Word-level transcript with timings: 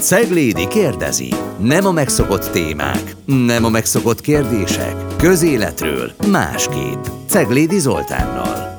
Ceglédi 0.00 0.68
kérdezi. 0.68 1.28
Nem 1.60 1.86
a 1.86 1.92
megszokott 1.92 2.50
témák, 2.50 3.02
nem 3.24 3.64
a 3.64 3.68
megszokott 3.68 4.20
kérdések. 4.20 4.94
Közéletről 5.16 6.12
másképp. 6.30 7.04
Ceglédi 7.26 7.78
Zoltánnal. 7.78 8.78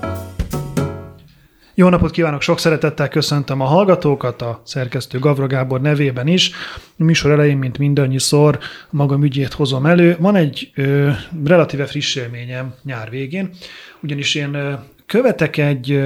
Jó 1.76 1.90
napot 1.90 2.12
kívánok, 2.12 2.42
sok 2.42 2.60
szeretettel 2.60 3.08
köszöntöm 3.08 3.62
a 3.62 3.66
hallgatókat, 3.66 4.42
a 4.42 4.62
szerkesztő 4.66 5.20
Gavra 5.20 5.48
Gábor 5.48 5.82
nevében 5.82 6.28
is. 6.28 6.52
A 6.98 7.04
műsor 7.04 7.32
elején, 7.32 7.58
mint 7.58 7.78
mindannyiszor, 7.78 8.60
magam 8.90 9.24
ügyét 9.24 9.54
hozom 9.54 9.86
elő. 9.86 10.18
Van 10.20 10.36
egy 10.36 10.72
ö, 10.76 11.10
relatíve 11.46 11.86
friss 11.86 12.16
élményem 12.16 12.74
nyár 12.84 13.10
végén, 13.10 13.50
ugyanis 14.02 14.36
én 14.36 14.54
ö, 14.54 14.74
követek 15.10 15.58
egy 15.58 16.02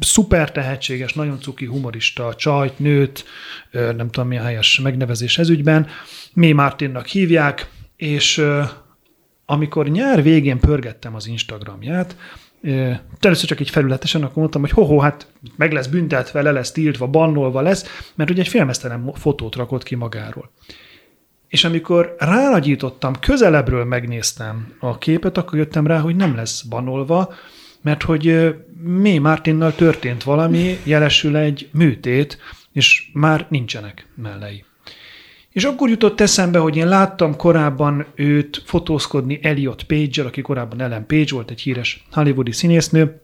szuper 0.00 0.52
tehetséges, 0.52 1.12
nagyon 1.12 1.40
cuki 1.40 1.66
humorista 1.66 2.34
csajt, 2.34 2.78
nőt, 2.78 3.24
nem 3.70 4.10
tudom 4.10 4.28
mi 4.28 4.38
a 4.38 4.42
helyes 4.42 4.80
megnevezés 4.80 5.38
ez 5.38 5.48
ügyben, 5.48 5.86
Mé 6.32 6.52
Martinnak 6.52 7.06
hívják, 7.06 7.70
és 7.96 8.44
amikor 9.46 9.88
nyár 9.88 10.22
végén 10.22 10.58
pörgettem 10.58 11.14
az 11.14 11.26
Instagramját, 11.26 12.16
először 13.20 13.48
csak 13.48 13.60
egy 13.60 13.70
felületesen, 13.70 14.22
akkor 14.22 14.36
mondtam, 14.36 14.60
hogy 14.60 14.70
hoho, 14.70 14.98
hát 14.98 15.26
meg 15.56 15.72
lesz 15.72 15.86
büntetve, 15.86 16.42
le 16.42 16.50
lesz 16.50 16.72
tiltva, 16.72 17.06
bannolva 17.06 17.60
lesz, 17.60 18.12
mert 18.14 18.30
ugye 18.30 18.40
egy 18.40 18.48
filmesztelen 18.48 19.12
fotót 19.14 19.54
rakott 19.54 19.82
ki 19.82 19.94
magáról. 19.94 20.50
És 21.48 21.64
amikor 21.64 22.14
ránagyítottam, 22.18 23.18
közelebbről 23.20 23.84
megnéztem 23.84 24.74
a 24.78 24.98
képet, 24.98 25.38
akkor 25.38 25.58
jöttem 25.58 25.86
rá, 25.86 25.98
hogy 25.98 26.16
nem 26.16 26.34
lesz 26.34 26.62
banolva, 26.62 27.34
mert 27.82 28.02
hogy 28.02 28.54
May 28.84 29.18
Martinnal 29.18 29.74
történt 29.74 30.22
valami, 30.22 30.78
jelesül 30.82 31.36
egy 31.36 31.68
műtét, 31.72 32.38
és 32.72 33.10
már 33.12 33.46
nincsenek 33.48 34.06
mellei. 34.14 34.64
És 35.50 35.64
akkor 35.64 35.88
jutott 35.88 36.20
eszembe, 36.20 36.58
hogy 36.58 36.76
én 36.76 36.88
láttam 36.88 37.36
korábban 37.36 38.06
őt 38.14 38.62
fotózkodni 38.64 39.38
Elliot 39.42 39.82
Page-el, 39.82 40.26
aki 40.26 40.42
korábban 40.42 40.80
Ellen 40.80 41.06
Page 41.06 41.34
volt, 41.34 41.50
egy 41.50 41.60
híres 41.60 42.04
hollywoodi 42.12 42.52
színésznő, 42.52 43.20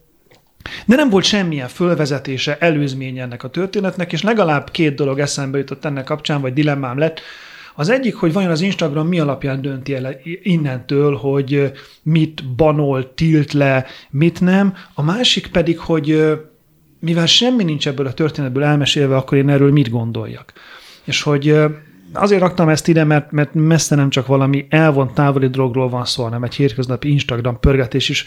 de 0.86 0.97
nem 0.97 1.10
volt 1.10 1.25
semmilyen 1.25 1.69
fölvezetése, 1.69 2.58
előzménye 2.58 3.22
ennek 3.22 3.42
a 3.42 3.50
történetnek, 3.50 4.12
és 4.12 4.22
legalább 4.22 4.70
két 4.70 4.94
dolog 4.94 5.19
eszembe 5.19 5.58
jutott 5.58 5.84
ennek 5.84 6.04
kapcsán, 6.04 6.41
vagy 6.41 6.52
dilemmám 6.52 6.98
lett. 6.98 7.20
Az 7.78 7.88
egyik, 7.88 8.14
hogy 8.14 8.32
vajon 8.32 8.50
az 8.50 8.60
Instagram 8.60 9.06
mi 9.06 9.18
alapján 9.20 9.60
dönti 9.60 9.94
el 9.94 10.16
innentől, 10.42 11.16
hogy 11.16 11.72
mit 12.02 12.54
banol, 12.56 13.14
tilt 13.14 13.52
le, 13.52 13.86
mit 14.10 14.40
nem. 14.40 14.74
A 14.94 15.02
másik 15.02 15.46
pedig, 15.46 15.78
hogy 15.78 16.38
mivel 17.00 17.26
semmi 17.26 17.64
nincs 17.64 17.88
ebből 17.88 18.06
a 18.06 18.12
történetből 18.12 18.62
elmesélve, 18.62 19.16
akkor 19.16 19.38
én 19.38 19.48
erről 19.48 19.72
mit 19.72 19.90
gondoljak. 19.90 20.52
És 21.04 21.22
hogy 21.22 21.58
azért 22.12 22.40
raktam 22.40 22.68
ezt 22.68 22.88
ide, 22.88 23.04
mert, 23.04 23.32
mert 23.32 23.54
messze 23.54 23.94
nem 23.94 24.10
csak 24.10 24.26
valami 24.26 24.66
elvont 24.68 25.14
távoli 25.14 25.48
drogról 25.48 25.88
van 25.88 26.04
szó, 26.04 26.22
hanem 26.22 26.42
egy 26.42 26.54
hétköznapi 26.54 27.10
Instagram 27.10 27.60
pörgetés 27.60 28.08
is 28.08 28.24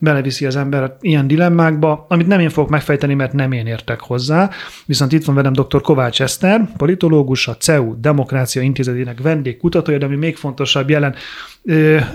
beleviszi 0.00 0.46
az 0.46 0.56
ember 0.56 0.96
ilyen 1.00 1.26
dilemmákba, 1.26 2.06
amit 2.08 2.26
nem 2.26 2.40
én 2.40 2.50
fogok 2.50 2.70
megfejteni, 2.70 3.14
mert 3.14 3.32
nem 3.32 3.52
én 3.52 3.66
értek 3.66 4.00
hozzá. 4.00 4.50
Viszont 4.86 5.12
itt 5.12 5.24
van 5.24 5.34
velem 5.34 5.52
dr. 5.52 5.80
Kovács 5.80 6.22
Eszter, 6.22 6.68
politológus, 6.76 7.48
a 7.48 7.56
CEU 7.56 8.00
Demokrácia 8.00 8.62
Intézetének 8.62 9.20
vendégkutatója, 9.20 9.98
de 9.98 10.04
ami 10.04 10.16
még 10.16 10.36
fontosabb 10.36 10.90
jelen 10.90 11.14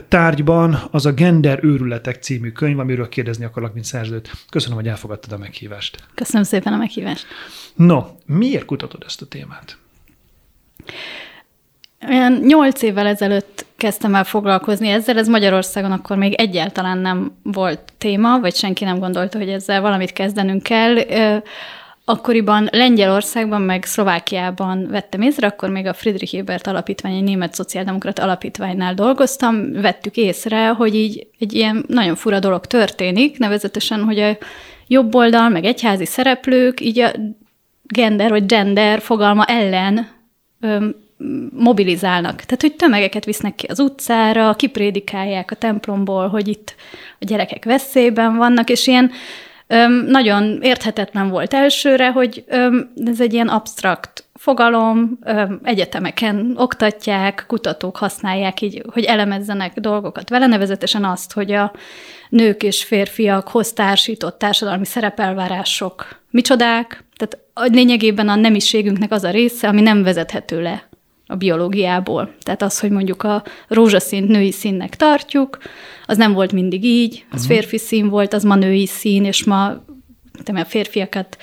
tárgyban 0.07 0.81
az 0.91 1.05
a 1.05 1.11
Gender 1.11 1.59
őrületek 1.63 2.15
című 2.15 2.51
könyv, 2.51 2.79
amiről 2.79 3.09
kérdezni 3.09 3.45
akarok, 3.45 3.73
mint 3.73 3.85
szerzőt. 3.85 4.31
Köszönöm, 4.49 4.77
hogy 4.77 4.87
elfogadtad 4.87 5.31
a 5.31 5.37
meghívást. 5.37 6.03
Köszönöm 6.15 6.43
szépen 6.43 6.73
a 6.73 6.77
meghívást. 6.77 7.25
No, 7.75 8.03
miért 8.25 8.65
kutatod 8.65 9.03
ezt 9.05 9.21
a 9.21 9.25
témát? 9.25 9.77
Olyan 12.09 12.33
nyolc 12.33 12.81
évvel 12.81 13.07
ezelőtt 13.07 13.65
kezdtem 13.85 14.15
el 14.15 14.23
foglalkozni 14.23 14.89
ezzel, 14.89 15.17
ez 15.17 15.27
Magyarországon 15.27 15.91
akkor 15.91 16.17
még 16.17 16.33
egyáltalán 16.33 16.97
nem 16.97 17.31
volt 17.43 17.79
téma, 17.97 18.39
vagy 18.39 18.55
senki 18.55 18.83
nem 18.83 18.99
gondolta, 18.99 19.37
hogy 19.37 19.49
ezzel 19.49 19.81
valamit 19.81 20.13
kezdenünk 20.13 20.63
kell. 20.63 20.95
Akkoriban 22.05 22.67
Lengyelországban, 22.71 23.61
meg 23.61 23.83
Szlovákiában 23.83 24.87
vettem 24.89 25.21
észre, 25.21 25.47
akkor 25.47 25.69
még 25.69 25.85
a 25.85 25.93
Friedrich 25.93 26.35
Ebert 26.35 26.67
alapítvány, 26.67 27.15
egy 27.15 27.23
német 27.23 27.53
szociáldemokrat 27.53 28.19
alapítványnál 28.19 28.93
dolgoztam, 28.93 29.71
vettük 29.71 30.17
észre, 30.17 30.67
hogy 30.67 30.95
így 30.95 31.27
egy 31.39 31.53
ilyen 31.53 31.85
nagyon 31.87 32.15
fura 32.15 32.39
dolog 32.39 32.65
történik, 32.65 33.37
nevezetesen, 33.37 34.03
hogy 34.03 34.19
a 34.19 34.37
jobb 34.87 35.15
oldal, 35.15 35.49
meg 35.49 35.65
egyházi 35.65 36.05
szereplők 36.05 36.81
így 36.81 36.99
a 36.99 37.11
gender 37.83 38.29
vagy 38.29 38.45
gender 38.45 39.01
fogalma 39.01 39.45
ellen 39.45 40.07
mobilizálnak. 41.53 42.35
Tehát, 42.35 42.61
hogy 42.61 42.75
tömegeket 42.75 43.25
visznek 43.25 43.55
ki 43.55 43.65
az 43.65 43.79
utcára, 43.79 44.53
kiprédikálják 44.53 45.51
a 45.51 45.55
templomból, 45.55 46.27
hogy 46.27 46.47
itt 46.47 46.75
a 47.19 47.25
gyerekek 47.25 47.65
veszélyben 47.65 48.35
vannak, 48.35 48.69
és 48.69 48.87
ilyen 48.87 49.11
öm, 49.67 49.91
nagyon 49.91 50.59
érthetetlen 50.61 51.29
volt 51.29 51.53
elsőre, 51.53 52.11
hogy 52.11 52.43
öm, 52.47 52.91
ez 53.05 53.21
egy 53.21 53.33
ilyen 53.33 53.47
absztrakt 53.47 54.23
fogalom, 54.33 55.19
öm, 55.23 55.59
egyetemeken 55.63 56.53
oktatják, 56.57 57.43
kutatók 57.47 57.97
használják 57.97 58.61
így, 58.61 58.83
hogy 58.93 59.03
elemezzenek 59.03 59.79
dolgokat. 59.79 60.29
Vele, 60.29 60.47
nevezetesen 60.47 61.05
azt, 61.05 61.33
hogy 61.33 61.51
a 61.51 61.73
nők 62.29 62.63
és 62.63 62.83
férfiakhoz 62.83 63.73
társított 63.73 64.39
társadalmi 64.39 64.85
szerepelvárások 64.85 66.23
micsodák, 66.29 67.03
tehát 67.15 67.37
lényegében 67.73 68.29
a 68.29 68.35
nemiségünknek 68.35 69.11
az 69.11 69.23
a 69.23 69.29
része, 69.29 69.67
ami 69.67 69.81
nem 69.81 70.03
vezethető 70.03 70.61
le 70.61 70.87
a 71.27 71.35
biológiából. 71.35 72.35
Tehát 72.41 72.61
az, 72.61 72.79
hogy 72.79 72.91
mondjuk 72.91 73.23
a 73.23 73.43
rózsaszínt 73.67 74.27
női 74.27 74.51
színnek 74.51 74.95
tartjuk, 74.95 75.57
az 76.05 76.17
nem 76.17 76.33
volt 76.33 76.51
mindig 76.51 76.83
így, 76.83 77.25
az 77.31 77.41
uh-huh. 77.41 77.55
férfi 77.55 77.77
szín 77.77 78.09
volt, 78.09 78.33
az 78.33 78.43
ma 78.43 78.55
női 78.55 78.85
szín, 78.85 79.25
és 79.25 79.43
ma 79.43 79.65
a 80.45 80.65
férfiakat 80.65 81.37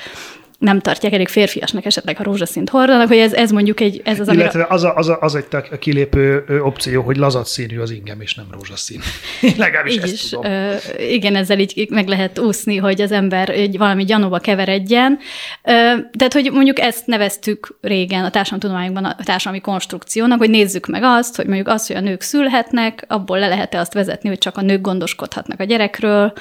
nem 0.62 0.80
tartják 0.80 1.12
elég 1.12 1.28
férfiasnak 1.28 1.84
esetleg, 1.84 2.16
ha 2.16 2.22
rózsaszínt 2.22 2.68
hordanak, 2.68 3.08
hogy 3.08 3.16
ez, 3.16 3.32
ez 3.32 3.50
mondjuk 3.50 3.80
egy... 3.80 4.00
Ez 4.04 4.20
az, 4.20 4.28
Illetve 4.28 4.66
az, 4.68 4.84
a, 4.84 4.94
az, 4.96 5.08
a, 5.08 5.18
az 5.20 5.34
egy 5.34 5.78
kilépő 5.78 6.44
opció, 6.64 7.02
hogy 7.02 7.16
lazat 7.16 7.46
színű 7.46 7.78
az 7.78 7.90
ingem, 7.90 8.20
és 8.20 8.34
nem 8.34 8.46
rózsaszín. 8.50 9.00
Legalábbis 9.56 9.94
így 9.94 10.02
ezt 10.02 10.12
is, 10.12 10.28
tudom. 10.28 10.52
Ö, 10.52 10.74
igen, 11.08 11.36
ezzel 11.36 11.58
így 11.58 11.86
meg 11.90 12.08
lehet 12.08 12.38
úszni, 12.38 12.76
hogy 12.76 13.00
az 13.00 13.12
ember 13.12 13.48
egy 13.48 13.78
valami 13.78 14.04
gyanúba 14.04 14.38
keveredjen. 14.38 15.18
Ö, 15.62 15.70
tehát, 16.16 16.32
hogy 16.32 16.50
mondjuk 16.52 16.78
ezt 16.78 17.06
neveztük 17.06 17.78
régen 17.80 18.24
a 18.24 18.30
társadalomtudományokban 18.30 19.04
a 19.04 19.16
társadalmi 19.24 19.60
konstrukciónak, 19.60 20.38
hogy 20.38 20.50
nézzük 20.50 20.86
meg 20.86 21.02
azt, 21.02 21.36
hogy 21.36 21.46
mondjuk 21.46 21.68
azt, 21.68 21.86
hogy 21.86 21.96
a 21.96 22.00
nők 22.00 22.20
szülhetnek, 22.20 23.04
abból 23.08 23.38
le 23.38 23.48
lehet-e 23.48 23.78
azt 23.78 23.92
vezetni, 23.92 24.28
hogy 24.28 24.38
csak 24.38 24.56
a 24.56 24.62
nők 24.62 24.80
gondoskodhatnak 24.80 25.60
a 25.60 25.64
gyerekről, 25.64 26.32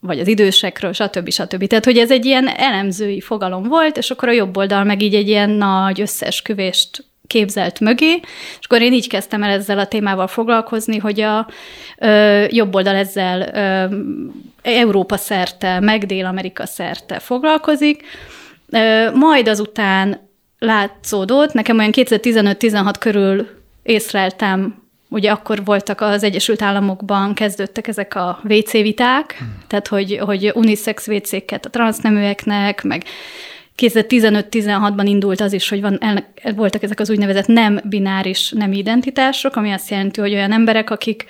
vagy 0.00 0.20
az 0.20 0.28
idősekről, 0.28 0.92
stb. 0.92 1.30
stb. 1.30 1.66
Tehát, 1.66 1.84
hogy 1.84 1.98
ez 1.98 2.10
egy 2.10 2.24
ilyen 2.24 2.48
elemzői 2.48 3.20
fogalom 3.20 3.62
volt, 3.62 3.96
és 3.96 4.10
akkor 4.10 4.28
a 4.28 4.32
jobb 4.32 4.56
oldal 4.56 4.84
meg 4.84 5.02
így 5.02 5.14
egy 5.14 5.28
ilyen 5.28 5.50
nagy 5.50 6.00
összeesküvést 6.00 7.04
képzelt 7.26 7.80
mögé, 7.80 8.20
és 8.58 8.64
akkor 8.64 8.80
én 8.82 8.92
így 8.92 9.08
kezdtem 9.08 9.42
el 9.42 9.50
ezzel 9.50 9.78
a 9.78 9.86
témával 9.86 10.26
foglalkozni, 10.26 10.98
hogy 10.98 11.20
a 11.20 11.48
ö, 11.98 12.44
jobb 12.48 12.74
oldal 12.74 12.94
ezzel 12.94 13.40
ö, 13.54 13.96
Európa 14.62 15.16
szerte, 15.16 15.80
meg 15.80 16.06
Dél-Amerika 16.06 16.66
szerte 16.66 17.18
foglalkozik, 17.18 18.02
ö, 18.70 19.10
majd 19.14 19.48
azután 19.48 20.28
látszódott, 20.58 21.52
nekem 21.52 21.78
olyan 21.78 21.92
2015-16 21.94 22.94
körül 22.98 23.48
észleltem 23.82 24.77
Ugye 25.08 25.30
akkor 25.30 25.64
voltak 25.64 26.00
az 26.00 26.22
Egyesült 26.22 26.62
Államokban, 26.62 27.34
kezdődtek 27.34 27.88
ezek 27.88 28.14
a 28.14 28.40
WC 28.48 28.72
viták, 28.72 29.34
hmm. 29.38 29.58
tehát 29.66 29.88
hogy, 29.88 30.18
hogy 30.18 30.52
unisex 30.54 31.08
WC-ket 31.08 31.66
a 31.66 31.70
transzneműeknek, 31.70 32.82
meg 32.82 33.04
2015-16-ban 33.76 35.04
indult 35.04 35.40
az 35.40 35.52
is, 35.52 35.68
hogy 35.68 35.80
van, 35.80 35.98
el, 36.00 36.24
voltak 36.54 36.82
ezek 36.82 37.00
az 37.00 37.10
úgynevezett 37.10 37.46
nem 37.46 37.80
bináris 37.84 38.50
nem 38.50 38.72
identitások, 38.72 39.56
ami 39.56 39.72
azt 39.72 39.90
jelenti, 39.90 40.20
hogy 40.20 40.32
olyan 40.32 40.52
emberek, 40.52 40.90
akik 40.90 41.24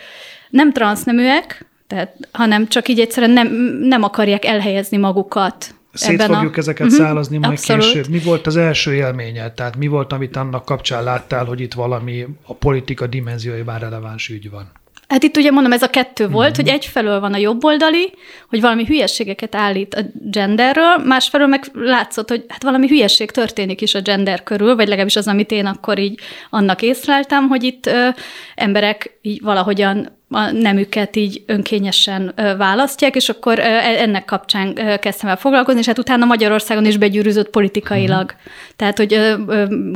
nem 0.51 0.73
transzneműek, 0.73 1.67
tehát, 1.87 2.15
hanem 2.33 2.69
csak 2.69 2.89
így 2.89 3.01
egyszerűen 3.01 3.33
nem, 3.33 3.49
nem 3.81 4.03
akarják 4.03 4.45
elhelyezni 4.45 4.97
magukat 4.97 5.75
Szét 5.99 6.23
fogjuk 6.23 6.57
a... 6.57 6.59
ezeket 6.59 6.87
uh-huh, 6.87 7.05
szálazni 7.05 7.39
majd 7.39 7.53
abszolút. 7.53 7.85
később. 7.85 8.09
Mi 8.09 8.19
volt 8.19 8.47
az 8.47 8.57
első 8.57 8.95
élményed? 8.95 9.53
Tehát 9.53 9.77
mi 9.77 9.87
volt, 9.87 10.13
amit 10.13 10.37
annak 10.37 10.65
kapcsán 10.65 11.05
láttál, 11.05 11.45
hogy 11.45 11.61
itt 11.61 11.75
valami 11.75 12.27
a 12.47 12.55
politika 12.55 13.07
dimenziójában 13.07 13.79
releváns 13.79 14.29
ügy 14.29 14.51
van? 14.51 14.73
Hát 15.09 15.23
itt 15.23 15.37
ugye 15.37 15.51
mondom, 15.51 15.73
ez 15.73 15.83
a 15.83 15.91
kettő 15.91 16.29
volt, 16.29 16.51
uh-huh. 16.51 16.65
hogy 16.65 16.75
egyfelől 16.75 17.21
van 17.21 17.33
a 17.33 17.37
jobboldali, 17.37 18.13
hogy 18.49 18.61
valami 18.61 18.85
hülyességeket 18.85 19.55
állít 19.55 19.95
a 19.95 20.01
genderről, 20.15 20.97
másfelől 21.05 21.47
meg 21.47 21.65
látszott, 21.73 22.29
hogy 22.29 22.45
hát 22.49 22.63
valami 22.63 22.89
hülyesség 22.89 23.31
történik 23.31 23.81
is 23.81 23.95
a 23.95 24.01
gender 24.01 24.43
körül, 24.43 24.75
vagy 24.75 24.87
legalábbis 24.87 25.17
az, 25.17 25.27
amit 25.27 25.51
én 25.51 25.67
akkor 25.67 25.99
így 25.99 26.21
annak 26.51 26.83
észleltem, 26.83 27.49
hogy 27.49 27.63
itt 27.63 27.87
ö, 27.87 28.09
emberek 28.55 29.19
így 29.23 29.43
valahogyan 29.43 30.18
a 30.31 30.51
nemüket 30.51 31.17
így 31.17 31.43
önkényesen 31.47 32.35
választják, 32.59 33.17
és 33.17 33.29
akkor 33.29 33.59
e, 33.59 34.01
ennek 34.03 34.25
kapcsán 34.25 34.75
kezdtem 35.01 35.31
el 35.31 35.37
foglalkozni, 35.37 35.81
és 35.81 35.87
hát 35.87 35.99
utána 35.99 36.25
Magyarországon 36.25 36.85
is 36.85 36.97
begyűrűzött 36.97 37.51
politikailag. 37.51 38.25
Uh-huh. 38.25 38.53
Tehát, 38.77 38.97
hogy 38.97 39.13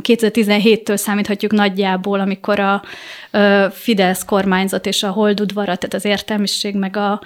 2017-től 0.03 0.95
számíthatjuk 0.95 1.51
nagyjából, 1.51 2.19
amikor 2.19 2.59
a 2.59 2.81
Fidesz 3.71 4.25
kormányzat 4.25 4.85
és 4.85 5.03
a 5.03 5.09
holdudvara, 5.09 5.75
tehát 5.75 5.93
az 5.93 6.05
értelmiség 6.05 6.75
meg 6.75 6.97
a 6.97 7.21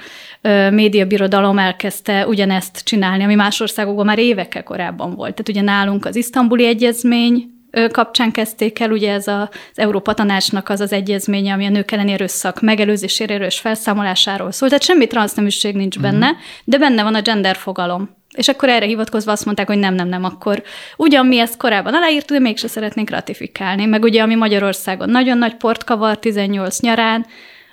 médiabirodalom 0.72 1.60
elkezdte 1.60 2.28
ugyanezt 2.28 2.84
csinálni, 2.84 3.24
ami 3.24 3.36
más 3.36 3.60
országokban 3.60 4.06
már 4.06 4.20
évekkel 4.20 4.64
korábban 4.64 5.16
volt. 5.16 5.34
Tehát 5.34 5.50
ugye 5.50 5.62
nálunk 5.62 6.06
az 6.06 6.16
isztambuli 6.16 6.66
egyezmény, 6.66 7.57
kapcsán 7.92 8.32
kezdték 8.32 8.80
el, 8.80 8.92
ugye 8.92 9.12
ez 9.12 9.28
az 9.28 9.48
Európa 9.76 10.14
Tanácsnak 10.14 10.70
az 10.70 10.80
az 10.80 10.92
egyezménye, 10.92 11.54
ami 11.54 11.66
a 11.66 11.70
nők 11.70 11.92
elleni 11.92 12.12
erőszak 12.12 12.62
megelőzéséről 12.62 13.44
és 13.44 13.60
felszámolásáról 13.60 14.52
szól. 14.52 14.68
Tehát 14.68 14.84
semmi 14.84 15.08
transzneműség 15.08 15.76
nincs 15.76 15.96
uh-huh. 15.96 16.12
benne, 16.12 16.36
de 16.64 16.78
benne 16.78 17.04
van 17.04 17.16
a 17.16 17.22
gender 17.22 17.56
fogalom. 17.56 18.16
És 18.38 18.48
akkor 18.48 18.70
erre 18.70 18.86
hivatkozva 18.86 19.32
azt 19.32 19.46
mondták, 19.46 19.68
hogy 19.68 19.78
nem, 19.78 19.94
nem, 19.94 20.08
nem, 20.08 20.24
akkor 20.24 20.64
ugyan 20.98 21.26
mi 21.26 21.40
ezt 21.40 21.58
korábban 21.58 21.94
aláírtuk, 21.94 22.38
de 22.38 22.40
mégse 22.40 22.68
szeretnénk 22.68 23.10
ratifikálni. 23.10 23.86
Meg 23.86 24.04
ugye, 24.04 24.22
ami 24.22 24.36
Magyarországon 24.36 25.10
nagyon 25.10 25.38
nagy 25.38 25.56
port 25.56 25.84
kavar 25.84 26.20
18 26.20 26.80
nyarán, 26.80 27.26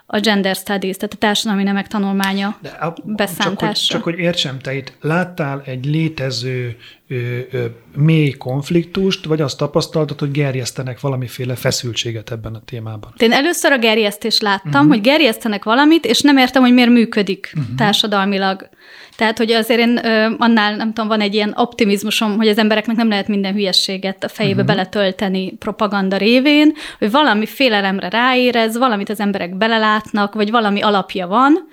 a 0.06 0.20
gender 0.20 0.54
studies, 0.54 0.96
tehát 0.96 1.12
a 1.14 1.16
társadalmi 1.16 1.62
nemek 1.62 1.86
tanulmánya 1.86 2.58
De 2.62 2.68
a, 2.68 2.94
beszántása. 3.04 3.92
Csak 3.92 4.02
hogy, 4.02 4.02
csak 4.02 4.02
hogy 4.02 4.18
értsem, 4.18 4.58
te 4.58 4.74
itt 4.74 4.92
láttál 5.00 5.62
egy 5.64 5.84
létező 5.84 6.76
ö, 7.08 7.38
ö, 7.50 7.64
mély 7.96 8.30
konfliktust, 8.30 9.24
vagy 9.24 9.40
azt 9.40 9.58
tapasztaltad, 9.58 10.18
hogy 10.18 10.30
gerjesztenek 10.30 11.00
valamiféle 11.00 11.54
feszültséget 11.54 12.30
ebben 12.30 12.54
a 12.54 12.60
témában? 12.64 13.12
Én 13.18 13.32
először 13.32 13.72
a 13.72 13.78
gerjesztést 13.78 14.42
láttam, 14.42 14.70
uh-huh. 14.72 14.88
hogy 14.88 15.00
gerjesztenek 15.00 15.64
valamit, 15.64 16.04
és 16.04 16.20
nem 16.20 16.36
értem, 16.36 16.62
hogy 16.62 16.72
miért 16.72 16.90
működik 16.90 17.52
uh-huh. 17.56 17.74
társadalmilag. 17.76 18.68
Tehát, 19.16 19.38
hogy 19.38 19.52
azért 19.52 19.80
én 19.80 19.96
annál, 20.38 20.76
nem 20.76 20.92
tudom, 20.92 21.08
van 21.08 21.20
egy 21.20 21.34
ilyen 21.34 21.54
optimizmusom, 21.56 22.36
hogy 22.36 22.48
az 22.48 22.58
embereknek 22.58 22.96
nem 22.96 23.08
lehet 23.08 23.28
minden 23.28 23.52
hülyességet 23.52 24.24
a 24.24 24.28
fejébe 24.28 24.62
uh-huh. 24.62 24.76
beletölteni 24.76 25.52
propaganda 25.52 26.16
révén, 26.16 26.74
hogy 26.98 27.10
valami 27.10 27.46
félelemre 27.46 28.08
ráérez, 28.08 28.76
valamit 28.78 29.08
az 29.08 29.20
emberek 29.20 29.56
belelátnak, 29.56 30.34
vagy 30.34 30.50
valami 30.50 30.82
alapja 30.82 31.26
van, 31.26 31.68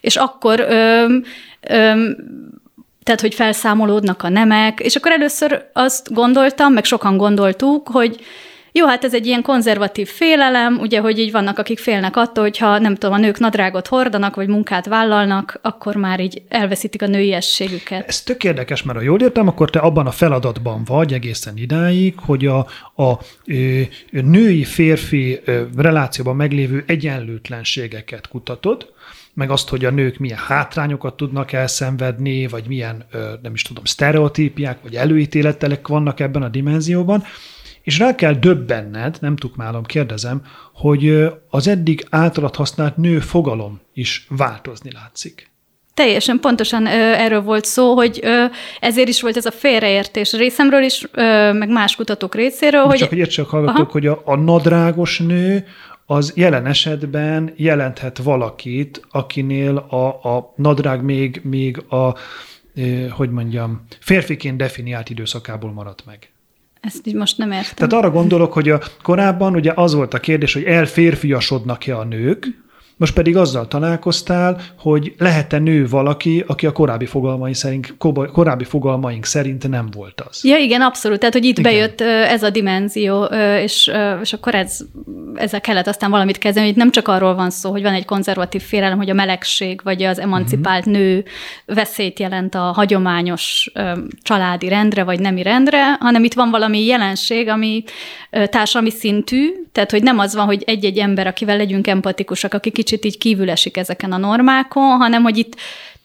és 0.00 0.16
akkor 0.16 0.60
ö, 0.60 1.06
ö, 1.60 2.10
tehát, 3.02 3.20
hogy 3.20 3.34
felszámolódnak 3.34 4.22
a 4.22 4.28
nemek, 4.28 4.80
és 4.80 4.96
akkor 4.96 5.12
először 5.12 5.66
azt 5.72 6.12
gondoltam, 6.12 6.72
meg 6.72 6.84
sokan 6.84 7.16
gondoltuk, 7.16 7.88
hogy 7.88 8.20
jó, 8.76 8.86
hát 8.86 9.04
ez 9.04 9.14
egy 9.14 9.26
ilyen 9.26 9.42
konzervatív 9.42 10.08
félelem, 10.08 10.78
ugye, 10.78 11.00
hogy 11.00 11.18
így 11.18 11.32
vannak, 11.32 11.58
akik 11.58 11.78
félnek 11.78 12.16
attól, 12.16 12.44
hogyha 12.44 12.78
nem 12.78 12.94
tudom, 12.94 13.14
a 13.14 13.18
nők 13.18 13.38
nadrágot 13.38 13.86
hordanak, 13.86 14.34
vagy 14.34 14.48
munkát 14.48 14.86
vállalnak, 14.86 15.58
akkor 15.62 15.96
már 15.96 16.20
így 16.20 16.42
elveszítik 16.48 17.02
a 17.02 17.06
nőiességüket. 17.06 18.08
Ez 18.08 18.22
tök 18.22 18.44
érdekes, 18.44 18.82
mert 18.82 18.98
ha 18.98 19.04
jól 19.04 19.20
értem, 19.20 19.48
akkor 19.48 19.70
te 19.70 19.78
abban 19.78 20.06
a 20.06 20.10
feladatban 20.10 20.84
vagy 20.84 21.12
egészen 21.12 21.56
idáig, 21.56 22.14
hogy 22.18 22.46
a, 22.46 22.66
a, 22.94 23.18
női-férfi 24.10 25.40
relációban 25.76 26.36
meglévő 26.36 26.84
egyenlőtlenségeket 26.86 28.28
kutatod, 28.28 28.92
meg 29.34 29.50
azt, 29.50 29.68
hogy 29.68 29.84
a 29.84 29.90
nők 29.90 30.18
milyen 30.18 30.38
hátrányokat 30.38 31.16
tudnak 31.16 31.52
elszenvedni, 31.52 32.46
vagy 32.46 32.64
milyen, 32.66 33.04
nem 33.42 33.54
is 33.54 33.62
tudom, 33.62 33.84
sztereotípiák, 33.84 34.78
vagy 34.82 34.94
előítéletelek 34.94 35.88
vannak 35.88 36.20
ebben 36.20 36.42
a 36.42 36.48
dimenzióban, 36.48 37.24
és 37.84 37.98
rá 37.98 38.14
kell 38.14 38.32
döbbenned, 38.32 39.16
nem 39.20 39.36
tukmálom, 39.36 39.84
kérdezem, 39.84 40.42
hogy 40.74 41.32
az 41.50 41.68
eddig 41.68 42.06
általad 42.10 42.56
használt 42.56 42.96
nő 42.96 43.18
fogalom 43.18 43.80
is 43.92 44.26
változni 44.28 44.90
látszik. 44.92 45.52
Teljesen 45.94 46.40
pontosan 46.40 46.86
ö, 46.86 46.90
erről 46.90 47.42
volt 47.42 47.64
szó, 47.64 47.94
hogy 47.94 48.20
ö, 48.22 48.44
ezért 48.80 49.08
is 49.08 49.20
volt 49.20 49.36
ez 49.36 49.46
a 49.46 49.50
félreértés 49.50 50.32
részemről 50.32 50.82
is, 50.82 51.06
ö, 51.12 51.52
meg 51.52 51.68
más 51.68 51.96
kutatók 51.96 52.34
részéről. 52.34 52.84
hogy... 52.84 52.98
Csak 52.98 53.08
hogy 53.08 53.18
értsék 53.18 53.44
hallgatók, 53.44 53.78
Aha. 53.78 53.92
hogy 53.92 54.06
a, 54.06 54.22
a 54.24 54.36
nadrágos 54.36 55.18
nő 55.18 55.66
az 56.06 56.32
jelen 56.36 56.66
esetben 56.66 57.52
jelenthet 57.56 58.18
valakit, 58.18 59.02
akinél 59.10 59.76
a, 59.76 60.06
a 60.06 60.52
nadrág 60.56 61.02
még, 61.02 61.40
még 61.44 61.78
a, 61.88 62.14
hogy 63.10 63.30
mondjam, 63.30 63.86
férfiként 64.00 64.56
definiált 64.56 65.10
időszakából 65.10 65.72
maradt 65.72 66.04
meg. 66.06 66.33
Ezt 66.84 67.12
most 67.12 67.38
nem 67.38 67.50
értem. 67.50 67.74
Tehát 67.74 67.92
arra 67.92 68.10
gondolok, 68.10 68.52
hogy 68.52 68.68
a 68.68 68.80
korábban 69.02 69.54
ugye 69.54 69.72
az 69.74 69.94
volt 69.94 70.14
a 70.14 70.20
kérdés, 70.20 70.52
hogy 70.52 70.64
elférfiasodnak-e 70.64 71.98
a 71.98 72.04
nők, 72.04 72.63
most 72.96 73.14
pedig 73.14 73.36
azzal 73.36 73.68
találkoztál, 73.68 74.60
hogy 74.78 75.14
lehet-e 75.18 75.58
nő 75.58 75.86
valaki, 75.86 76.44
aki 76.46 76.66
a 76.66 76.72
korábbi 76.72 77.06
fogalmaink 77.06 77.56
szerint, 77.56 77.94
korábbi 78.32 78.64
fogalmaink 78.64 79.24
szerint 79.24 79.68
nem 79.68 79.88
volt 79.92 80.20
az. 80.20 80.44
Ja, 80.44 80.56
igen, 80.56 80.80
abszolút. 80.80 81.18
Tehát, 81.18 81.34
hogy 81.34 81.44
itt 81.44 81.58
igen. 81.58 81.72
bejött 81.72 82.00
ez 82.00 82.42
a 82.42 82.50
dimenzió, 82.50 83.24
és, 83.62 83.90
és 84.22 84.32
akkor 84.32 84.54
ez, 84.54 84.80
ezzel 85.34 85.60
kellett 85.60 85.86
aztán 85.86 86.10
valamit 86.10 86.38
kezdeni, 86.38 86.66
hogy 86.66 86.76
nem 86.76 86.90
csak 86.90 87.08
arról 87.08 87.34
van 87.34 87.50
szó, 87.50 87.70
hogy 87.70 87.82
van 87.82 87.94
egy 87.94 88.04
konzervatív 88.04 88.62
félelem, 88.62 88.96
hogy 88.96 89.10
a 89.10 89.14
melegség 89.14 89.80
vagy 89.84 90.02
az 90.02 90.18
emancipált 90.18 90.86
uh-huh. 90.86 91.02
nő 91.02 91.24
veszélyt 91.66 92.18
jelent 92.18 92.54
a 92.54 92.58
hagyományos 92.58 93.72
családi 94.22 94.68
rendre 94.68 95.04
vagy 95.04 95.20
nemi 95.20 95.42
rendre, 95.42 95.96
hanem 96.00 96.24
itt 96.24 96.34
van 96.34 96.50
valami 96.50 96.84
jelenség, 96.84 97.48
ami 97.48 97.84
társadalmi 98.30 98.90
szintű, 98.90 99.50
tehát 99.72 99.90
hogy 99.90 100.02
nem 100.02 100.18
az 100.18 100.34
van, 100.34 100.46
hogy 100.46 100.62
egy-egy 100.66 100.98
ember, 100.98 101.26
akivel 101.26 101.56
legyünk 101.56 101.86
empatikusak, 101.86 102.54
aki 102.54 102.70
kicsit 102.84 103.04
így 103.04 103.18
kívül 103.18 103.50
esik 103.50 103.76
ezeken 103.76 104.12
a 104.12 104.16
normákon, 104.16 104.96
hanem 104.96 105.22
hogy 105.22 105.38
itt 105.38 105.56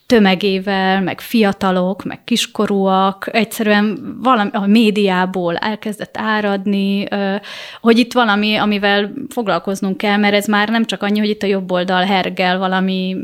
tömegével, 0.06 1.02
meg 1.02 1.22
fiatalok, 1.22 2.04
meg 2.04 2.24
kiskorúak, 2.24 3.30
egyszerűen 3.32 4.16
valami 4.22 4.50
a 4.54 4.68
médiából 4.68 5.56
elkezdett 5.56 6.18
áradni, 6.18 7.08
hogy 7.82 7.98
itt 7.98 8.14
valami, 8.14 8.56
amivel 8.56 9.14
foglalkoznunk 9.30 9.98
kell, 9.98 10.18
mert 10.18 10.34
ez 10.34 10.46
már 10.46 10.70
nem 10.70 10.86
csak 10.86 11.04
annyi, 11.04 11.20
hogy 11.20 11.30
itt 11.30 11.44
a 11.44 11.48
jobb 11.48 11.72
oldal 11.72 12.04
hergel 12.04 12.58
valami, 12.58 13.16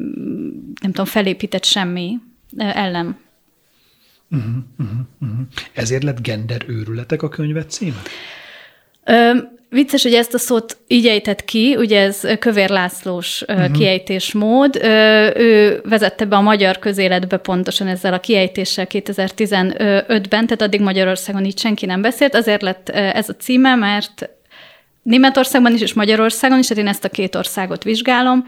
nem 0.82 0.92
tudom, 0.92 1.06
felépített 1.06 1.64
semmi 1.64 2.18
ellen. 2.58 3.18
Uh-huh, 4.32 4.56
uh-huh, 4.80 4.98
uh-huh. 5.22 5.40
Ezért 5.74 6.04
lett 6.04 6.22
gender 6.22 6.62
őrületek 6.68 7.22
a 7.24 7.30
könyvet 7.30 7.72
címe? 7.72 8.02
Vicces, 9.76 10.04
hogy 10.04 10.14
ezt 10.14 10.34
a 10.34 10.38
szót 10.38 10.78
így 10.88 11.08
ejtett 11.08 11.46
ki, 11.46 11.76
ugye 11.76 12.02
ez 12.02 12.22
Kövér 12.40 12.70
Lászlós 12.70 13.44
uh-huh. 13.48 13.72
kiejtésmód. 13.72 14.76
Ő 15.36 15.82
vezette 15.84 16.26
be 16.26 16.36
a 16.36 16.42
magyar 16.42 16.80
közéletbe 16.80 17.38
pontosan 17.38 17.88
ezzel 17.88 18.14
a 18.14 18.20
kiejtéssel 18.20 18.88
2015-ben, 18.90 20.30
tehát 20.30 20.62
addig 20.62 20.82
Magyarországon 20.82 21.46
így 21.46 21.60
senki 21.60 21.86
nem 21.86 22.02
beszélt. 22.02 22.36
Azért 22.36 22.62
lett 22.62 22.90
ez 22.90 23.30
a 23.30 23.36
címe, 23.36 23.76
mert 23.76 24.30
Németországban 25.02 25.74
is 25.74 25.82
és 25.82 25.94
Magyarországon 25.94 26.60
is, 26.60 26.68
tehát 26.68 26.84
én 26.84 26.90
ezt 26.90 27.06
a 27.06 27.10
két 27.10 27.36
országot 27.36 27.84
vizsgálom. 27.84 28.46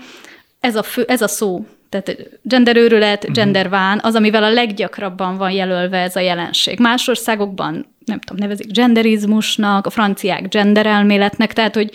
Ez 0.60 0.76
a, 0.76 0.84
fő, 0.84 1.06
ez 1.08 1.22
a 1.22 1.28
szó, 1.28 1.66
tehát 1.90 2.18
genderőrület, 2.42 3.22
uh-huh. 3.22 3.36
genderván, 3.36 4.00
az, 4.04 4.16
amivel 4.16 4.44
a 4.44 4.50
leggyakrabban 4.50 5.38
van 5.38 5.52
jelölve 5.52 5.98
ez 5.98 6.16
a 6.16 6.20
jelenség. 6.20 6.80
Más 6.80 7.08
országokban 7.08 7.96
nem 8.06 8.20
tudom, 8.20 8.42
nevezik 8.42 8.72
genderizmusnak, 8.72 9.86
a 9.86 9.90
franciák 9.90 10.48
genderelméletnek, 10.48 11.54
tehát 11.54 11.76
hogy 11.76 11.92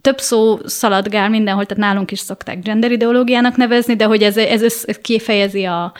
több 0.00 0.18
szó 0.18 0.58
szaladgál 0.64 1.28
mindenhol, 1.28 1.66
tehát 1.66 1.84
nálunk 1.84 2.10
is 2.10 2.18
szokták 2.18 2.62
genderideológiának 2.62 3.56
nevezni, 3.56 3.96
de 3.96 4.04
hogy 4.04 4.22
ez, 4.22 4.36
ez, 4.36 4.62
ez 4.62 4.98
kifejezi 5.02 5.64
a, 5.64 5.92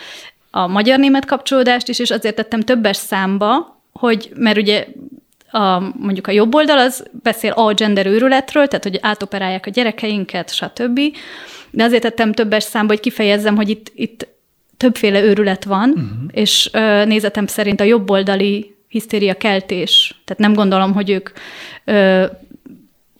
a 0.50 0.66
magyar-német 0.66 1.25
kapcsolódást 1.25 1.88
is, 1.88 1.99
és 1.99 2.11
azért 2.11 2.34
tettem 2.34 2.61
többes 2.61 2.96
számba, 2.96 3.80
hogy, 3.92 4.30
mert 4.34 4.58
ugye 4.58 4.87
a, 5.50 5.80
mondjuk 5.99 6.26
a 6.26 6.30
jobb 6.30 6.54
oldal 6.54 6.78
az 6.78 7.04
beszél 7.22 7.52
a 7.52 7.75
gender 7.75 8.06
őrületről, 8.06 8.66
tehát 8.66 8.84
hogy 8.84 8.99
átoperálják 9.02 9.66
a 9.66 9.70
gyerekeinket, 9.70 10.54
stb. 10.54 11.00
De 11.73 11.85
azért 11.85 12.02
tettem 12.02 12.33
többes 12.33 12.62
számba, 12.62 12.93
hogy 12.93 13.02
kifejezzem, 13.02 13.57
hogy 13.57 13.69
itt, 13.69 13.93
itt 13.95 14.26
többféle 14.76 15.23
őrület 15.23 15.64
van, 15.64 15.88
uh-huh. 15.88 16.09
és 16.31 16.71
ö, 16.73 17.05
nézetem 17.05 17.47
szerint 17.47 17.81
a 17.81 17.85
jobboldali 17.85 18.75
hisztéria 18.88 19.35
keltés. 19.35 20.21
Tehát 20.25 20.43
nem 20.43 20.52
gondolom, 20.52 20.93
hogy 20.93 21.11
ők 21.11 21.31
ö, 21.85 22.25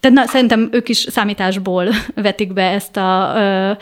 tehát 0.01 0.17
na, 0.17 0.27
szerintem 0.27 0.69
ők 0.73 0.89
is 0.89 0.97
számításból 0.99 1.89
vetik 2.15 2.53
be 2.53 2.71
ezt 2.71 2.97
a 2.97 3.33
ö, 3.37 3.73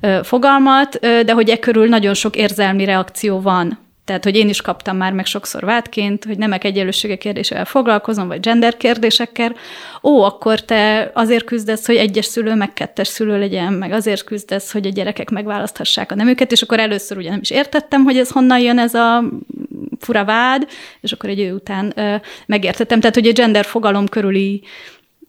ö, 0.00 0.20
fogalmat, 0.22 0.98
ö, 1.00 1.22
de 1.24 1.32
hogy 1.32 1.48
e 1.48 1.58
körül 1.58 1.88
nagyon 1.88 2.14
sok 2.14 2.36
érzelmi 2.36 2.84
reakció 2.84 3.40
van. 3.40 3.83
Tehát, 4.04 4.24
hogy 4.24 4.36
én 4.36 4.48
is 4.48 4.60
kaptam 4.60 4.96
már 4.96 5.12
meg 5.12 5.26
sokszor 5.26 5.64
vádként, 5.64 6.24
hogy 6.24 6.38
nemek 6.38 6.64
egyenlősége 6.64 7.16
kérdésével 7.16 7.64
foglalkozom, 7.64 8.28
vagy 8.28 8.40
gender 8.40 8.76
kérdésekkel. 8.76 9.54
Ó, 10.02 10.22
akkor 10.22 10.60
te 10.60 11.10
azért 11.14 11.44
küzdesz, 11.44 11.86
hogy 11.86 11.96
egyes 11.96 12.24
szülő, 12.24 12.54
meg 12.54 12.72
kettes 12.72 13.08
szülő 13.08 13.38
legyen, 13.38 13.72
meg 13.72 13.92
azért 13.92 14.24
küzdesz, 14.24 14.72
hogy 14.72 14.86
a 14.86 14.90
gyerekek 14.90 15.30
megválaszthassák 15.30 16.12
a 16.12 16.14
nemüket, 16.14 16.52
és 16.52 16.62
akkor 16.62 16.78
először 16.78 17.16
ugye 17.16 17.30
nem 17.30 17.40
is 17.40 17.50
értettem, 17.50 18.04
hogy 18.04 18.18
ez 18.18 18.30
honnan 18.30 18.58
jön 18.58 18.78
ez 18.78 18.94
a 18.94 19.24
fura 19.98 20.24
vád, 20.24 20.68
és 21.00 21.12
akkor 21.12 21.30
egy 21.30 21.40
ő 21.40 21.52
után 21.52 21.92
ö, 21.96 22.14
megértettem. 22.46 23.00
Tehát, 23.00 23.14
hogy 23.14 23.26
a 23.26 23.32
gender 23.32 23.64
fogalom 23.64 24.08
körüli 24.08 24.62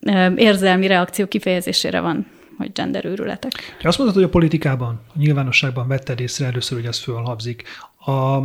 ö, 0.02 0.34
érzelmi 0.36 0.88
reakció 0.88 1.28
kifejezésére 1.28 2.00
van 2.00 2.34
hogy 2.58 2.72
genderőrületek. 2.72 3.78
Azt 3.84 3.98
mondod, 3.98 4.16
hogy 4.16 4.24
a 4.24 4.30
politikában, 4.30 5.02
a 5.08 5.18
nyilvánosságban 5.18 5.88
vetted 5.88 6.20
észre 6.20 6.46
először, 6.46 6.78
hogy 6.78 6.88
ez 6.88 7.00
fölhabzik. 7.00 7.64
A, 8.06 8.40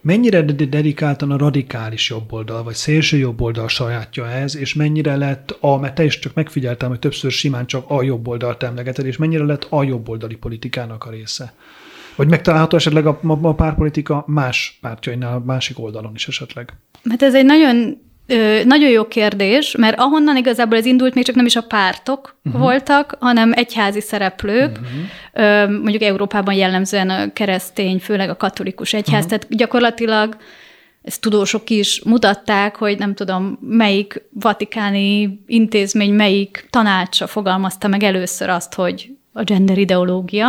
mennyire 0.00 0.42
dedikáltan 0.42 1.30
a 1.30 1.36
radikális 1.36 2.10
jobboldal, 2.10 2.62
vagy 2.62 2.74
szélső 2.74 3.16
jobboldal 3.16 3.68
sajátja 3.68 4.30
ez, 4.30 4.56
és 4.56 4.74
mennyire 4.74 5.16
lett 5.16 5.56
a, 5.60 5.78
mert 5.78 5.94
te 5.94 6.04
is 6.04 6.18
csak 6.18 6.34
megfigyeltem, 6.34 6.88
hogy 6.88 6.98
többször 6.98 7.30
simán 7.30 7.66
csak 7.66 7.90
a 7.90 8.02
jobboldalt 8.02 8.62
emlegeted, 8.62 9.06
és 9.06 9.16
mennyire 9.16 9.44
lett 9.44 9.66
a 9.70 9.82
jobboldali 9.82 10.36
politikának 10.36 11.04
a 11.04 11.10
része? 11.10 11.54
Vagy 12.16 12.28
megtalálható 12.28 12.76
esetleg 12.76 13.06
a, 13.06 13.20
a, 13.22 13.46
a 13.46 13.54
párpolitika 13.54 14.24
más 14.26 14.78
pártjainál, 14.80 15.34
a 15.34 15.42
másik 15.44 15.78
oldalon 15.78 16.12
is 16.14 16.28
esetleg? 16.28 16.72
Hát 17.10 17.22
ez 17.22 17.34
egy 17.34 17.44
nagyon 17.44 18.05
Ö, 18.26 18.64
nagyon 18.64 18.90
jó 18.90 19.08
kérdés, 19.08 19.76
mert 19.76 19.98
ahonnan 19.98 20.36
igazából 20.36 20.78
ez 20.78 20.84
indult, 20.84 21.14
még 21.14 21.24
csak 21.24 21.34
nem 21.34 21.46
is 21.46 21.56
a 21.56 21.62
pártok 21.62 22.36
uh-huh. 22.44 22.62
voltak, 22.62 23.16
hanem 23.20 23.52
egyházi 23.54 24.00
szereplők, 24.00 24.70
uh-huh. 24.70 25.66
ö, 25.66 25.70
mondjuk 25.70 26.02
Európában 26.02 26.54
jellemzően 26.54 27.10
a 27.10 27.32
keresztény, 27.32 27.98
főleg 27.98 28.30
a 28.30 28.36
katolikus 28.36 28.92
egyház, 28.92 29.24
uh-huh. 29.24 29.38
tehát 29.38 29.56
gyakorlatilag 29.56 30.36
ezt 31.02 31.20
tudósok 31.20 31.70
is 31.70 32.02
mutatták, 32.04 32.76
hogy 32.76 32.98
nem 32.98 33.14
tudom, 33.14 33.58
melyik 33.60 34.22
vatikáni 34.32 35.42
intézmény, 35.46 36.12
melyik 36.12 36.66
tanácsa 36.70 37.26
fogalmazta 37.26 37.88
meg 37.88 38.02
először 38.02 38.48
azt, 38.48 38.74
hogy 38.74 39.10
a 39.36 39.42
gender 39.42 39.78
ideológia. 39.78 40.48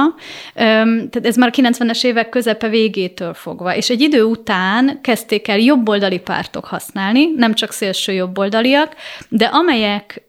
Tehát 0.54 1.26
ez 1.26 1.36
már 1.36 1.50
a 1.54 1.62
90-es 1.62 2.04
évek 2.04 2.30
közepe 2.30 2.70
végétől 2.70 3.34
fogva. 3.34 3.76
És 3.76 3.90
egy 3.90 4.02
idő 4.02 4.24
után 4.24 5.00
kezdték 5.02 5.48
el 5.48 5.60
jobboldali 5.60 6.20
pártok 6.20 6.66
használni, 6.66 7.26
nem 7.36 7.54
csak 7.54 7.72
szélső 7.72 8.12
jobboldaliak, 8.12 8.96
de 9.30 9.46
amelyek 9.46 10.22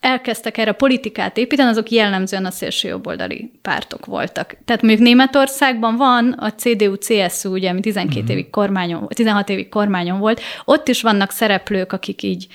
elkezdtek 0.00 0.58
erre 0.58 0.72
politikát 0.72 1.36
építeni, 1.36 1.68
azok 1.68 1.90
jellemzően 1.90 2.44
a 2.44 2.50
szélső 2.50 2.88
jobboldali 2.88 3.50
pártok 3.62 4.06
voltak. 4.06 4.56
Tehát 4.64 4.82
mondjuk 4.82 5.02
Németországban 5.02 5.96
van 5.96 6.32
a 6.32 6.52
CDU-CSU, 6.52 7.50
ugye, 7.50 7.70
ami 7.70 7.80
12 7.80 8.20
uh-huh. 8.20 8.30
évig 8.30 8.50
kormányon, 8.50 9.08
16 9.08 9.48
évig 9.48 9.68
kormányon 9.68 10.18
volt, 10.18 10.40
ott 10.64 10.88
is 10.88 11.02
vannak 11.02 11.30
szereplők, 11.30 11.92
akik 11.92 12.22
így 12.22 12.46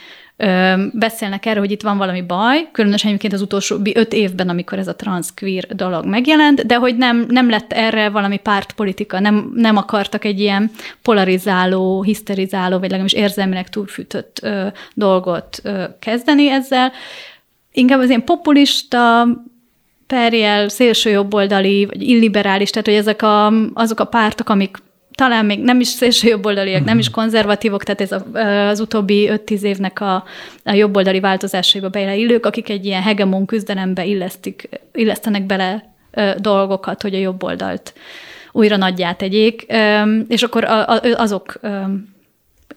beszélnek 0.93 1.45
erről, 1.45 1.61
hogy 1.61 1.71
itt 1.71 1.81
van 1.81 1.97
valami 1.97 2.21
baj, 2.21 2.69
különösen 2.71 3.07
egyébként 3.09 3.33
az 3.33 3.41
utolsó 3.41 3.77
öt 3.93 4.13
évben, 4.13 4.49
amikor 4.49 4.77
ez 4.77 4.87
a 4.87 4.95
transzqueer 4.95 5.67
dolog 5.67 6.05
megjelent, 6.05 6.65
de 6.65 6.75
hogy 6.75 6.97
nem, 6.97 7.25
nem 7.29 7.49
lett 7.49 7.73
erre 7.73 8.09
valami 8.09 8.37
pártpolitika, 8.37 9.19
nem, 9.19 9.51
nem 9.55 9.77
akartak 9.77 10.25
egy 10.25 10.39
ilyen 10.39 10.71
polarizáló, 11.01 12.03
hiszterizáló, 12.03 12.73
vagy 12.73 12.89
legalábbis 12.89 13.13
érzelmileg 13.13 13.69
túlfűtött 13.69 14.39
ö, 14.41 14.67
dolgot 14.93 15.59
ö, 15.63 15.83
kezdeni 15.99 16.49
ezzel. 16.49 16.91
Inkább 17.71 17.99
az 17.99 18.07
ilyen 18.07 18.23
populista, 18.23 19.27
perjel, 20.07 20.69
szélsőjobboldali, 20.69 21.85
vagy 21.85 22.01
illiberális, 22.01 22.69
tehát 22.69 22.87
hogy 22.87 22.97
ezek 22.97 23.21
a, 23.21 23.53
azok 23.73 23.99
a 23.99 24.05
pártok, 24.05 24.49
amik 24.49 24.77
talán 25.21 25.45
még 25.45 25.59
nem 25.59 25.79
is 25.79 25.87
szélső 25.87 26.27
jobboldaliak, 26.27 26.83
nem 26.83 26.99
is 26.99 27.09
mhm. 27.09 27.19
konzervatívok, 27.19 27.83
tehát 27.83 28.01
ez 28.01 28.11
a, 28.11 28.39
az 28.67 28.79
utóbbi 28.79 29.29
5-10 29.31 29.61
évnek 29.61 30.01
a, 30.01 30.23
a 30.63 30.73
jobboldali 30.73 31.19
változásaiba 31.19 31.89
beleillők, 31.89 32.45
akik 32.45 32.69
egy 32.69 32.85
ilyen 32.85 33.01
hegemon 33.01 33.45
küzdelembe 33.45 34.05
illesztik, 34.05 34.69
illesztenek 34.93 35.45
bele 35.45 35.93
ö, 36.11 36.31
dolgokat, 36.37 37.01
hogy 37.01 37.13
a 37.13 37.17
jobboldalt 37.17 37.93
újra 38.51 38.77
nagyját 38.77 39.17
tegyék, 39.17 39.65
és 40.27 40.43
akkor 40.43 40.63
azok 41.15 41.59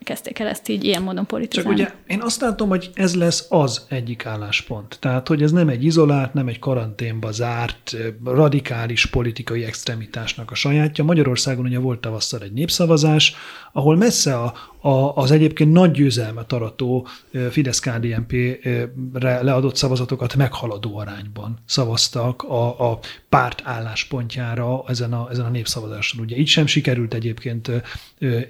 kezdték 0.05 0.39
el 0.39 0.47
ezt 0.47 0.69
így 0.69 0.85
ilyen 0.85 1.03
módon 1.03 1.27
politizálni. 1.27 1.79
Csak 1.79 1.89
ugye 1.89 2.15
én 2.15 2.23
azt 2.23 2.41
látom, 2.41 2.69
hogy 2.69 2.91
ez 2.95 3.15
lesz 3.15 3.47
az 3.49 3.87
egyik 3.89 4.27
álláspont. 4.27 4.97
Tehát, 5.01 5.29
hogy 5.29 5.43
ez 5.43 5.53
nem 5.53 5.69
egy 5.69 5.85
izolált, 5.85 6.35
nem 6.35 6.49
egy 6.49 6.59
karanténba 6.59 7.33
zárt, 7.33 7.97
radikális 8.25 9.07
politikai 9.07 9.65
extremitásnak 9.65 10.51
a 10.51 10.55
sajátja. 10.55 11.05
Magyarországon 11.05 11.65
ugye 11.65 11.79
volt 11.79 12.01
tavasszal 12.01 12.41
egy 12.43 12.53
népszavazás, 12.53 13.35
ahol 13.73 13.97
messze 13.97 14.39
a, 14.39 14.55
a, 14.85 15.17
az 15.17 15.31
egyébként 15.31 15.73
nagy 15.73 15.91
győzelmet 15.91 16.53
arató 16.53 17.07
Fidesz-KDNP-re 17.51 19.43
leadott 19.43 19.77
szavazatokat 19.77 20.35
meghaladó 20.35 20.99
arányban 20.99 21.59
szavaztak 21.67 22.43
a, 22.43 22.91
a 22.91 22.99
párt 23.29 23.63
álláspontjára 23.65 24.85
ezen 24.87 25.13
a, 25.13 25.29
ezen 25.31 25.45
a 25.45 25.49
népszavazáson. 25.49 26.21
Ugye 26.21 26.37
így 26.37 26.47
sem 26.47 26.67
sikerült 26.67 27.15
egyébként 27.15 27.71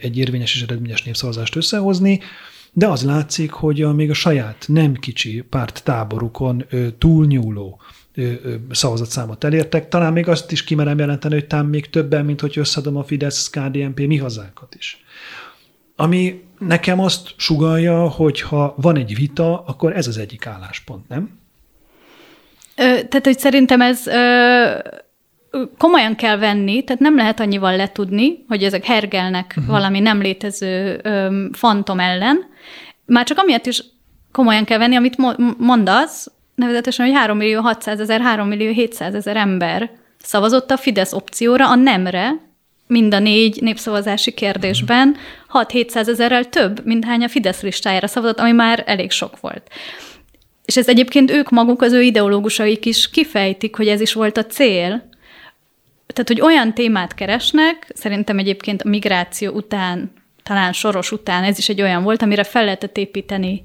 egy 0.00 0.18
érvényes 0.18 0.54
és 0.54 0.62
eredményes 0.62 1.02
népszavazást 1.02 1.56
összehozni, 1.56 2.20
de 2.72 2.88
az 2.88 3.04
látszik, 3.04 3.50
hogy 3.50 3.82
a, 3.82 3.92
még 3.92 4.10
a 4.10 4.14
saját 4.14 4.64
nem 4.68 4.94
kicsi 4.94 5.44
párt 5.50 5.84
táborukon 5.84 6.64
túlnyúló 6.98 7.80
szavazatszámot 8.70 9.44
elértek. 9.44 9.88
Talán 9.88 10.12
még 10.12 10.28
azt 10.28 10.52
is 10.52 10.64
kimerem 10.64 10.98
jelenteni, 10.98 11.34
hogy 11.34 11.46
talán 11.46 11.66
még 11.66 11.90
többen, 11.90 12.24
mint 12.24 12.40
hogy 12.40 12.58
összedom 12.58 12.96
a 12.96 13.04
Fidesz, 13.04 13.50
KDNP, 13.50 14.06
mi 14.06 14.16
hazánkat 14.16 14.74
is. 14.74 15.04
Ami 15.96 16.42
nekem 16.58 17.00
azt 17.00 17.28
sugalja, 17.36 18.08
hogy 18.08 18.40
ha 18.40 18.74
van 18.76 18.96
egy 18.96 19.14
vita, 19.14 19.62
akkor 19.66 19.96
ez 19.96 20.06
az 20.06 20.18
egyik 20.18 20.46
álláspont, 20.46 21.08
nem? 21.08 21.38
Ö, 22.76 22.82
tehát, 22.82 23.24
hogy 23.24 23.38
szerintem 23.38 23.80
ez 23.80 24.06
ö, 24.06 24.78
komolyan 25.78 26.14
kell 26.14 26.36
venni, 26.36 26.84
tehát 26.84 27.02
nem 27.02 27.16
lehet 27.16 27.40
annyival 27.40 27.76
letudni, 27.76 28.44
hogy 28.48 28.64
ezek 28.64 28.84
hergelnek 28.84 29.54
uh-huh. 29.56 29.66
valami 29.66 30.00
nem 30.00 30.20
létező 30.20 31.00
ö, 31.02 31.44
fantom 31.52 32.00
ellen. 32.00 32.38
Már 33.06 33.24
csak 33.24 33.38
amiatt 33.38 33.66
is 33.66 33.84
komolyan 34.32 34.64
kell 34.64 34.78
venni, 34.78 34.96
amit 34.96 35.16
mondasz, 35.58 36.30
nevezetesen, 36.54 37.06
hogy 37.06 37.14
3 37.14 37.36
millió 37.36 37.60
600 37.60 38.00
ezer, 38.00 38.20
3 38.20 38.48
millió 38.48 38.72
700 38.72 39.14
ezer 39.14 39.36
ember 39.36 39.90
szavazott 40.18 40.70
a 40.70 40.76
Fidesz 40.76 41.12
opcióra, 41.12 41.70
a 41.70 41.74
nemre, 41.74 42.30
mind 42.94 43.14
a 43.14 43.18
négy 43.18 43.62
népszavazási 43.62 44.32
kérdésben 44.32 45.16
6-700 45.52 46.08
ezerrel 46.08 46.44
több, 46.44 46.84
mint 46.84 47.04
hány 47.04 47.22
a 47.22 47.28
Fidesz 47.28 47.60
listájára 47.62 48.06
szavazott, 48.06 48.38
ami 48.38 48.52
már 48.52 48.82
elég 48.86 49.10
sok 49.10 49.40
volt. 49.40 49.70
És 50.64 50.76
ez 50.76 50.88
egyébként 50.88 51.30
ők 51.30 51.50
maguk, 51.50 51.82
az 51.82 51.92
ő 51.92 52.02
ideológusaik 52.02 52.86
is 52.86 53.10
kifejtik, 53.10 53.76
hogy 53.76 53.88
ez 53.88 54.00
is 54.00 54.12
volt 54.12 54.36
a 54.36 54.46
cél. 54.46 55.08
Tehát, 56.06 56.28
hogy 56.28 56.40
olyan 56.40 56.74
témát 56.74 57.14
keresnek, 57.14 57.90
szerintem 57.94 58.38
egyébként 58.38 58.82
a 58.82 58.88
migráció 58.88 59.52
után, 59.52 60.12
talán 60.42 60.72
soros 60.72 61.12
után 61.12 61.44
ez 61.44 61.58
is 61.58 61.68
egy 61.68 61.82
olyan 61.82 62.02
volt, 62.02 62.22
amire 62.22 62.44
fel 62.44 62.64
lehetett 62.64 62.96
építeni 62.96 63.62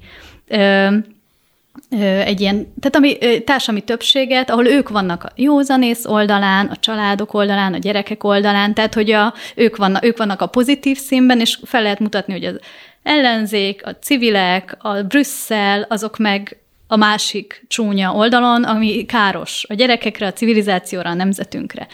egy 2.24 2.40
ilyen, 2.40 2.72
tehát 2.80 2.96
ami 2.96 3.18
társadalmi 3.44 3.80
többséget, 3.80 4.50
ahol 4.50 4.66
ők 4.66 4.88
vannak 4.88 5.24
a 5.24 5.32
józanész 5.36 6.04
oldalán, 6.04 6.66
a 6.66 6.76
családok 6.76 7.34
oldalán, 7.34 7.74
a 7.74 7.78
gyerekek 7.78 8.24
oldalán, 8.24 8.74
tehát 8.74 8.94
hogy 8.94 9.10
a, 9.10 9.34
ők, 9.54 9.76
vannak, 9.76 10.04
ők 10.04 10.16
vannak 10.16 10.40
a 10.40 10.46
pozitív 10.46 10.98
színben, 10.98 11.40
és 11.40 11.58
fel 11.64 11.82
lehet 11.82 11.98
mutatni, 11.98 12.32
hogy 12.32 12.44
az 12.44 12.60
ellenzék, 13.02 13.86
a 13.86 13.90
civilek, 13.90 14.76
a 14.78 15.02
Brüsszel, 15.02 15.86
azok 15.88 16.18
meg 16.18 16.60
a 16.86 16.96
másik 16.96 17.64
csúnya 17.68 18.14
oldalon, 18.14 18.64
ami 18.64 19.04
káros 19.06 19.64
a 19.68 19.74
gyerekekre, 19.74 20.26
a 20.26 20.32
civilizációra, 20.32 21.10
a 21.10 21.14
nemzetünkre. 21.14 21.86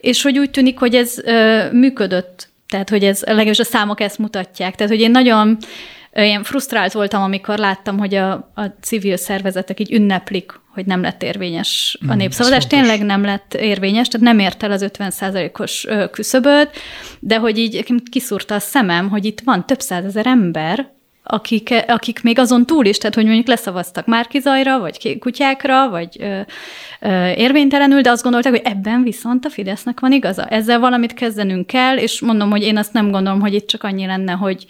És 0.00 0.22
hogy 0.22 0.38
úgy 0.38 0.50
tűnik, 0.50 0.78
hogy 0.78 0.94
ez 0.94 1.18
ö, 1.18 1.64
működött, 1.72 2.48
tehát 2.68 2.88
hogy 2.88 3.04
ez 3.04 3.22
legalábbis 3.22 3.58
a 3.58 3.64
számok 3.64 4.00
ezt 4.00 4.18
mutatják. 4.18 4.74
Tehát, 4.74 4.92
hogy 4.92 5.00
én 5.00 5.10
nagyon 5.10 5.56
Ilyen 6.14 6.42
frusztrált 6.42 6.92
voltam, 6.92 7.22
amikor 7.22 7.58
láttam, 7.58 7.98
hogy 7.98 8.14
a, 8.14 8.32
a 8.54 8.64
civil 8.80 9.16
szervezetek 9.16 9.80
így 9.80 9.92
ünneplik, 9.92 10.60
hogy 10.74 10.86
nem 10.86 11.02
lett 11.02 11.22
érvényes 11.22 11.98
a 12.08 12.12
mm, 12.12 12.16
népszavazás. 12.16 12.66
Tényleg 12.66 13.04
nem 13.04 13.24
lett 13.24 13.54
érvényes, 13.54 14.08
tehát 14.08 14.26
nem 14.26 14.38
ért 14.38 14.62
el 14.62 14.70
az 14.70 14.84
50%-os 14.98 15.86
küszöböt, 16.10 16.70
de 17.20 17.36
hogy 17.36 17.58
így 17.58 17.84
kiszúrta 18.10 18.54
a 18.54 18.58
szemem, 18.58 19.08
hogy 19.08 19.24
itt 19.24 19.40
van 19.40 19.66
több 19.66 19.80
százezer 19.80 20.26
ember, 20.26 20.90
akik, 21.22 21.74
akik 21.86 22.22
még 22.22 22.38
azon 22.38 22.66
túl 22.66 22.84
is, 22.84 22.98
tehát 22.98 23.14
hogy 23.14 23.24
mondjuk 23.24 23.46
leszavaztak 23.46 24.06
Márkizajra, 24.06 24.78
vagy 24.78 25.18
kutyákra, 25.18 25.88
vagy 25.88 26.16
ö, 26.20 26.40
ö, 27.00 27.30
érvénytelenül, 27.30 28.00
de 28.00 28.10
azt 28.10 28.22
gondolták, 28.22 28.52
hogy 28.52 28.62
ebben 28.64 29.02
viszont 29.02 29.44
a 29.44 29.50
Fidesznek 29.50 30.00
van 30.00 30.12
igaza. 30.12 30.46
Ezzel 30.46 30.78
valamit 30.78 31.14
kezdenünk 31.14 31.66
kell, 31.66 31.96
és 31.96 32.20
mondom, 32.20 32.50
hogy 32.50 32.62
én 32.62 32.76
azt 32.76 32.92
nem 32.92 33.10
gondolom, 33.10 33.40
hogy 33.40 33.54
itt 33.54 33.66
csak 33.66 33.82
annyi 33.82 34.06
lenne, 34.06 34.32
hogy 34.32 34.66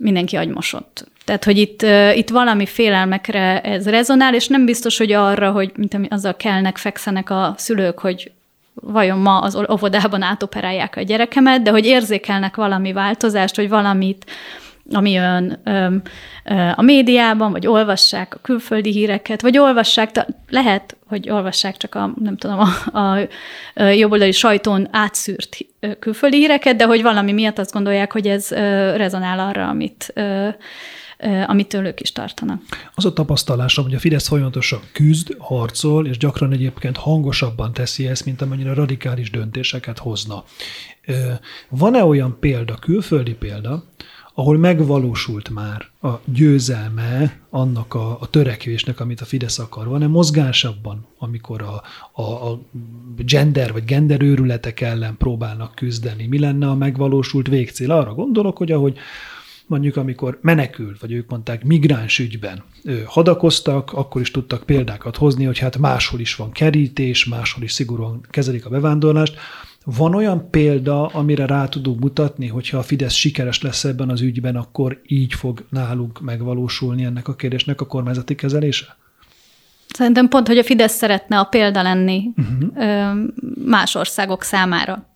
mindenki 0.00 0.36
agymosott. 0.36 1.08
Tehát, 1.24 1.44
hogy 1.44 1.58
itt, 1.58 1.82
itt 2.14 2.30
valami 2.30 2.66
félelmekre 2.66 3.60
ez 3.60 3.88
rezonál, 3.88 4.34
és 4.34 4.46
nem 4.46 4.64
biztos, 4.64 4.98
hogy 4.98 5.12
arra, 5.12 5.50
hogy 5.50 5.72
mint 5.76 6.06
azzal 6.08 6.36
kelnek, 6.36 6.76
fekszenek 6.76 7.30
a 7.30 7.54
szülők, 7.56 7.98
hogy 7.98 8.30
vajon 8.74 9.18
ma 9.18 9.38
az 9.38 9.58
óvodában 9.70 10.22
átoperálják 10.22 10.96
a 10.96 11.02
gyerekemet, 11.02 11.62
de 11.62 11.70
hogy 11.70 11.86
érzékelnek 11.86 12.56
valami 12.56 12.92
változást, 12.92 13.56
hogy 13.56 13.68
valamit 13.68 14.30
ami 14.92 15.10
jön 15.10 15.60
a 16.74 16.82
médiában, 16.82 17.52
vagy 17.52 17.66
olvassák 17.66 18.34
a 18.34 18.38
külföldi 18.42 18.90
híreket, 18.90 19.42
vagy 19.42 19.58
olvassák, 19.58 20.26
lehet, 20.48 20.96
hogy 21.06 21.30
olvassák 21.30 21.76
csak 21.76 21.94
a, 21.94 22.12
nem 22.20 22.36
tudom, 22.36 22.58
a, 22.58 22.98
a, 22.98 23.28
jobboldali 23.82 24.32
sajtón 24.32 24.88
átszűrt 24.90 25.56
külföldi 25.98 26.36
híreket, 26.36 26.76
de 26.76 26.84
hogy 26.84 27.02
valami 27.02 27.32
miatt 27.32 27.58
azt 27.58 27.72
gondolják, 27.72 28.12
hogy 28.12 28.26
ez 28.26 28.50
rezonál 28.96 29.38
arra, 29.38 29.68
amit 29.68 30.12
amitől 31.46 31.86
ők 31.86 32.00
is 32.00 32.12
tartanak. 32.12 32.62
Az 32.94 33.04
a 33.04 33.12
tapasztalásom, 33.12 33.84
hogy 33.84 33.94
a 33.94 33.98
Fidesz 33.98 34.28
folyamatosan 34.28 34.80
küzd, 34.92 35.36
harcol, 35.38 36.06
és 36.06 36.16
gyakran 36.16 36.52
egyébként 36.52 36.96
hangosabban 36.96 37.72
teszi 37.72 38.06
ezt, 38.06 38.24
mint 38.24 38.42
amennyire 38.42 38.74
radikális 38.74 39.30
döntéseket 39.30 39.98
hozna. 39.98 40.44
Van-e 41.68 42.04
olyan 42.04 42.36
példa, 42.40 42.74
külföldi 42.74 43.34
példa, 43.34 43.84
ahol 44.40 44.58
megvalósult 44.58 45.50
már 45.50 45.86
a 46.02 46.20
győzelme 46.24 47.40
annak 47.50 47.94
a, 47.94 48.20
a 48.20 48.30
törekvésnek, 48.30 49.00
amit 49.00 49.20
a 49.20 49.24
Fidesz 49.24 49.58
akar. 49.58 49.88
Van-e 49.88 50.06
mozgásabban, 50.06 51.06
amikor 51.18 51.62
a, 51.62 51.82
a, 52.22 52.50
a 52.50 52.60
gender 53.16 53.72
vagy 53.72 53.84
genderőrületek 53.84 54.80
ellen 54.80 55.16
próbálnak 55.16 55.74
küzdeni? 55.74 56.26
Mi 56.26 56.38
lenne 56.38 56.68
a 56.68 56.74
megvalósult 56.74 57.48
végcél? 57.48 57.90
Arra 57.90 58.14
gondolok, 58.14 58.56
hogy 58.56 58.72
ahogy 58.72 58.98
mondjuk 59.66 59.96
amikor 59.96 60.38
menekült, 60.42 61.00
vagy 61.00 61.12
ők 61.12 61.30
mondták 61.30 61.64
migráns 61.64 62.18
ügyben 62.18 62.62
hadakoztak, 63.04 63.92
akkor 63.92 64.20
is 64.20 64.30
tudtak 64.30 64.62
példákat 64.62 65.16
hozni, 65.16 65.44
hogy 65.44 65.58
hát 65.58 65.78
máshol 65.78 66.20
is 66.20 66.34
van 66.34 66.50
kerítés, 66.50 67.24
máshol 67.24 67.64
is 67.64 67.72
szigorúan 67.72 68.20
kezelik 68.30 68.66
a 68.66 68.70
bevándorlást, 68.70 69.36
van 69.84 70.14
olyan 70.14 70.50
példa, 70.50 71.06
amire 71.06 71.46
rá 71.46 71.66
tudunk 71.66 72.00
mutatni, 72.00 72.46
hogyha 72.46 72.78
a 72.78 72.82
Fidesz 72.82 73.12
sikeres 73.12 73.62
lesz 73.62 73.84
ebben 73.84 74.08
az 74.08 74.20
ügyben, 74.20 74.56
akkor 74.56 75.00
így 75.06 75.34
fog 75.34 75.64
nálunk 75.70 76.20
megvalósulni 76.20 77.04
ennek 77.04 77.28
a 77.28 77.34
kérdésnek 77.34 77.80
a 77.80 77.86
kormányzati 77.86 78.34
kezelése? 78.34 78.96
Szerintem 79.88 80.28
pont, 80.28 80.46
hogy 80.46 80.58
a 80.58 80.64
Fidesz 80.64 80.96
szeretne 80.96 81.38
a 81.38 81.44
példa 81.44 81.82
lenni 81.82 82.30
uh-huh. 82.36 83.14
más 83.64 83.94
országok 83.94 84.42
számára. 84.42 85.08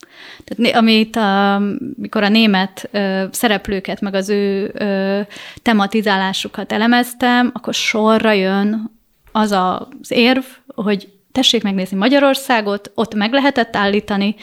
Tehát 0.45 0.77
amit 0.77 1.17
a, 1.17 1.63
mikor 1.97 2.23
a 2.23 2.29
német 2.29 2.89
ö, 2.93 3.25
szereplőket, 3.31 4.01
meg 4.01 4.15
az 4.15 4.29
ő 4.29 4.71
ö, 4.75 5.21
tematizálásukat 5.63 6.73
elemeztem, 6.73 7.51
akkor 7.55 7.75
sorra 7.75 8.33
jön 8.33 8.91
az 9.33 9.51
az 9.51 10.11
érv, 10.11 10.45
hogy 10.67 11.14
tessék 11.35 11.63
megnézni 11.63 11.97
Magyarországot, 11.97 12.91
ott 12.95 13.15
meg 13.15 13.33
lehetett 13.33 13.77
állítani, 13.77 14.35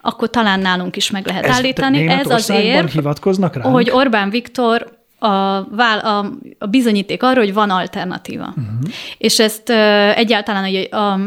akkor 0.00 0.30
talán 0.30 0.60
nálunk 0.60 0.96
is 0.96 1.10
meg 1.10 1.26
lehet 1.26 1.44
Ez 1.44 1.54
állítani. 1.54 2.06
Ez 2.06 2.30
azért, 2.30 2.92
hivatkoznak 2.92 3.56
rá? 3.56 3.70
hogy 3.70 3.90
Orbán 3.90 4.30
Viktor 4.30 4.96
a, 5.18 5.26
a, 5.26 6.32
a 6.58 6.66
bizonyíték 6.66 7.22
arra, 7.22 7.40
hogy 7.40 7.54
van 7.54 7.70
alternatíva. 7.70 8.46
Uh-huh. 8.48 8.90
És 9.18 9.38
ezt 9.38 9.68
uh, 9.68 10.18
egyáltalán 10.18 10.74
a, 10.90 10.96
a 10.96 11.18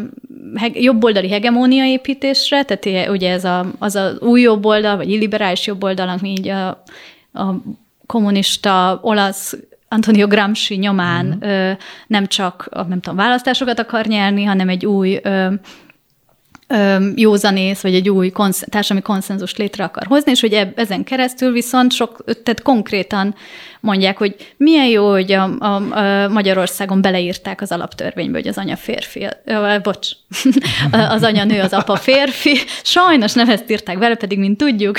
jobboldali 0.74 1.30
hegemónia 1.30 1.86
építésre, 1.86 2.64
tehát 2.64 3.10
ugye 3.10 3.32
ez 3.32 3.44
a, 3.44 3.66
az 3.80 3.96
az 3.96 4.20
új 4.20 4.42
jobboldal, 4.42 4.98
vagy 4.98 5.10
illiberális 5.10 5.68
jobboldal, 5.68 6.10
ami 6.10 6.30
így 6.30 6.48
a, 6.48 6.68
a 7.34 7.56
kommunista 8.06 9.00
olasz 9.02 9.58
Antonio 9.94 10.28
Gramsci 10.28 10.76
nyomán 10.76 11.26
mm. 11.26 11.50
ö, 11.50 11.72
nem 12.08 12.28
csak 12.28 12.70
nem 12.88 13.00
tudom, 13.00 13.16
választásokat 13.16 13.80
akar 13.80 14.06
nyerni, 14.06 14.44
hanem 14.44 14.70
egy 14.70 14.86
új 14.86 15.20
ö, 15.24 15.48
józanész, 17.16 17.82
vagy 17.82 17.96
egy 17.96 18.10
új 18.10 18.30
konsz- 18.30 18.70
társadalmi 18.70 19.04
konszenzust 19.04 19.58
létre 19.58 19.84
akar 19.84 20.08
hozni, 20.08 20.32
és 20.32 20.42
hogy 20.42 20.54
eb- 20.54 20.80
ezen 20.80 21.04
keresztül 21.04 21.52
viszont 21.52 21.92
sok, 21.92 22.24
tehát 22.26 22.62
konkrétan 22.62 23.36
mondják, 23.80 24.18
hogy 24.18 24.36
milyen 24.58 24.86
jó, 24.86 25.10
hogy 25.10 25.32
a, 25.32 25.50
a, 25.60 25.76
a 25.76 26.28
Magyarországon 26.30 27.02
beleírták 27.02 27.62
az 27.62 27.72
alaptörvénybe, 27.72 28.38
hogy 28.38 28.48
az 28.48 28.58
anya 28.58 28.76
férfi, 28.76 29.28
ö, 29.46 29.78
bocs, 29.84 30.10
az 31.16 31.24
anya 31.24 31.44
nő, 31.44 31.62
az 31.62 31.74
apa 31.74 31.96
férfi. 31.96 32.58
Sajnos 32.84 33.34
nem 33.34 33.50
ezt 33.50 33.72
írták 33.72 34.00
bele, 34.00 34.16
pedig, 34.16 34.40
mint 34.40 34.58
tudjuk, 34.58 34.98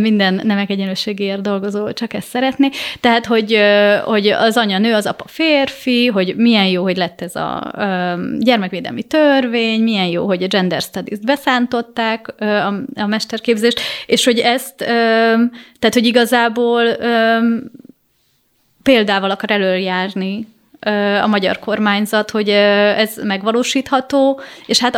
minden 0.00 0.40
nemek 0.44 0.70
egyenlőségéért 0.70 1.40
dolgozó 1.40 1.92
csak 1.92 2.12
ezt 2.12 2.28
szeretné. 2.28 2.68
Tehát, 3.00 3.26
hogy, 3.26 3.58
hogy 4.04 4.26
az 4.26 4.56
anya 4.56 4.78
nő, 4.78 4.94
az 4.94 5.06
apa 5.06 5.24
férfi, 5.26 6.06
hogy 6.06 6.34
milyen 6.36 6.66
jó, 6.66 6.82
hogy 6.82 6.96
lett 6.96 7.20
ez 7.20 7.36
a 7.36 7.72
gyermekvédelmi 8.38 9.02
törvény, 9.02 9.82
milyen 9.82 10.06
jó, 10.06 10.26
hogy 10.26 10.42
a 10.42 10.46
gender 10.46 10.80
studies-t 10.80 11.24
beszántották 11.24 12.34
a, 12.40 12.66
a 12.94 13.06
mesterképzést, 13.06 13.80
és 14.06 14.24
hogy 14.24 14.38
ezt, 14.38 14.74
tehát, 14.76 15.94
hogy 15.94 16.06
igazából 16.06 16.82
példával 18.82 19.30
akar 19.30 19.50
előjárni 19.50 20.48
a 21.22 21.26
magyar 21.26 21.58
kormányzat, 21.58 22.30
hogy 22.30 22.48
ez 22.48 23.16
megvalósítható, 23.22 24.40
és 24.66 24.78
hát 24.78 24.96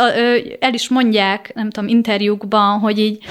el 0.59 0.73
is 0.73 0.89
mondják, 0.89 1.51
nem 1.55 1.69
tudom, 1.69 1.89
interjúkban, 1.89 2.79
hogy 2.79 2.99
így 2.99 3.23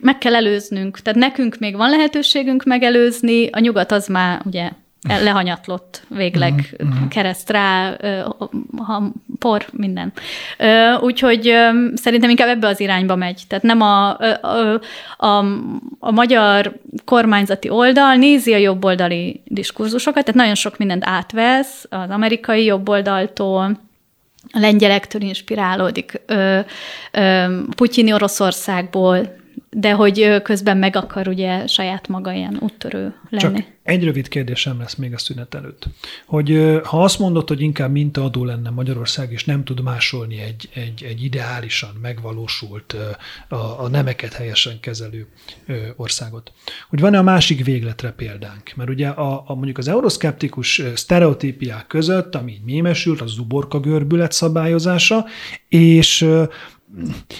meg 0.00 0.18
kell 0.18 0.34
előznünk. 0.34 1.00
Tehát 1.00 1.18
nekünk 1.18 1.58
még 1.58 1.76
van 1.76 1.90
lehetőségünk 1.90 2.64
megelőzni, 2.64 3.48
a 3.50 3.58
nyugat 3.58 3.92
az 3.92 4.06
már 4.06 4.40
ugye 4.44 4.70
lehanyatlott 5.08 6.02
végleg, 6.08 6.76
uh-huh. 6.78 7.08
kereszt 7.08 7.50
rá, 7.50 7.96
por, 9.38 9.66
minden. 9.72 10.12
Úgyhogy 11.00 11.54
szerintem 11.94 12.30
inkább 12.30 12.48
ebbe 12.48 12.66
az 12.66 12.80
irányba 12.80 13.16
megy. 13.16 13.42
Tehát 13.48 13.64
nem 13.64 13.80
a, 13.80 14.18
a, 14.18 14.80
a, 15.16 15.44
a 15.98 16.10
magyar 16.10 16.80
kormányzati 17.04 17.68
oldal 17.68 18.14
nézi 18.14 18.52
a 18.52 18.56
jobboldali 18.56 19.40
diskurzusokat, 19.44 20.24
tehát 20.24 20.40
nagyon 20.40 20.54
sok 20.54 20.78
mindent 20.78 21.02
átvesz 21.06 21.86
az 21.88 22.10
amerikai 22.10 22.64
jobboldaltól, 22.64 23.78
a 24.52 24.58
lengyelektől 24.58 25.22
inspirálódik, 25.22 26.20
ö, 26.26 26.58
ö, 27.12 27.44
Putyini 27.76 28.12
Oroszországból, 28.12 29.39
de 29.70 29.92
hogy 29.92 30.42
közben 30.42 30.76
meg 30.76 30.96
akar 30.96 31.28
ugye 31.28 31.66
saját 31.66 32.08
maga 32.08 32.32
ilyen 32.32 32.56
úttörő 32.60 33.14
lenni. 33.28 33.58
Csak 33.58 33.66
egy 33.82 34.04
rövid 34.04 34.28
kérdésem 34.28 34.78
lesz 34.78 34.94
még 34.94 35.12
a 35.12 35.18
szünet 35.18 35.54
előtt. 35.54 35.84
Hogy 36.26 36.78
ha 36.84 37.02
azt 37.02 37.18
mondod, 37.18 37.48
hogy 37.48 37.60
inkább 37.60 37.90
mintaadó 37.90 38.44
lenne 38.44 38.70
Magyarország, 38.70 39.32
és 39.32 39.44
nem 39.44 39.64
tud 39.64 39.82
másolni 39.82 40.40
egy, 40.40 40.68
egy, 40.74 41.04
egy 41.04 41.24
ideálisan 41.24 41.98
megvalósult, 42.02 42.96
a, 43.48 43.54
a 43.56 43.88
nemeket 43.88 44.32
helyesen 44.32 44.80
kezelő 44.80 45.26
országot, 45.96 46.52
hogy 46.88 47.00
van-e 47.00 47.18
a 47.18 47.22
másik 47.22 47.64
végletre 47.64 48.10
példánk? 48.10 48.72
Mert 48.76 48.90
ugye 48.90 49.08
a, 49.08 49.42
a 49.46 49.54
mondjuk 49.54 49.78
az 49.78 49.88
euroszkeptikus 49.88 50.82
sztereotípiák 50.94 51.86
között, 51.86 52.34
ami 52.34 52.52
így 52.52 52.64
mémesült, 52.64 53.20
az 53.20 53.30
zuborka 53.30 53.80
görbület 53.80 54.32
szabályozása, 54.32 55.26
és 55.68 56.28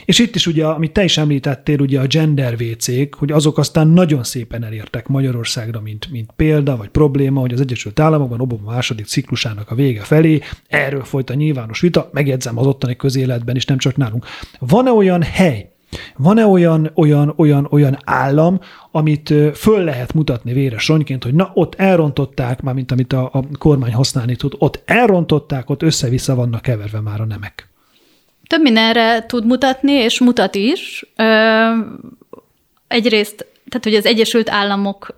és 0.04 0.18
itt 0.18 0.34
is 0.34 0.46
ugye, 0.46 0.66
amit 0.66 0.92
te 0.92 1.04
is 1.04 1.18
említettél, 1.18 1.80
ugye 1.80 2.00
a 2.00 2.06
gender 2.06 2.56
WC-k, 2.60 3.14
hogy 3.14 3.32
azok 3.32 3.58
aztán 3.58 3.88
nagyon 3.88 4.24
szépen 4.24 4.64
elértek 4.64 5.08
Magyarországra, 5.08 5.80
mint, 5.80 6.10
mint 6.10 6.30
példa, 6.36 6.76
vagy 6.76 6.88
probléma, 6.88 7.40
hogy 7.40 7.52
az 7.52 7.60
Egyesült 7.60 8.00
Államokban 8.00 8.40
Obama 8.40 8.70
második 8.70 9.06
ciklusának 9.06 9.70
a 9.70 9.74
vége 9.74 10.00
felé, 10.00 10.40
erről 10.68 11.04
folyt 11.04 11.30
a 11.30 11.34
nyilvános 11.34 11.80
vita, 11.80 12.08
megjegyzem 12.12 12.58
az 12.58 12.66
ottani 12.66 12.96
közéletben 12.96 13.56
is, 13.56 13.64
nem 13.64 13.78
csak 13.78 13.96
nálunk. 13.96 14.26
Van-e 14.58 14.90
olyan 14.90 15.22
hely, 15.22 15.70
van-e 16.16 16.46
olyan, 16.46 16.90
olyan, 16.94 17.34
olyan, 17.36 17.66
olyan 17.70 17.98
állam, 18.04 18.60
amit 18.90 19.34
föl 19.54 19.84
lehet 19.84 20.14
mutatni 20.14 20.52
véres 20.52 20.82
sonyként, 20.82 21.24
hogy 21.24 21.34
na, 21.34 21.50
ott 21.54 21.74
elrontották, 21.74 22.62
már 22.62 22.74
mint 22.74 22.92
amit 22.92 23.12
a, 23.12 23.30
a 23.32 23.44
kormány 23.58 23.92
használni 23.92 24.36
tud, 24.36 24.54
ott 24.58 24.82
elrontották, 24.84 25.70
ott 25.70 25.82
össze-vissza 25.82 26.34
vannak 26.34 26.62
keverve 26.62 27.00
már 27.00 27.20
a 27.20 27.24
nemek 27.24 27.69
több 28.50 28.62
mindenre 28.62 29.26
tud 29.26 29.46
mutatni, 29.46 29.92
és 29.92 30.20
mutat 30.20 30.54
is. 30.54 31.06
Egyrészt, 32.88 33.46
tehát 33.68 33.84
hogy 33.84 33.94
az 33.94 34.06
Egyesült 34.06 34.50
Államok, 34.50 35.14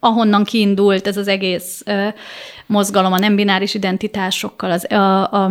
ahonnan 0.00 0.44
kiindult 0.44 1.06
ez 1.06 1.16
az 1.16 1.28
egész 1.28 1.84
mozgalom 2.66 3.12
a 3.12 3.18
nem 3.18 3.34
bináris 3.34 3.74
identitásokkal, 3.74 4.70
az, 4.70 4.92
a, 4.92 5.32
a, 5.32 5.50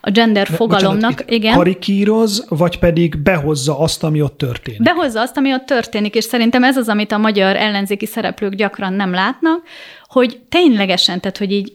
a 0.00 0.10
gender 0.10 0.46
fogalomnak. 0.46 1.10
Bocsánat, 1.10 1.30
igen. 1.30 1.54
Karikíroz, 1.54 2.46
vagy 2.48 2.78
pedig 2.78 3.18
behozza 3.18 3.78
azt, 3.78 4.04
ami 4.04 4.22
ott 4.22 4.38
történik? 4.38 4.82
Behozza 4.82 5.20
azt, 5.20 5.36
ami 5.36 5.52
ott 5.52 5.66
történik, 5.66 6.14
és 6.14 6.24
szerintem 6.24 6.64
ez 6.64 6.76
az, 6.76 6.88
amit 6.88 7.12
a 7.12 7.18
magyar 7.18 7.56
ellenzéki 7.56 8.06
szereplők 8.06 8.54
gyakran 8.54 8.92
nem 8.92 9.12
látnak, 9.12 9.62
hogy 10.08 10.40
ténylegesen, 10.48 11.20
tehát 11.20 11.38
hogy 11.38 11.52
így 11.52 11.72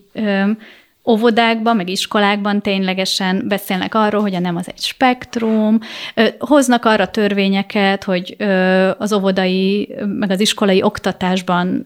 óvodákban, 1.05 1.75
meg 1.75 1.89
iskolákban 1.89 2.61
ténylegesen 2.61 3.43
beszélnek 3.47 3.95
arról, 3.95 4.21
hogy 4.21 4.35
a 4.35 4.39
nem 4.39 4.55
az 4.55 4.67
egy 4.67 4.79
spektrum, 4.79 5.79
hoznak 6.39 6.85
arra 6.85 7.07
törvényeket, 7.07 8.03
hogy 8.03 8.35
az 8.97 9.13
óvodai, 9.13 9.95
meg 10.05 10.31
az 10.31 10.39
iskolai 10.39 10.81
oktatásban 10.83 11.85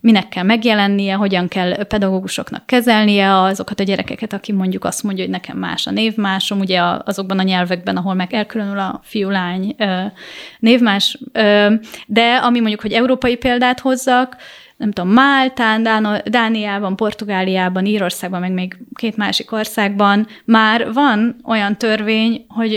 minek 0.00 0.28
kell 0.28 0.44
megjelennie, 0.44 1.14
hogyan 1.14 1.48
kell 1.48 1.84
pedagógusoknak 1.84 2.66
kezelnie 2.66 3.40
azokat 3.40 3.80
a 3.80 3.84
gyerekeket, 3.84 4.32
aki 4.32 4.52
mondjuk 4.52 4.84
azt 4.84 5.02
mondja, 5.02 5.24
hogy 5.24 5.32
nekem 5.32 5.58
más 5.58 5.86
a 5.86 5.90
névmásom, 5.90 6.58
ugye 6.58 6.80
azokban 7.04 7.38
a 7.38 7.42
nyelvekben, 7.42 7.96
ahol 7.96 8.14
meg 8.14 8.34
elkülönül 8.34 8.78
a 8.78 9.00
fiú-lány 9.02 9.76
névmás, 10.58 11.18
de 12.06 12.34
ami 12.42 12.60
mondjuk, 12.60 12.80
hogy 12.80 12.92
európai 12.92 13.36
példát 13.36 13.80
hozzak, 13.80 14.36
nem 14.76 14.90
tudom, 14.90 15.10
Máltán, 15.10 15.82
Dániában, 16.24 16.96
Portugáliában, 16.96 17.86
Írországban, 17.86 18.40
meg 18.40 18.52
még 18.52 18.76
két 18.94 19.16
másik 19.16 19.52
országban 19.52 20.26
már 20.44 20.92
van 20.92 21.36
olyan 21.44 21.76
törvény, 21.76 22.44
hogy 22.48 22.74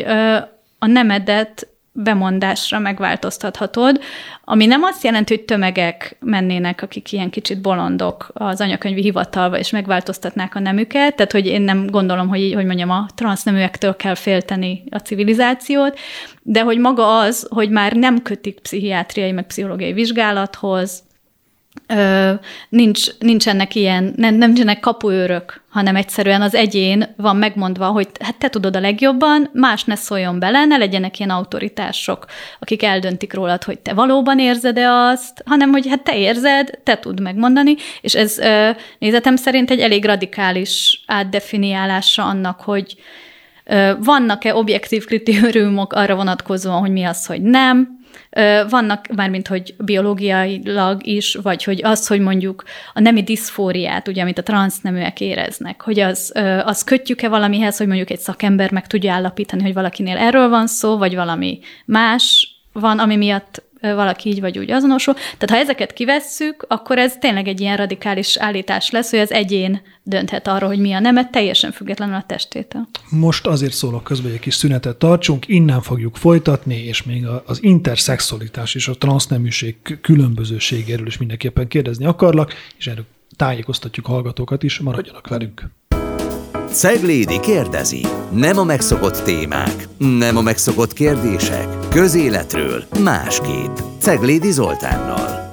a 0.80 0.86
nemedet 0.88 1.68
bemondásra 1.92 2.80
megváltoztathatod, 2.80 4.00
ami 4.44 4.66
nem 4.66 4.84
azt 4.84 5.04
jelenti, 5.04 5.36
hogy 5.36 5.46
tömegek 5.46 6.18
mennének, 6.20 6.82
akik 6.82 7.12
ilyen 7.12 7.30
kicsit 7.30 7.62
bolondok 7.62 8.30
az 8.34 8.62
anyakönyvi 8.62 9.02
hivatalba, 9.02 9.58
és 9.58 9.70
megváltoztatnák 9.70 10.56
a 10.56 10.60
nemüket, 10.60 11.16
tehát 11.16 11.32
hogy 11.32 11.46
én 11.46 11.62
nem 11.62 11.88
gondolom, 11.88 12.28
hogy, 12.28 12.54
hogy 12.54 12.66
mondjam, 12.66 12.90
a 12.90 13.08
transzneműektől 13.16 13.96
kell 13.96 14.16
félteni 14.16 14.84
a 14.90 14.98
civilizációt, 14.98 16.00
de 16.42 16.62
hogy 16.62 16.78
maga 16.78 17.18
az, 17.18 17.48
hogy 17.50 17.70
már 17.70 17.94
nem 17.94 18.22
kötik 18.22 18.60
pszichiátriai, 18.60 19.32
meg 19.32 19.48
pszichológiai 19.48 19.94
vizsgálathoz, 19.94 21.04
Ö, 21.88 22.34
nincs, 22.70 23.18
nincsenek 23.20 23.76
ilyen, 23.76 24.14
nem, 24.16 24.36
nem 24.36 24.48
nincsenek 24.48 24.80
kapuőrök, 24.80 25.62
hanem 25.70 25.96
egyszerűen 25.96 26.42
az 26.42 26.56
egyén 26.56 27.14
van 27.18 27.36
megmondva, 27.36 27.88
hogy 27.88 28.08
hát 28.20 28.36
te 28.38 28.50
tudod 28.50 28.76
a 28.76 28.80
legjobban, 28.80 29.50
más 29.54 29.84
ne 29.84 29.96
szóljon 29.96 30.40
bele, 30.40 30.66
ne 30.66 30.78
legyenek 30.78 31.20
ilyen 31.20 31.32
autoritások, 31.32 32.26
akik 32.60 32.84
eldöntik 32.84 33.34
rólad, 33.34 33.64
hogy 33.64 33.80
te 33.80 33.94
valóban 33.94 34.40
érzed-e 34.40 34.92
azt, 34.92 35.44
hanem 35.46 35.72
hogy 35.72 35.88
hát 35.88 36.04
te 36.04 36.18
érzed, 36.18 36.80
te 36.84 36.98
tud 36.98 37.22
megmondani, 37.22 37.76
és 38.02 38.16
ez 38.16 38.38
ö, 38.38 38.70
nézetem 39.00 39.36
szerint 39.36 39.72
egy 39.72 39.80
elég 39.80 40.06
radikális 40.06 41.04
átdefiniálása 41.06 42.24
annak, 42.24 42.62
hogy 42.62 42.96
vannak-e 44.00 44.56
objektív 44.56 45.06
kritériumok 45.06 45.94
arra 45.94 46.16
vonatkozóan, 46.16 46.80
hogy 46.80 46.92
mi 46.92 47.04
az, 47.04 47.26
hogy 47.26 47.42
nem, 47.42 47.99
vannak 48.70 49.08
mármint, 49.16 49.48
hogy 49.48 49.76
biológiailag 49.78 51.06
is, 51.06 51.36
vagy 51.36 51.64
hogy 51.64 51.84
az, 51.84 52.08
hogy 52.08 52.20
mondjuk 52.20 52.64
a 52.94 53.00
nemi 53.00 53.24
diszfóriát, 53.24 54.08
ugye, 54.08 54.22
amit 54.22 54.38
a 54.38 54.44
transzneműek 54.44 55.22
éreznek, 55.22 55.82
hogy 55.82 56.00
az, 56.00 56.32
az 56.64 56.84
kötjük-e 56.84 57.30
valamihez, 57.30 57.78
hogy 57.78 57.88
mondjuk 57.88 58.10
egy 58.10 58.20
szakember 58.20 58.72
meg 58.72 58.88
tudja 58.88 59.14
állapítani, 59.14 59.62
hogy 59.62 59.74
valakinél 59.74 60.18
erről 60.18 60.50
van 60.50 60.68
szó, 60.68 60.98
vagy 60.98 61.16
valami 61.16 61.60
más 61.86 62.54
van, 62.74 63.00
ami 63.00 63.16
miatt 63.16 63.64
valaki 63.82 64.30
így 64.30 64.40
vagy 64.40 64.58
úgy 64.58 64.72
azonosul. 64.72 65.14
Tehát 65.14 65.50
ha 65.50 65.56
ezeket 65.56 65.94
kivesszük, 65.94 66.66
akkor 66.68 66.98
ez 66.98 67.18
tényleg 67.20 67.48
egy 67.48 67.62
ilyen 67.62 67.78
radikális 67.78 68.38
állítás 68.38 68.90
lesz, 68.90 69.10
hogy 69.10 69.20
az 69.20 69.32
egyén 69.32 69.82
dönthet 70.04 70.48
arról, 70.48 70.70
hogy 70.70 70.80
mi 70.80 70.94
a 70.94 71.00
nemet, 71.00 71.32
teljesen 71.32 71.72
függetlenül 71.72 72.16
a 72.16 72.24
testétől. 72.28 72.88
Most 73.10 73.48
azért 73.48 73.74
szólok 73.74 74.04
közben, 74.04 74.26
hogy 74.26 74.36
egy 74.36 74.40
kis 74.40 74.56
szünetet 74.56 74.98
tartsunk, 74.98 75.48
innen 75.48 75.82
fogjuk 75.82 76.16
folytatni, 76.16 76.76
és 76.76 77.04
még 77.04 77.26
az 77.46 77.64
interszexualitás 77.64 78.76
és 78.76 78.88
a 78.88 78.98
transzneműség 78.98 79.76
különbözőségéről 80.02 81.08
is 81.08 81.18
mindenképpen 81.18 81.68
kérdezni 81.68 82.06
akarlak, 82.06 82.54
és 82.78 82.88
erről 82.88 83.06
tájékoztatjuk 83.36 84.06
hallgatókat 84.06 84.64
is, 84.64 84.80
maradjanak 84.80 85.28
velünk. 85.28 85.64
Ceglédi 86.72 87.40
kérdezi. 87.40 88.06
Nem 88.32 88.58
a 88.58 88.64
megszokott 88.64 89.22
témák, 89.24 89.88
nem 89.98 90.38
a 90.38 90.42
megszokott 90.42 90.94
kérdések. 90.94 91.68
Közéletről 91.90 92.84
másképp. 93.04 93.78
Ceglédi 94.00 94.52
Zoltánnal. 94.52 95.49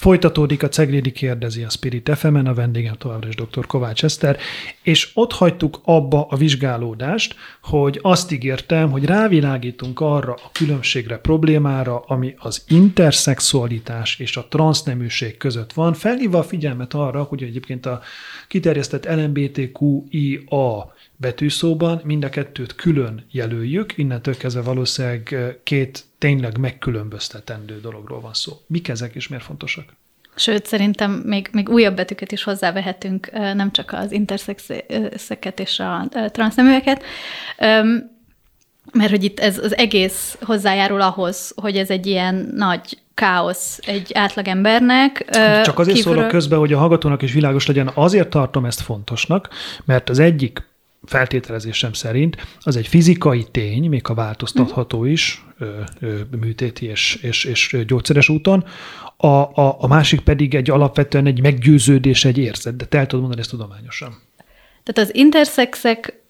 Folytatódik 0.00 0.62
a 0.62 0.68
Ceglédi 0.68 1.12
kérdezi 1.12 1.62
a 1.62 1.68
Spirit 1.68 2.10
fm 2.14 2.34
a 2.34 2.54
vendégem 2.54 2.94
továbbra 2.94 3.28
is 3.28 3.34
dr. 3.34 3.66
Kovács 3.66 4.04
Eszter, 4.04 4.38
és 4.82 5.10
ott 5.14 5.32
hagytuk 5.32 5.80
abba 5.84 6.26
a 6.30 6.36
vizsgálódást, 6.36 7.34
hogy 7.62 7.98
azt 8.02 8.32
ígértem, 8.32 8.90
hogy 8.90 9.04
rávilágítunk 9.04 10.00
arra 10.00 10.32
a 10.32 10.50
különbségre, 10.52 11.18
problémára, 11.18 11.98
ami 11.98 12.34
az 12.38 12.64
interszexualitás 12.68 14.18
és 14.18 14.36
a 14.36 14.46
transzneműség 14.48 15.36
között 15.36 15.72
van, 15.72 15.94
felhívva 15.94 16.38
a 16.38 16.42
figyelmet 16.44 16.94
arra, 16.94 17.22
hogy 17.22 17.42
egyébként 17.42 17.86
a 17.86 18.00
kiterjesztett 18.48 19.06
LMBTQIA 19.06 20.92
betűszóban 21.20 22.00
mind 22.04 22.24
a 22.24 22.28
kettőt 22.28 22.74
külön 22.74 23.24
jelöljük, 23.30 23.98
innentől 23.98 24.36
kezdve 24.36 24.62
valószínűleg 24.62 25.36
két 25.62 26.04
tényleg 26.18 26.58
megkülönböztetendő 26.58 27.80
dologról 27.80 28.20
van 28.20 28.34
szó. 28.34 28.52
Mik 28.66 28.88
ezek 28.88 29.14
és 29.14 29.28
miért 29.28 29.44
fontosak? 29.44 29.84
Sőt, 30.34 30.66
szerintem 30.66 31.10
még, 31.10 31.48
még 31.52 31.68
újabb 31.68 31.96
betűket 31.96 32.32
is 32.32 32.42
hozzávehetünk, 32.42 33.30
nem 33.32 33.72
csak 33.72 33.92
az 33.92 34.12
interszexeket 34.12 35.60
és 35.60 35.78
a 35.78 36.08
transzneműeket, 36.32 37.02
mert 38.92 39.10
hogy 39.10 39.24
itt 39.24 39.40
ez 39.40 39.58
az 39.58 39.76
egész 39.76 40.38
hozzájárul 40.40 41.00
ahhoz, 41.00 41.52
hogy 41.56 41.76
ez 41.76 41.90
egy 41.90 42.06
ilyen 42.06 42.52
nagy 42.54 42.98
káosz 43.14 43.78
egy 43.86 44.10
átlagembernek. 44.14 45.24
Csak 45.64 45.78
azért 45.78 45.96
kívülről... 45.96 46.02
szólok 46.02 46.28
közben, 46.28 46.58
hogy 46.58 46.72
a 46.72 46.78
hallgatónak 46.78 47.22
is 47.22 47.32
világos 47.32 47.66
legyen, 47.66 47.90
azért 47.94 48.28
tartom 48.28 48.64
ezt 48.64 48.80
fontosnak, 48.80 49.48
mert 49.84 50.10
az 50.10 50.18
egyik 50.18 50.68
feltételezésem 51.10 51.92
szerint 51.92 52.36
az 52.60 52.76
egy 52.76 52.86
fizikai 52.86 53.46
tény, 53.50 53.88
még 53.88 54.02
a 54.08 54.14
változtatható 54.14 55.04
is, 55.04 55.44
műtéti 56.40 56.86
és, 56.86 57.14
és, 57.14 57.44
és 57.44 57.76
gyógyszeres 57.86 58.28
úton, 58.28 58.64
a, 59.16 59.26
a, 59.26 59.76
a 59.80 59.86
másik 59.86 60.20
pedig 60.20 60.54
egy 60.54 60.70
alapvetően 60.70 61.26
egy 61.26 61.42
meggyőződés, 61.42 62.24
egy 62.24 62.38
érzet, 62.38 62.76
de 62.76 62.84
te 62.84 62.98
el 62.98 63.06
tudod 63.06 63.20
mondani 63.20 63.40
ezt 63.40 63.50
tudományosan. 63.50 64.18
Tehát 64.82 65.10
az 65.10 65.14
interszexek 65.14 66.20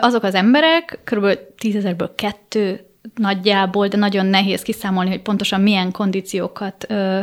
azok 0.00 0.22
az 0.22 0.34
emberek, 0.34 0.98
kb. 1.04 1.38
tízezerből 1.58 2.12
kettő 2.14 2.80
nagyjából, 3.14 3.88
de 3.88 3.96
nagyon 3.96 4.26
nehéz 4.26 4.62
kiszámolni, 4.62 5.10
hogy 5.10 5.22
pontosan 5.22 5.60
milyen 5.60 5.90
kondíciókat 5.90 6.86
ö, 6.88 7.20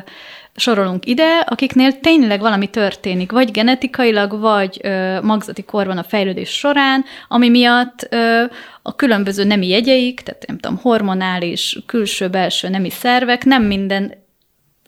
sorolunk 0.55 1.05
ide, 1.05 1.39
akiknél 1.39 1.99
tényleg 1.99 2.39
valami 2.39 2.67
történik, 2.67 3.31
vagy 3.31 3.51
genetikailag, 3.51 4.39
vagy 4.39 4.79
ö, 4.83 5.21
magzati 5.21 5.63
korban 5.63 5.97
a 5.97 6.03
fejlődés 6.03 6.49
során, 6.49 7.05
ami 7.27 7.49
miatt 7.49 8.07
ö, 8.09 8.43
a 8.81 8.95
különböző 8.95 9.43
nemi 9.43 9.67
jegyeik, 9.67 10.21
tehát 10.21 10.47
nem 10.47 10.57
tudom, 10.57 10.77
hormonális, 10.77 11.77
külső-belső 11.85 12.69
nemi 12.69 12.89
szervek, 12.89 13.43
nem 13.43 13.63
minden 13.63 14.13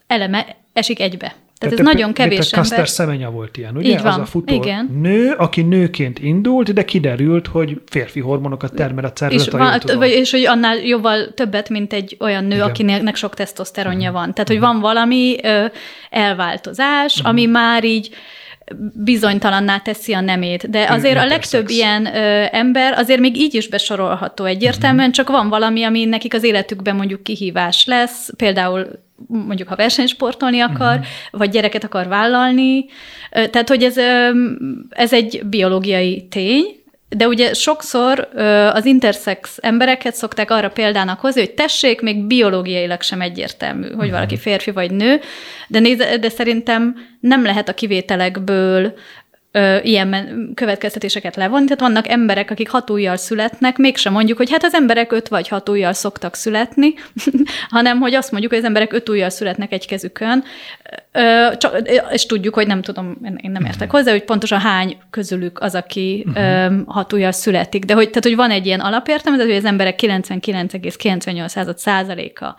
eleme 0.06 0.46
esik 0.72 1.00
egybe. 1.00 1.34
Tehát 1.58 1.78
ez 1.78 1.84
nagyon 1.84 2.12
kevés 2.12 2.38
ember. 2.38 2.58
Kaster 2.58 2.88
Szemenya 2.88 3.30
volt 3.30 3.56
ilyen, 3.56 3.76
ugye? 3.76 3.88
Így 3.88 4.02
van. 4.02 4.12
Az 4.12 4.18
a 4.18 4.24
futó 4.24 4.54
Igen. 4.54 4.98
nő, 5.00 5.34
aki 5.38 5.62
nőként 5.62 6.18
indult, 6.18 6.72
de 6.72 6.84
kiderült, 6.84 7.46
hogy 7.46 7.80
férfi 7.86 8.20
hormonokat 8.20 8.74
termel 8.74 9.04
a 9.04 9.12
szervezet. 9.14 9.46
És, 9.46 9.52
van, 9.52 9.98
vagy, 9.98 10.10
és 10.10 10.30
hogy 10.30 10.46
annál 10.46 10.76
jóval 10.76 11.34
többet, 11.34 11.68
mint 11.68 11.92
egy 11.92 12.16
olyan 12.20 12.44
nő, 12.44 12.54
Igen. 12.54 12.68
akinek 12.68 13.16
sok 13.16 13.34
tesztoszteronja 13.34 14.10
uh-huh. 14.10 14.14
van. 14.14 14.32
Tehát, 14.32 14.48
hogy 14.48 14.60
van 14.60 14.80
valami 14.80 15.36
ö, 15.42 15.64
elváltozás, 16.10 17.14
uh-huh. 17.14 17.28
ami 17.28 17.46
már 17.46 17.84
így 17.84 18.14
bizonytalanná 18.94 19.78
teszi 19.78 20.12
a 20.12 20.20
nemét. 20.20 20.70
De 20.70 20.86
azért 20.90 21.18
a 21.18 21.26
legtöbb 21.26 21.68
ilyen 21.68 22.06
ö, 22.06 22.44
ember 22.50 22.92
azért 22.98 23.20
még 23.20 23.36
így 23.36 23.54
is 23.54 23.68
besorolható 23.68 24.44
egyértelműen, 24.44 25.08
uh-huh. 25.08 25.14
csak 25.14 25.28
van 25.28 25.48
valami, 25.48 25.82
ami 25.82 26.04
nekik 26.04 26.34
az 26.34 26.44
életükben 26.44 26.96
mondjuk 26.96 27.22
kihívás 27.22 27.86
lesz, 27.86 28.30
például 28.36 28.88
mondjuk 29.28 29.68
ha 29.68 29.76
versenysportolni 29.76 30.60
akar, 30.60 30.94
uh-huh. 30.94 31.06
vagy 31.30 31.50
gyereket 31.50 31.84
akar 31.84 32.08
vállalni. 32.08 32.84
Tehát, 33.30 33.68
hogy 33.68 33.82
ez, 33.82 33.96
ez 34.88 35.12
egy 35.12 35.40
biológiai 35.44 36.26
tény, 36.28 36.64
de 37.08 37.26
ugye 37.26 37.54
sokszor 37.54 38.28
az 38.72 38.84
intersex 38.84 39.58
embereket 39.60 40.14
szokták 40.14 40.50
arra 40.50 40.70
példának 40.70 41.20
hozni, 41.20 41.40
hogy 41.40 41.54
tessék, 41.54 42.00
még 42.00 42.24
biológiailag 42.24 43.02
sem 43.02 43.20
egyértelmű, 43.20 43.90
hogy 43.90 44.10
valaki 44.10 44.36
férfi 44.36 44.70
vagy 44.70 44.90
nő, 44.90 45.20
de, 45.68 45.78
néz, 45.78 45.96
de 46.20 46.28
szerintem 46.28 46.96
nem 47.20 47.44
lehet 47.44 47.68
a 47.68 47.74
kivételekből 47.74 48.94
ö, 49.56 49.76
ilyen 49.82 50.50
következtetéseket 50.54 51.36
levonni. 51.36 51.64
Tehát 51.64 51.80
vannak 51.80 52.08
emberek, 52.08 52.50
akik 52.50 52.70
hat 52.70 52.90
ujjal 52.90 53.16
születnek, 53.16 53.76
mégsem 53.76 54.12
mondjuk, 54.12 54.38
hogy 54.38 54.50
hát 54.50 54.64
az 54.64 54.74
emberek 54.74 55.12
öt 55.12 55.28
vagy 55.28 55.48
hat 55.48 55.68
ujjal 55.68 55.92
szoktak 55.92 56.34
születni, 56.34 56.94
hanem 57.68 57.98
hogy 57.98 58.14
azt 58.14 58.30
mondjuk, 58.30 58.52
hogy 58.52 58.60
az 58.60 58.66
emberek 58.68 58.92
öt 58.92 59.08
ujjal 59.08 59.30
születnek 59.30 59.72
egy 59.72 59.86
kezükön, 59.86 60.44
ö, 61.12 61.48
csak, 61.56 61.88
és 62.10 62.26
tudjuk, 62.26 62.54
hogy 62.54 62.66
nem 62.66 62.82
tudom, 62.82 63.18
én 63.40 63.50
nem 63.50 63.64
értek 63.64 63.90
hozzá, 63.90 64.10
hogy 64.10 64.24
pontosan 64.24 64.60
hány 64.60 64.96
közülük 65.10 65.60
az, 65.60 65.74
aki 65.74 66.26
ö, 66.34 66.66
hat 66.86 67.12
ujjal 67.12 67.32
születik. 67.32 67.84
De 67.84 67.94
hogy, 67.94 68.08
tehát, 68.08 68.24
hogy 68.24 68.36
van 68.36 68.50
egy 68.50 68.66
ilyen 68.66 68.80
alapértelme, 68.80 69.42
hogy 69.42 69.52
az 69.52 69.64
emberek 69.64 69.98
99,98 70.02 71.76
százaléka 71.76 72.56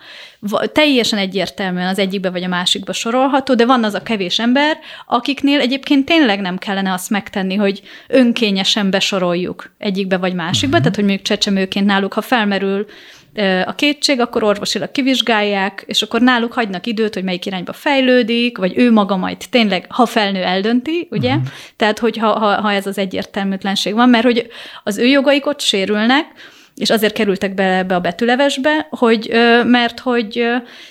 teljesen 0.72 1.18
egyértelműen 1.18 1.88
az 1.88 1.98
egyikbe 1.98 2.30
vagy 2.30 2.42
a 2.42 2.48
másikba 2.48 2.92
sorolható, 2.92 3.54
de 3.54 3.66
van 3.66 3.84
az 3.84 3.94
a 3.94 4.02
kevés 4.02 4.38
ember, 4.38 4.78
akiknél 5.06 5.60
egyébként 5.60 6.04
tényleg 6.04 6.40
nem 6.40 6.58
kellene 6.88 6.92
azt 6.92 7.10
megtenni, 7.10 7.54
hogy 7.54 7.82
önkényesen 8.08 8.90
besoroljuk 8.90 9.70
egyikbe 9.78 10.16
vagy 10.16 10.34
másikba, 10.34 10.76
uh-huh. 10.76 10.80
tehát 10.80 10.94
hogy 10.94 11.04
mondjuk 11.04 11.26
csecsemőként 11.26 11.86
náluk, 11.86 12.12
ha 12.12 12.20
felmerül 12.20 12.86
a 13.66 13.74
kétség, 13.74 14.20
akkor 14.20 14.42
orvosilag 14.42 14.90
kivizsgálják, 14.90 15.84
és 15.86 16.02
akkor 16.02 16.20
náluk 16.20 16.52
hagynak 16.52 16.86
időt, 16.86 17.14
hogy 17.14 17.24
melyik 17.24 17.46
irányba 17.46 17.72
fejlődik, 17.72 18.58
vagy 18.58 18.72
ő 18.76 18.92
maga 18.92 19.16
majd 19.16 19.36
tényleg, 19.50 19.86
ha 19.88 20.06
felnő, 20.06 20.42
eldönti, 20.42 21.08
ugye? 21.10 21.34
Uh-huh. 21.34 21.48
Tehát, 21.76 21.98
hogy 21.98 22.16
ha, 22.16 22.38
ha, 22.38 22.60
ha 22.60 22.72
ez 22.72 22.86
az 22.86 22.98
egyértelműtlenség 22.98 23.94
van, 23.94 24.08
mert 24.08 24.24
hogy 24.24 24.46
az 24.84 24.98
ő 24.98 25.06
jogaik 25.06 25.46
ott 25.46 25.60
sérülnek, 25.60 26.26
és 26.74 26.90
azért 26.90 27.14
kerültek 27.14 27.54
be 27.54 27.78
ebbe 27.78 27.94
a 27.94 28.00
betűlevesbe, 28.00 28.86
hogy, 28.90 29.30
mert 29.64 30.00
hogy 30.00 30.44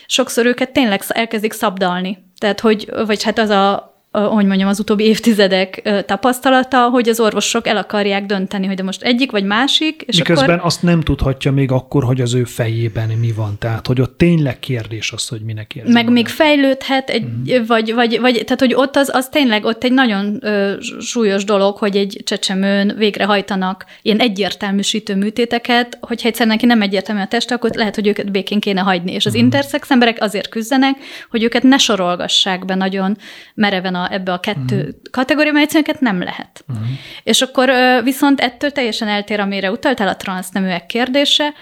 sokszor 0.06 0.46
őket 0.46 0.72
tényleg 0.72 1.02
elkezdik 1.08 1.54
szabdalni. 1.54 2.18
Tehát, 2.38 2.60
hogy, 2.60 2.90
vagy 3.06 3.24
hát 3.24 3.40
az 3.40 3.50
a, 3.50 3.97
hogy 4.26 4.46
mondjam, 4.46 4.68
az 4.68 4.80
utóbbi 4.80 5.04
évtizedek 5.04 5.90
tapasztalata, 6.06 6.90
hogy 6.90 7.10
az 7.10 7.20
orvosok 7.20 7.68
el 7.68 7.78
akarják 7.78 8.26
dönteni, 8.26 8.66
hogy 8.66 8.76
de 8.76 8.84
most 8.84 9.02
egyik 9.04 9.32
vagy 9.32 9.44
másik. 9.44 10.04
És 10.06 10.18
Miközben 10.18 10.50
akkor... 10.50 10.66
azt 10.66 10.84
nem 10.84 11.02
tudhatja 11.02 11.52
még 11.52 11.72
akkor, 11.72 12.04
hogy 12.04 12.22
az 12.22 12.34
ő 12.34 12.44
fejében 12.44 13.10
mi 13.10 13.32
van. 13.32 13.56
Tehát, 13.60 13.88
hogy 13.88 14.02
ott 14.02 14.18
tényleg 14.18 14.60
kérdés 14.60 15.12
az, 15.12 15.28
hogy 15.28 15.42
minek 15.42 15.76
érzi. 15.76 15.92
Meg 15.92 16.12
még 16.12 16.28
fejlődhet, 16.28 17.10
egy, 17.10 17.26
uh-huh. 17.46 17.68
vagy, 17.68 17.94
vagy, 17.94 18.20
vagy, 18.20 18.34
tehát, 18.34 18.60
hogy 18.60 18.74
ott 18.74 18.96
az, 18.96 19.10
az 19.14 19.28
tényleg 19.28 19.66
ott 19.66 19.84
egy 19.84 19.92
nagyon 19.92 20.38
ö, 20.42 20.74
súlyos 21.00 21.44
dolog, 21.44 21.78
hogy 21.78 21.96
egy 21.96 22.22
csecsemőn 22.26 22.94
végrehajtanak 22.98 23.86
ilyen 24.02 24.20
egyértelműsítő 24.20 25.16
műtéteket, 25.16 25.98
hogyha 26.02 26.28
egyszer 26.28 26.48
neki 26.48 26.66
nem 26.66 26.82
egyértelmű 26.82 27.22
a 27.22 27.28
test, 27.28 27.52
akkor 27.52 27.70
lehet, 27.74 27.96
hogy 27.96 28.08
őket 28.08 28.32
békén 28.32 28.60
kéne 28.60 28.82
hagyni. 28.82 29.12
És 29.12 29.26
az 29.26 29.34
uh-huh. 29.34 29.44
intersex 29.44 29.92
emberek 29.92 30.18
azért 30.22 30.50
küzdenek, 30.50 30.96
hogy 31.30 31.44
őket 31.44 31.64
ne 31.64 31.78
sorolgassák 31.78 32.66
be 32.66 32.76
nagyon 32.76 33.18
mereven 33.54 33.96
a, 33.96 34.07
ebbe 34.10 34.34
a 34.34 34.40
kettő 34.40 34.78
uh-huh. 34.78 34.94
kategóriába, 35.12 35.60
egyszerűen 35.60 35.98
nem 36.00 36.22
lehet. 36.22 36.64
Uh-huh. 36.68 36.86
És 37.24 37.42
akkor 37.42 37.72
viszont 38.04 38.40
ettől 38.40 38.72
teljesen 38.72 39.08
eltér, 39.08 39.40
amire 39.40 39.72
utaltál 39.72 40.08
a 40.08 40.16
transzneműek 40.16 40.86
kérdése, 40.86 41.54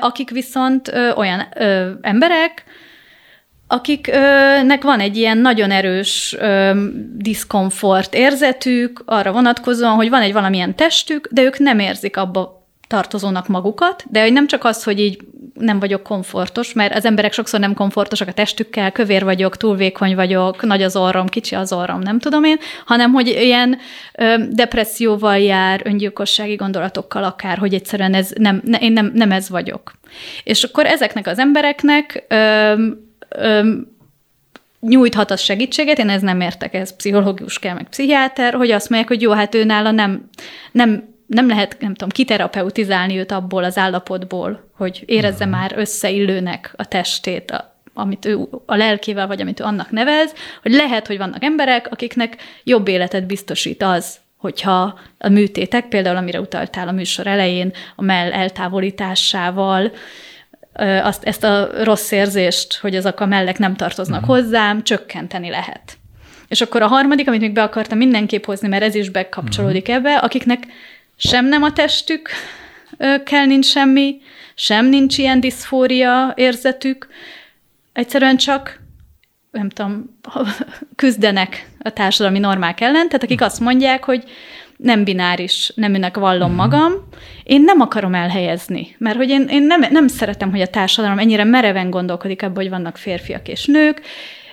akik 0.00 0.30
viszont 0.30 0.92
olyan 1.16 1.46
emberek, 2.00 2.64
akiknek 3.66 4.82
van 4.82 5.00
egy 5.00 5.16
ilyen 5.16 5.38
nagyon 5.38 5.70
erős 5.70 6.36
diszkomfort 7.14 8.14
érzetük, 8.14 9.02
arra 9.04 9.32
vonatkozóan, 9.32 9.94
hogy 9.94 10.10
van 10.10 10.22
egy 10.22 10.32
valamilyen 10.32 10.74
testük, 10.74 11.28
de 11.32 11.42
ők 11.42 11.58
nem 11.58 11.78
érzik 11.78 12.16
abba 12.16 12.57
tartozónak 12.88 13.48
magukat, 13.48 14.04
de 14.10 14.22
hogy 14.22 14.32
nem 14.32 14.46
csak 14.46 14.64
az, 14.64 14.82
hogy 14.82 15.00
így 15.00 15.18
nem 15.54 15.78
vagyok 15.78 16.02
komfortos, 16.02 16.72
mert 16.72 16.94
az 16.94 17.04
emberek 17.04 17.32
sokszor 17.32 17.60
nem 17.60 17.74
komfortosak 17.74 18.28
a 18.28 18.32
testükkel, 18.32 18.92
kövér 18.92 19.24
vagyok, 19.24 19.56
túl 19.56 19.76
vékony 19.76 20.14
vagyok, 20.14 20.62
nagy 20.62 20.82
az 20.82 20.96
orrom, 20.96 21.26
kicsi 21.26 21.54
az 21.54 21.72
orrom, 21.72 22.00
nem 22.00 22.18
tudom 22.18 22.44
én, 22.44 22.56
hanem 22.84 23.12
hogy 23.12 23.26
ilyen 23.26 23.78
ö, 24.14 24.34
depresszióval 24.50 25.38
jár, 25.38 25.80
öngyilkossági 25.84 26.54
gondolatokkal 26.54 27.24
akár, 27.24 27.58
hogy 27.58 27.74
egyszerűen 27.74 28.14
ez 28.14 28.30
nem, 28.36 28.60
ne, 28.64 28.78
én 28.78 28.92
nem, 28.92 29.10
nem 29.14 29.32
ez 29.32 29.48
vagyok. 29.48 29.92
És 30.44 30.62
akkor 30.62 30.86
ezeknek 30.86 31.26
az 31.26 31.38
embereknek 31.38 32.24
ö, 32.28 32.72
ö, 33.28 33.70
nyújthat 34.80 35.30
az 35.30 35.40
segítséget, 35.40 35.98
én 35.98 36.08
ez 36.08 36.22
nem 36.22 36.40
értek, 36.40 36.74
ez 36.74 36.96
pszichológus 36.96 37.58
kell, 37.58 37.74
meg 37.74 37.88
pszichiáter, 37.88 38.54
hogy 38.54 38.70
azt 38.70 38.88
mondják, 38.88 39.10
hogy 39.10 39.22
jó, 39.22 39.32
hát 39.32 39.54
ő 39.54 39.64
nála 39.64 39.90
nem, 39.90 40.28
nem 40.72 41.16
nem 41.28 41.48
lehet, 41.48 41.76
nem 41.80 41.92
tudom, 41.92 42.08
kiterapeutizálni 42.08 43.18
őt 43.18 43.32
abból 43.32 43.64
az 43.64 43.78
állapotból, 43.78 44.70
hogy 44.76 45.02
érezze 45.06 45.44
uh-huh. 45.44 45.60
már 45.60 45.72
összeillőnek 45.76 46.72
a 46.76 46.84
testét, 46.84 47.50
a, 47.50 47.80
amit 47.94 48.24
ő 48.24 48.38
a 48.66 48.76
lelkével, 48.76 49.26
vagy 49.26 49.40
amit 49.40 49.60
ő 49.60 49.64
annak 49.64 49.90
nevez, 49.90 50.32
hogy 50.62 50.72
lehet, 50.72 51.06
hogy 51.06 51.18
vannak 51.18 51.44
emberek, 51.44 51.88
akiknek 51.90 52.36
jobb 52.64 52.88
életet 52.88 53.26
biztosít 53.26 53.82
az, 53.82 54.16
hogyha 54.36 54.98
a 55.18 55.28
műtétek, 55.28 55.88
például 55.88 56.16
amire 56.16 56.40
utaltál 56.40 56.88
a 56.88 56.92
műsor 56.92 57.26
elején, 57.26 57.72
a 57.96 58.02
mell 58.02 58.32
eltávolításával, 58.32 59.92
azt, 61.02 61.24
ezt 61.24 61.44
a 61.44 61.84
rossz 61.84 62.10
érzést, 62.10 62.76
hogy 62.76 62.96
azok 62.96 63.20
a 63.20 63.26
mellek 63.26 63.58
nem 63.58 63.76
tartoznak 63.76 64.20
uh-huh. 64.20 64.36
hozzám, 64.36 64.82
csökkenteni 64.82 65.50
lehet. 65.50 65.98
És 66.48 66.60
akkor 66.60 66.82
a 66.82 66.86
harmadik, 66.86 67.28
amit 67.28 67.40
még 67.40 67.52
be 67.52 67.62
akartam 67.62 67.98
mindenképp 67.98 68.44
hozni, 68.44 68.68
mert 68.68 68.82
ez 68.82 68.94
is 68.94 69.10
bekapcsolódik 69.10 69.88
uh-huh. 69.88 69.96
ebbe, 69.96 70.14
akiknek 70.16 70.66
sem 71.18 71.46
nem 71.46 71.62
a 71.62 71.72
testük 71.72 72.30
kell 73.24 73.44
nincs 73.46 73.66
semmi, 73.66 74.20
sem 74.54 74.86
nincs 74.86 75.18
ilyen 75.18 75.40
diszfória 75.40 76.32
érzetük, 76.36 77.08
egyszerűen 77.92 78.36
csak 78.36 78.80
nem 79.50 79.68
tudom, 79.68 80.18
küzdenek 80.96 81.68
a 81.78 81.90
társadalmi 81.90 82.38
normák 82.38 82.80
ellen, 82.80 83.06
tehát 83.06 83.22
akik 83.22 83.40
azt 83.40 83.60
mondják, 83.60 84.04
hogy 84.04 84.24
nem 84.76 85.04
bináris 85.04 85.72
neműnek 85.74 86.16
vallom 86.16 86.48
mhm. 86.48 86.58
magam, 86.58 86.92
én 87.42 87.62
nem 87.62 87.80
akarom 87.80 88.14
elhelyezni, 88.14 88.96
mert 88.98 89.16
hogy 89.16 89.28
én, 89.28 89.46
én 89.48 89.62
nem, 89.62 89.84
nem 89.90 90.08
szeretem, 90.08 90.50
hogy 90.50 90.60
a 90.60 90.66
társadalom 90.66 91.18
ennyire 91.18 91.44
mereven 91.44 91.90
gondolkodik 91.90 92.42
abban, 92.42 92.54
hogy 92.54 92.70
vannak 92.70 92.96
férfiak 92.96 93.48
és 93.48 93.66
nők, 93.66 94.02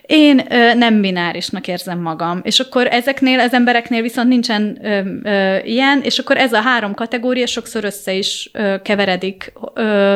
én 0.06 0.46
ö, 0.50 0.74
nem 0.74 1.02
binárisnak 1.02 1.68
érzem 1.68 2.00
magam, 2.00 2.40
és 2.44 2.60
akkor 2.60 2.88
ezeknél, 2.88 3.40
az 3.40 3.54
embereknél 3.54 4.02
viszont 4.02 4.28
nincsen 4.28 4.78
ö, 4.82 5.02
ö, 5.24 5.58
ilyen, 5.64 6.02
és 6.02 6.20
akkor 6.20 6.38
ez 6.38 6.54
a 6.54 6.62
három 6.62 6.94
kategória 6.94 7.46
sokszor 7.46 7.84
össze 7.84 8.14
is 8.14 8.50
ö, 8.54 8.76
keveredik 8.82 9.54
ö, 9.74 10.16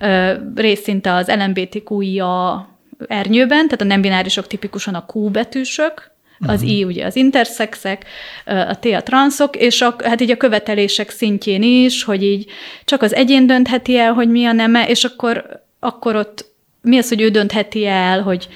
ö, 0.00 0.32
részint 0.54 1.06
az 1.06 1.28
LMBTQIA 1.28 2.68
ernyőben, 3.06 3.64
tehát 3.64 3.80
a 3.80 3.84
nem 3.84 4.00
binárisok 4.00 4.46
tipikusan 4.46 4.94
a 4.94 5.04
Q 5.12 5.30
betűsök, 5.30 6.10
az 6.46 6.62
uh-huh. 6.62 6.78
I 6.78 6.84
ugye 6.84 7.06
az 7.06 7.16
interszexek, 7.16 8.04
a 8.44 8.78
T 8.78 8.84
a 8.84 9.02
transzok, 9.02 9.56
és 9.56 9.80
a, 9.80 9.96
hát 10.04 10.20
így 10.20 10.30
a 10.30 10.36
követelések 10.36 11.10
szintjén 11.10 11.62
is, 11.62 12.04
hogy 12.04 12.22
így 12.22 12.50
csak 12.84 13.02
az 13.02 13.14
egyén 13.14 13.46
döntheti 13.46 13.98
el, 13.98 14.12
hogy 14.12 14.28
mi 14.28 14.44
a 14.44 14.52
neme, 14.52 14.88
és 14.88 15.04
akkor, 15.04 15.62
akkor 15.80 16.16
ott 16.16 16.50
mi 16.80 16.98
az, 16.98 17.08
hogy 17.08 17.20
ő 17.20 17.28
döntheti 17.28 17.86
el, 17.86 18.22
hogy 18.22 18.48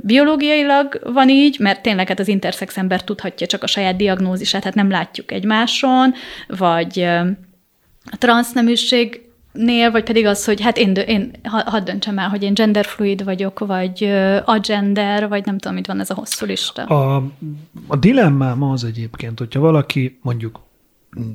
biológiailag 0.00 1.00
van 1.04 1.28
így, 1.28 1.58
mert 1.58 1.82
tényleg 1.82 2.08
hát 2.08 2.18
az 2.18 2.28
interszex 2.28 2.76
ember 2.76 3.04
tudhatja 3.04 3.46
csak 3.46 3.62
a 3.62 3.66
saját 3.66 3.96
diagnózisát, 3.96 4.64
hát 4.64 4.74
nem 4.74 4.90
látjuk 4.90 5.32
egymáson, 5.32 6.14
vagy 6.46 7.00
a 8.10 8.16
transzneműség 8.18 9.20
nél, 9.52 9.90
vagy 9.90 10.04
pedig 10.04 10.26
az, 10.26 10.44
hogy 10.44 10.60
hát 10.60 10.78
én, 10.78 10.92
én 10.94 11.30
hadd 11.42 11.84
döntsem 11.84 12.18
el, 12.18 12.28
hogy 12.28 12.42
én 12.42 12.54
genderfluid 12.54 13.24
vagyok, 13.24 13.58
vagy 13.58 14.12
agender, 14.44 15.28
vagy 15.28 15.44
nem 15.44 15.58
tudom, 15.58 15.76
mit 15.76 15.86
van 15.86 16.00
ez 16.00 16.10
a 16.10 16.14
hosszú 16.14 16.46
lista. 16.46 16.82
A, 16.82 17.24
a 17.86 17.96
dilemmám 17.96 18.62
az 18.62 18.84
egyébként, 18.84 19.38
hogyha 19.38 19.60
valaki 19.60 20.18
mondjuk 20.22 20.60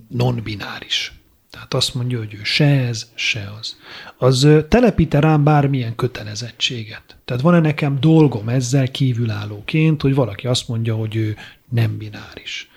non-bináris, 0.07 1.13
tehát 1.51 1.73
azt 1.73 1.95
mondja, 1.95 2.17
hogy 2.17 2.33
ő 2.33 2.43
se 2.43 2.65
ez, 2.65 3.11
se 3.15 3.51
az. 3.59 3.77
Az 4.17 4.47
telepíte 4.69 5.19
rám 5.19 5.43
bármilyen 5.43 5.95
kötelezettséget. 5.95 7.17
Tehát 7.25 7.41
van-e 7.41 7.59
nekem 7.59 7.99
dolgom 7.99 8.49
ezzel 8.49 8.91
kívülállóként, 8.91 10.01
hogy 10.01 10.15
valaki 10.15 10.47
azt 10.47 10.67
mondja, 10.67 10.95
hogy 10.95 11.15
ő 11.15 11.35
nem 11.69 11.97
bináris? 11.97 12.69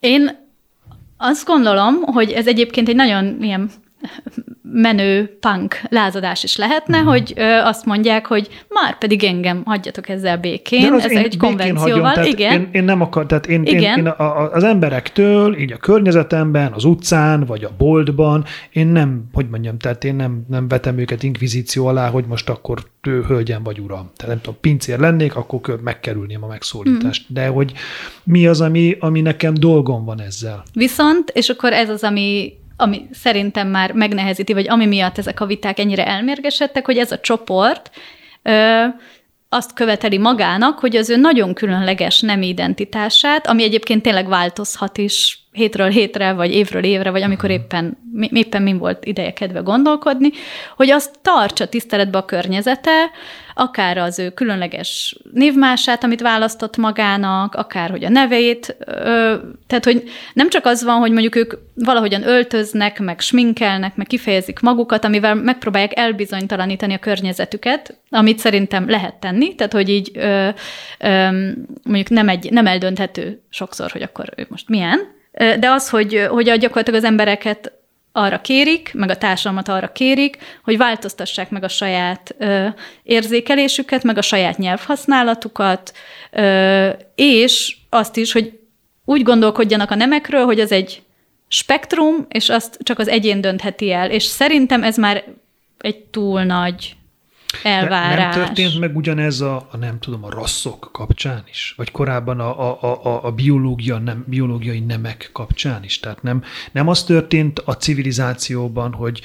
Én 0.00 0.48
azt 1.16 1.46
gondolom, 1.46 2.02
hogy 2.02 2.30
ez 2.30 2.46
egyébként 2.46 2.88
egy 2.88 2.94
nagyon 2.94 3.42
ilyen 3.42 3.70
menő 4.62 5.38
punk 5.40 5.80
lázadás 5.88 6.44
is 6.44 6.56
lehetne, 6.56 6.98
uh-huh. 6.98 7.12
hogy 7.12 7.32
ö, 7.36 7.42
azt 7.42 7.84
mondják, 7.84 8.26
hogy 8.26 8.64
már 8.68 8.98
pedig 8.98 9.24
engem 9.24 9.62
hagyjatok 9.64 10.08
ezzel 10.08 10.38
békén, 10.38 10.94
ez 10.94 11.10
egy 11.10 11.36
konvencióval. 11.36 12.14
Hagyom, 12.14 12.24
igen. 12.24 12.52
Én, 12.52 12.68
én 12.72 12.84
nem 12.84 13.00
akar, 13.00 13.26
tehát 13.26 13.46
én, 13.46 13.62
igen. 13.64 13.98
én, 13.98 14.04
én 14.04 14.06
a, 14.06 14.52
az 14.52 14.64
emberektől, 14.64 15.56
így 15.58 15.72
a 15.72 15.76
környezetemben, 15.76 16.72
az 16.72 16.84
utcán, 16.84 17.44
vagy 17.44 17.64
a 17.64 17.70
boltban, 17.78 18.44
én 18.72 18.86
nem, 18.86 19.24
hogy 19.32 19.48
mondjam, 19.48 19.78
tehát 19.78 20.04
én 20.04 20.14
nem, 20.14 20.44
nem 20.48 20.68
vetem 20.68 20.98
őket 20.98 21.22
inkvizíció 21.22 21.86
alá, 21.86 22.10
hogy 22.10 22.24
most 22.24 22.48
akkor 22.48 22.78
ő 23.02 23.22
hölgyem 23.22 23.62
vagy 23.62 23.78
uram. 23.78 24.10
Tehát 24.16 24.34
nem 24.34 24.40
tudom, 24.40 24.60
pincér 24.60 24.98
lennék, 24.98 25.36
akkor 25.36 25.80
megkerülném 25.82 26.44
a 26.44 26.46
megszólítást. 26.46 27.26
Mm. 27.30 27.34
De 27.34 27.46
hogy 27.46 27.72
mi 28.24 28.46
az, 28.46 28.60
ami, 28.60 28.96
ami 29.00 29.20
nekem 29.20 29.54
dolgom 29.54 30.04
van 30.04 30.20
ezzel. 30.20 30.62
Viszont, 30.72 31.30
és 31.30 31.48
akkor 31.48 31.72
ez 31.72 31.88
az, 31.88 32.02
ami 32.02 32.52
ami 32.80 33.08
szerintem 33.12 33.68
már 33.68 33.92
megnehezíti, 33.92 34.52
vagy 34.52 34.68
ami 34.68 34.86
miatt 34.86 35.18
ezek 35.18 35.40
a 35.40 35.46
viták 35.46 35.78
ennyire 35.78 36.06
elmérgesedtek, 36.06 36.86
hogy 36.86 36.98
ez 36.98 37.12
a 37.12 37.20
csoport 37.20 37.90
ö, 38.42 38.84
azt 39.48 39.72
követeli 39.72 40.18
magának, 40.18 40.78
hogy 40.78 40.96
az 40.96 41.10
ő 41.10 41.16
nagyon 41.16 41.54
különleges 41.54 42.20
nem 42.20 42.42
identitását, 42.42 43.46
ami 43.46 43.62
egyébként 43.62 44.02
tényleg 44.02 44.28
változhat 44.28 44.98
is 44.98 45.39
hétről 45.52 45.88
hétre, 45.88 46.32
vagy 46.32 46.50
évről 46.54 46.84
évre, 46.84 47.10
vagy 47.10 47.22
amikor 47.22 47.50
éppen, 47.50 47.98
éppen 48.30 48.62
min 48.62 48.78
volt 48.78 49.04
ideje 49.04 49.32
kedve 49.32 49.60
gondolkodni, 49.60 50.30
hogy 50.76 50.90
azt 50.90 51.18
tartsa 51.22 51.68
tiszteletbe 51.68 52.18
a 52.18 52.24
környezete, 52.24 53.10
akár 53.54 53.98
az 53.98 54.18
ő 54.18 54.30
különleges 54.30 55.16
névmását, 55.32 56.04
amit 56.04 56.20
választott 56.20 56.76
magának, 56.76 57.54
akár 57.54 57.90
hogy 57.90 58.04
a 58.04 58.08
neveit, 58.08 58.76
tehát 59.66 59.84
hogy 59.84 60.02
nem 60.32 60.48
csak 60.48 60.66
az 60.66 60.84
van, 60.84 60.98
hogy 60.98 61.10
mondjuk 61.10 61.36
ők 61.36 61.54
valahogyan 61.74 62.28
öltöznek, 62.28 63.00
meg 63.00 63.20
sminkelnek, 63.20 63.96
meg 63.96 64.06
kifejezik 64.06 64.60
magukat, 64.60 65.04
amivel 65.04 65.34
megpróbálják 65.34 65.98
elbizonytalanítani 65.98 66.94
a 66.94 66.98
környezetüket, 66.98 67.98
amit 68.10 68.38
szerintem 68.38 68.88
lehet 68.88 69.14
tenni, 69.14 69.54
tehát 69.54 69.72
hogy 69.72 69.88
így 69.88 70.10
ö, 70.14 70.48
ö, 70.98 71.30
mondjuk 71.82 72.08
nem, 72.08 72.28
egy, 72.28 72.50
nem 72.50 72.66
eldönthető 72.66 73.42
sokszor, 73.48 73.90
hogy 73.90 74.02
akkor 74.02 74.32
ő 74.36 74.46
most 74.48 74.68
milyen, 74.68 75.18
de 75.32 75.70
az, 75.70 75.88
hogy, 75.88 76.26
hogy 76.28 76.48
a 76.48 76.56
gyakorlatilag 76.56 76.98
az 76.98 77.06
embereket 77.06 77.72
arra 78.12 78.40
kérik, 78.40 78.90
meg 78.94 79.10
a 79.10 79.16
társadalmat 79.16 79.68
arra 79.68 79.92
kérik, 79.92 80.36
hogy 80.64 80.76
változtassák 80.76 81.50
meg 81.50 81.64
a 81.64 81.68
saját 81.68 82.34
ö, 82.38 82.66
érzékelésüket, 83.02 84.02
meg 84.02 84.18
a 84.18 84.22
saját 84.22 84.58
nyelvhasználatukat, 84.58 85.92
ö, 86.30 86.88
és 87.14 87.76
azt 87.88 88.16
is, 88.16 88.32
hogy 88.32 88.58
úgy 89.04 89.22
gondolkodjanak 89.22 89.90
a 89.90 89.94
nemekről, 89.94 90.44
hogy 90.44 90.60
az 90.60 90.72
egy 90.72 91.02
spektrum, 91.48 92.26
és 92.28 92.48
azt 92.48 92.78
csak 92.82 92.98
az 92.98 93.08
egyén 93.08 93.40
döntheti 93.40 93.92
el. 93.92 94.10
És 94.10 94.22
szerintem 94.22 94.82
ez 94.82 94.96
már 94.96 95.24
egy 95.78 95.98
túl 95.98 96.42
nagy 96.42 96.96
elvárás. 97.62 98.34
Nem 98.34 98.44
történt 98.44 98.78
meg 98.78 98.96
ugyanez 98.96 99.40
a, 99.40 99.68
a 99.70 99.76
nem 99.76 99.98
tudom, 99.98 100.24
a 100.24 100.30
rasszok 100.30 100.88
kapcsán 100.92 101.44
is? 101.50 101.74
Vagy 101.76 101.90
korábban 101.90 102.40
a, 102.40 102.82
a, 102.82 103.04
a, 103.04 103.24
a 103.24 103.30
biológia, 103.30 103.98
nem, 103.98 104.24
biológiai 104.26 104.80
nemek 104.80 105.30
kapcsán 105.32 105.84
is? 105.84 106.00
Tehát 106.00 106.22
nem, 106.22 106.42
nem 106.72 106.88
az 106.88 107.04
történt 107.04 107.58
a 107.58 107.76
civilizációban, 107.76 108.92
hogy 108.92 109.20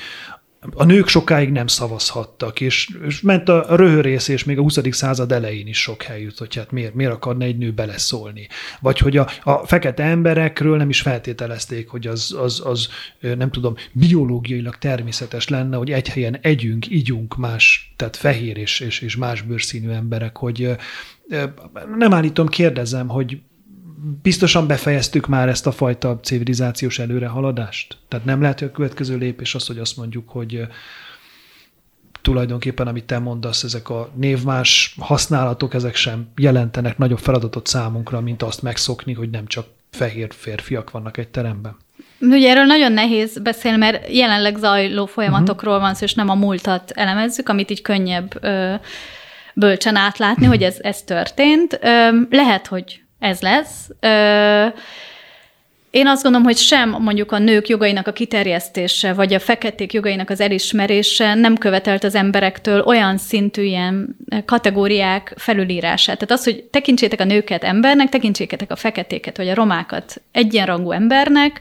a 0.73 0.83
nők 0.83 1.07
sokáig 1.07 1.51
nem 1.51 1.67
szavazhattak, 1.67 2.61
és, 2.61 2.89
és 3.05 3.21
ment 3.21 3.49
a 3.49 3.75
röhörész, 3.75 4.27
és 4.27 4.43
még 4.43 4.57
a 4.57 4.61
20. 4.61 4.79
század 4.91 5.31
elején 5.31 5.67
is 5.67 5.81
sok 5.81 6.05
jut, 6.19 6.37
hogy 6.37 6.55
hát 6.55 6.71
miért, 6.71 6.93
miért 6.93 7.11
akarna 7.11 7.43
egy 7.43 7.57
nő 7.57 7.71
beleszólni. 7.71 8.47
Vagy 8.81 8.97
hogy 8.97 9.17
a, 9.17 9.29
a 9.43 9.67
fekete 9.67 10.03
emberekről 10.03 10.77
nem 10.77 10.89
is 10.89 11.01
feltételezték, 11.01 11.89
hogy 11.89 12.07
az, 12.07 12.35
az, 12.41 12.61
az, 12.65 12.89
nem 13.19 13.51
tudom, 13.51 13.75
biológiailag 13.91 14.77
természetes 14.77 15.47
lenne, 15.47 15.77
hogy 15.77 15.91
egy 15.91 16.09
helyen 16.09 16.37
együnk, 16.41 16.89
ígyunk 16.89 17.37
más, 17.37 17.93
tehát 17.95 18.15
fehér 18.15 18.57
és, 18.57 18.79
és, 18.79 18.99
és 18.99 19.15
más 19.15 19.41
bőrszínű 19.41 19.89
emberek, 19.89 20.37
hogy 20.37 20.75
nem 21.97 22.13
állítom, 22.13 22.47
kérdezem, 22.47 23.07
hogy 23.07 23.37
biztosan 24.21 24.67
befejeztük 24.67 25.27
már 25.27 25.49
ezt 25.49 25.67
a 25.67 25.71
fajta 25.71 26.19
civilizációs 26.23 26.99
előrehaladást? 26.99 27.97
Tehát 28.07 28.25
nem 28.25 28.41
lehet, 28.41 28.59
hogy 28.59 28.67
a 28.67 28.71
következő 28.71 29.17
lépés 29.17 29.55
az, 29.55 29.67
hogy 29.67 29.77
azt 29.77 29.97
mondjuk, 29.97 30.29
hogy 30.29 30.67
tulajdonképpen, 32.21 32.87
amit 32.87 33.03
te 33.03 33.19
mondasz, 33.19 33.63
ezek 33.63 33.89
a 33.89 34.09
névmás 34.15 34.95
használatok, 34.99 35.73
ezek 35.73 35.95
sem 35.95 36.27
jelentenek 36.35 36.97
nagyobb 36.97 37.19
feladatot 37.19 37.67
számunkra, 37.67 38.21
mint 38.21 38.43
azt 38.43 38.61
megszokni, 38.61 39.13
hogy 39.13 39.29
nem 39.29 39.47
csak 39.47 39.65
fehér 39.91 40.33
férfiak 40.33 40.91
vannak 40.91 41.17
egy 41.17 41.27
teremben. 41.27 41.77
Ugye 42.19 42.49
erről 42.49 42.65
nagyon 42.65 42.91
nehéz 42.91 43.39
beszélni, 43.39 43.77
mert 43.77 44.13
jelenleg 44.13 44.57
zajló 44.57 45.05
folyamatokról 45.05 45.79
van 45.79 45.93
szó, 45.93 46.03
és 46.03 46.13
nem 46.13 46.29
a 46.29 46.35
múltat 46.35 46.91
elemezzük, 46.91 47.49
amit 47.49 47.71
így 47.71 47.81
könnyebb 47.81 48.43
ö, 48.43 48.73
bölcsen 49.53 49.95
átlátni, 49.95 50.45
hogy 50.45 50.63
ez, 50.63 50.77
ez 50.81 51.01
történt. 51.01 51.79
Ö, 51.81 52.09
lehet, 52.29 52.67
hogy 52.67 53.04
ez 53.19 53.41
lesz. 53.41 53.89
Ö, 53.99 54.67
én 55.95 56.07
azt 56.07 56.23
gondolom, 56.23 56.47
hogy 56.47 56.57
sem 56.57 56.89
mondjuk 56.89 57.31
a 57.31 57.37
nők 57.37 57.67
jogainak 57.67 58.07
a 58.07 58.13
kiterjesztése, 58.13 59.13
vagy 59.13 59.33
a 59.33 59.39
feketék 59.39 59.93
jogainak 59.93 60.29
az 60.29 60.39
elismerése 60.39 61.33
nem 61.33 61.57
követelt 61.57 62.03
az 62.03 62.15
emberektől 62.15 62.81
olyan 62.81 63.17
szintű 63.17 63.63
ilyen 63.63 64.17
kategóriák 64.45 65.33
felülírását. 65.37 66.17
Tehát 66.17 66.39
az, 66.39 66.43
hogy 66.43 66.63
tekintsétek 66.63 67.19
a 67.19 67.23
nőket 67.23 67.63
embernek, 67.63 68.09
tekintsétek 68.09 68.71
a 68.71 68.75
feketéket, 68.75 69.37
vagy 69.37 69.49
a 69.49 69.53
romákat 69.53 70.21
egyenrangú 70.31 70.91
embernek, 70.91 71.59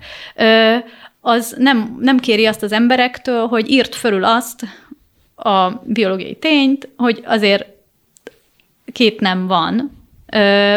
az 1.20 1.54
nem, 1.58 1.96
nem 2.00 2.18
kéri 2.18 2.46
azt 2.46 2.62
az 2.62 2.72
emberektől, 2.72 3.46
hogy 3.46 3.70
írt 3.70 3.94
fölül 3.94 4.24
azt 4.24 4.64
a 5.36 5.70
biológiai 5.84 6.36
tényt, 6.36 6.88
hogy 6.96 7.22
azért 7.24 7.66
két 8.92 9.20
nem 9.20 9.46
van, 9.46 10.03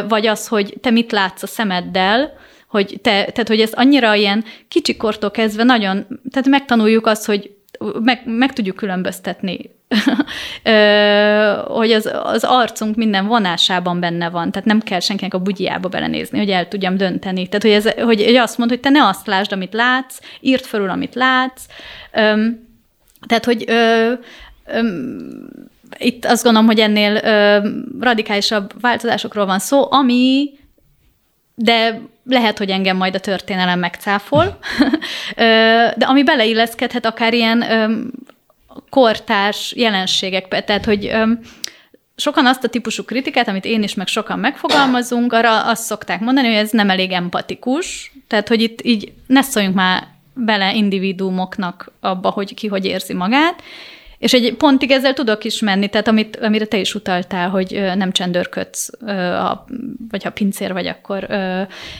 vagy 0.08 0.28
az, 0.28 0.48
hogy 0.48 0.78
te 0.82 0.89
mit 0.89 1.12
látsz 1.12 1.43
a 1.43 1.48
szemeddel, 1.48 2.34
hogy 2.67 3.00
te, 3.02 3.12
tehát 3.12 3.48
hogy 3.48 3.62
ez 3.62 3.74
annyira 3.74 4.13
ilyen 4.15 4.43
kicsikortól 4.67 5.32
kezdve 5.32 5.63
nagyon, 5.63 6.08
tehát 6.32 6.48
megtanuljuk 6.48 7.06
azt, 7.06 7.26
hogy 7.26 7.52
meg, 8.04 8.22
meg 8.26 8.54
tudjuk 8.54 8.76
különböztetni, 8.76 9.60
hogy 11.78 11.91
az, 11.91 12.12
az 12.24 12.43
arcunk 12.43 12.96
minden 12.96 13.28
vonásában 13.28 14.00
benne 14.00 14.30
van, 14.30 14.52
tehát 14.52 14.67
nem 14.67 14.80
kell 14.80 15.00
senkinek 15.00 15.34
a 15.34 15.39
bugyjába 15.39 15.89
belenézni, 15.89 16.38
hogy 16.38 16.50
el 16.50 16.67
tudjam 16.67 16.98
dönteni. 16.98 17.48
Tehát, 17.48 17.62
hogy, 17.62 17.72
ez, 17.72 18.04
hogy, 18.06 18.24
hogy 18.24 18.36
azt 18.36 18.58
mond, 18.58 18.70
hogy 18.70 18.80
te 18.80 18.89
ne 18.89 19.08
azt 19.08 19.28
lásd, 19.28 19.52
amit 19.52 19.74
látsz, 19.74 20.20
írd 20.39 20.63
felül, 20.63 20.89
amit 20.89 21.15
látsz. 21.15 21.65
Tehát, 23.28 23.46
hogy 23.46 23.65
itt 25.97 26.26
azt 26.26 26.43
gondolom, 26.43 26.67
hogy 26.67 26.80
ennél 26.80 27.15
ö, 27.15 27.69
radikálisabb 28.00 28.82
változásokról 28.82 29.45
van 29.45 29.60
szó, 29.60 29.91
ami, 29.91 30.50
de 31.56 32.02
lehet, 32.23 32.58
hogy 32.58 32.69
engem 32.69 32.97
majd 32.97 33.15
a 33.15 33.19
történelem 33.19 33.80
megcáfol, 33.80 34.58
de 35.97 36.06
ami 36.06 36.23
beleilleszkedhet 36.23 37.06
akár 37.06 37.34
ilyen 37.34 37.62
ö, 37.62 38.02
kortárs 38.89 39.73
jelenségekbe, 39.76 40.62
tehát 40.62 40.86
hogy 40.86 41.06
ö, 41.06 41.32
sokan 42.15 42.45
azt 42.45 42.63
a 42.63 42.67
típusú 42.67 43.04
kritikát, 43.04 43.47
amit 43.47 43.65
én 43.65 43.84
is, 43.84 43.93
meg 43.93 44.08
sokan 44.08 44.39
megfogalmazunk, 44.39 45.34
arra 45.34 45.63
azt 45.63 45.84
szokták 45.84 46.19
mondani, 46.19 46.47
hogy 46.47 46.56
ez 46.56 46.71
nem 46.71 46.89
elég 46.89 47.12
empatikus, 47.12 48.12
tehát 48.28 48.47
hogy 48.47 48.62
itt 48.62 48.82
így 48.82 49.12
ne 49.28 49.41
szóljunk 49.41 49.76
már 49.76 50.08
bele 50.34 50.73
individuumoknak 50.73 51.91
abba, 52.00 52.30
hogy 52.30 52.54
ki 52.54 52.67
hogy 52.67 52.86
érzi 52.86 53.13
magát, 53.13 53.62
és 54.18 54.34
egy 54.34 54.54
pontig 54.54 54.92
ezzel 54.92 55.14
tudok 55.14 55.44
is 55.44 55.60
menni, 55.60 55.88
tehát 55.88 56.08
amit, 56.08 56.36
amire 56.36 56.66
te 56.66 56.78
is 56.78 56.96
utaltál, 56.96 57.50
hogy 57.50 57.92
nem 57.96 58.12
csendőrködsz, 58.12 58.90
vagy 60.10 60.24
ha 60.24 60.30
pincér 60.30 60.74
vagy, 60.74 60.88
akkor 60.88 61.28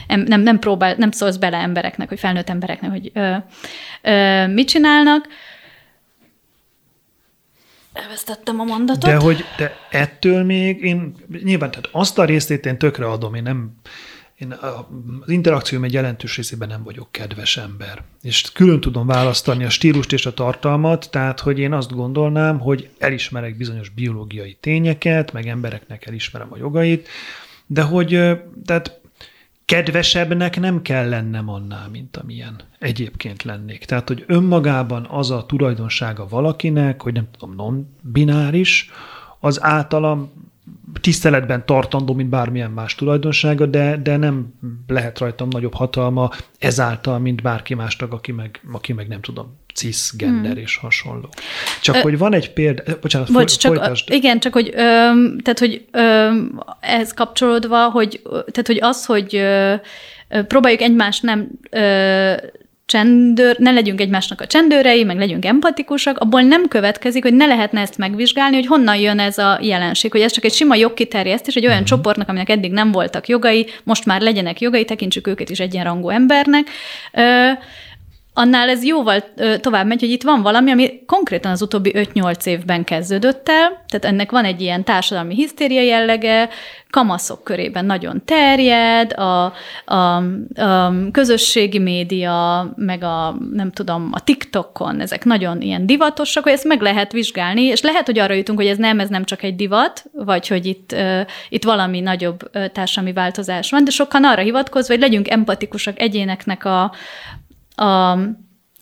nem, 0.06 0.40
nem 0.40 0.58
próbál, 0.58 0.94
nem 0.98 1.10
szólsz 1.10 1.36
bele 1.36 1.56
embereknek, 1.56 2.08
vagy 2.08 2.18
felnőtt 2.18 2.48
embereknek, 2.48 2.90
hogy 2.90 3.12
mit 4.54 4.68
csinálnak. 4.68 5.26
Elvesztettem 7.92 8.60
a 8.60 8.64
mondatot. 8.64 9.10
De 9.10 9.16
hogy 9.16 9.44
de 9.56 9.76
ettől 9.90 10.44
még 10.44 10.84
én 10.84 11.14
nyilván, 11.42 11.70
tehát 11.70 11.88
azt 11.92 12.18
a 12.18 12.24
részét 12.24 12.66
én 12.66 12.78
tökre 12.78 13.06
adom, 13.06 13.34
én 13.34 13.42
nem, 13.42 13.70
én 14.38 14.52
az 14.52 15.30
interakcióm 15.30 15.84
egy 15.84 15.92
jelentős 15.92 16.36
részében 16.36 16.68
nem 16.68 16.82
vagyok 16.82 17.12
kedves 17.12 17.56
ember. 17.56 18.02
És 18.22 18.52
külön 18.52 18.80
tudom 18.80 19.06
választani 19.06 19.64
a 19.64 19.70
stílust 19.70 20.12
és 20.12 20.26
a 20.26 20.34
tartalmat, 20.34 21.10
tehát 21.10 21.40
hogy 21.40 21.58
én 21.58 21.72
azt 21.72 21.92
gondolnám, 21.92 22.58
hogy 22.58 22.90
elismerek 22.98 23.56
bizonyos 23.56 23.88
biológiai 23.88 24.56
tényeket, 24.60 25.32
meg 25.32 25.46
embereknek 25.46 26.06
elismerem 26.06 26.48
a 26.50 26.56
jogait, 26.56 27.08
de 27.66 27.82
hogy 27.82 28.08
tehát 28.64 29.00
kedvesebbnek 29.64 30.60
nem 30.60 30.82
kell 30.82 31.08
lennem 31.08 31.48
annál, 31.48 31.88
mint 31.88 32.16
amilyen 32.16 32.60
egyébként 32.78 33.42
lennék. 33.42 33.84
Tehát, 33.84 34.08
hogy 34.08 34.24
önmagában 34.26 35.06
az 35.10 35.30
a 35.30 35.46
tulajdonsága 35.46 36.28
valakinek, 36.28 37.02
hogy 37.02 37.12
nem 37.12 37.28
tudom, 37.38 37.54
non-bináris, 37.54 38.90
az 39.40 39.62
általam 39.62 40.37
tiszteletben 41.00 41.66
tartandó, 41.66 42.14
mint 42.14 42.28
bármilyen 42.28 42.70
más 42.70 42.94
tulajdonsága, 42.94 43.66
de, 43.66 43.96
de 43.96 44.16
nem 44.16 44.46
lehet 44.86 45.18
rajtam 45.18 45.48
nagyobb 45.48 45.74
hatalma 45.74 46.30
ezáltal, 46.58 47.18
mint 47.18 47.42
bárki 47.42 47.74
másnak, 47.74 48.12
aki 48.12 48.32
meg, 48.32 48.60
aki 48.72 48.92
meg 48.92 49.08
nem 49.08 49.20
tudom, 49.20 49.56
cisgender 49.74 50.52
hmm. 50.52 50.60
és 50.60 50.76
hasonló. 50.76 51.28
Csak 51.82 51.94
Ö, 51.94 52.00
hogy 52.00 52.18
van 52.18 52.34
egy 52.34 52.52
példa, 52.52 52.82
bocsánat, 53.00 53.32
bocs, 53.32 53.56
csak, 53.56 53.74
folytasd. 53.74 54.12
Igen, 54.12 54.40
csak 54.40 54.52
hogy, 54.52 54.68
ö, 54.68 54.76
tehát, 55.42 55.58
hogy 55.58 55.84
ö, 55.90 56.30
ez 56.80 57.14
kapcsolódva, 57.14 57.90
hogy, 57.90 58.22
tehát, 58.30 58.66
hogy 58.66 58.78
az, 58.80 59.06
hogy 59.06 59.36
ö, 59.36 59.74
próbáljuk 60.46 60.80
egymást 60.80 61.22
nem 61.22 61.48
ö, 61.70 62.34
csendőr, 62.88 63.58
ne 63.58 63.70
legyünk 63.70 64.00
egymásnak 64.00 64.40
a 64.40 64.46
csendőrei, 64.46 65.04
meg 65.04 65.18
legyünk 65.18 65.44
empatikusak, 65.44 66.18
abból 66.18 66.40
nem 66.40 66.68
következik, 66.68 67.22
hogy 67.22 67.34
ne 67.34 67.46
lehetne 67.46 67.80
ezt 67.80 67.98
megvizsgálni, 67.98 68.56
hogy 68.56 68.66
honnan 68.66 68.96
jön 68.96 69.18
ez 69.18 69.38
a 69.38 69.58
jelenség, 69.62 70.12
hogy 70.12 70.20
ez 70.20 70.32
csak 70.32 70.44
egy 70.44 70.52
sima 70.52 70.74
jogkiterjesztés 70.74 71.54
egy 71.54 71.64
olyan 71.64 71.72
uh-huh. 71.72 71.88
csoportnak, 71.88 72.28
aminek 72.28 72.48
eddig 72.48 72.72
nem 72.72 72.92
voltak 72.92 73.28
jogai, 73.28 73.66
most 73.84 74.04
már 74.04 74.20
legyenek 74.20 74.60
jogai, 74.60 74.84
tekintsük 74.84 75.26
őket 75.26 75.50
is 75.50 75.60
egyenrangú 75.60 76.08
embernek. 76.08 76.68
Ö, 77.12 77.50
annál 78.38 78.68
ez 78.68 78.84
jóval 78.84 79.24
tovább 79.60 79.86
megy, 79.86 80.00
hogy 80.00 80.10
itt 80.10 80.22
van 80.22 80.42
valami, 80.42 80.70
ami 80.70 81.04
konkrétan 81.06 81.52
az 81.52 81.62
utóbbi 81.62 81.92
5-8 81.94 82.46
évben 82.46 82.84
kezdődött 82.84 83.48
el, 83.48 83.84
tehát 83.88 84.04
ennek 84.04 84.30
van 84.30 84.44
egy 84.44 84.60
ilyen 84.60 84.84
társadalmi 84.84 85.34
hisztéria 85.34 85.82
jellege, 85.82 86.48
kamaszok 86.90 87.44
körében 87.44 87.84
nagyon 87.84 88.22
terjed, 88.24 89.12
a, 89.12 89.52
a, 89.84 89.94
a 89.94 90.92
közösségi 91.12 91.78
média, 91.78 92.68
meg 92.76 93.02
a, 93.02 93.36
nem 93.52 93.72
tudom, 93.72 94.08
a 94.12 94.20
TikTokon, 94.20 95.00
ezek 95.00 95.24
nagyon 95.24 95.60
ilyen 95.60 95.86
divatosak, 95.86 96.42
hogy 96.42 96.52
ezt 96.52 96.64
meg 96.64 96.80
lehet 96.80 97.12
vizsgálni, 97.12 97.62
és 97.62 97.80
lehet, 97.80 98.06
hogy 98.06 98.18
arra 98.18 98.34
jutunk, 98.34 98.58
hogy 98.58 98.68
ez 98.68 98.78
nem, 98.78 99.00
ez 99.00 99.08
nem 99.08 99.24
csak 99.24 99.42
egy 99.42 99.56
divat, 99.56 100.04
vagy 100.12 100.48
hogy 100.48 100.66
itt, 100.66 100.94
itt 101.48 101.64
valami 101.64 102.00
nagyobb 102.00 102.50
társadalmi 102.72 103.12
változás 103.12 103.70
van, 103.70 103.84
de 103.84 103.90
sokan 103.90 104.24
arra 104.24 104.42
hivatkozva, 104.42 104.94
hogy 104.94 105.02
legyünk 105.02 105.30
empatikusak 105.30 106.00
egyéneknek 106.00 106.64
a, 106.64 106.92
a 107.80 108.18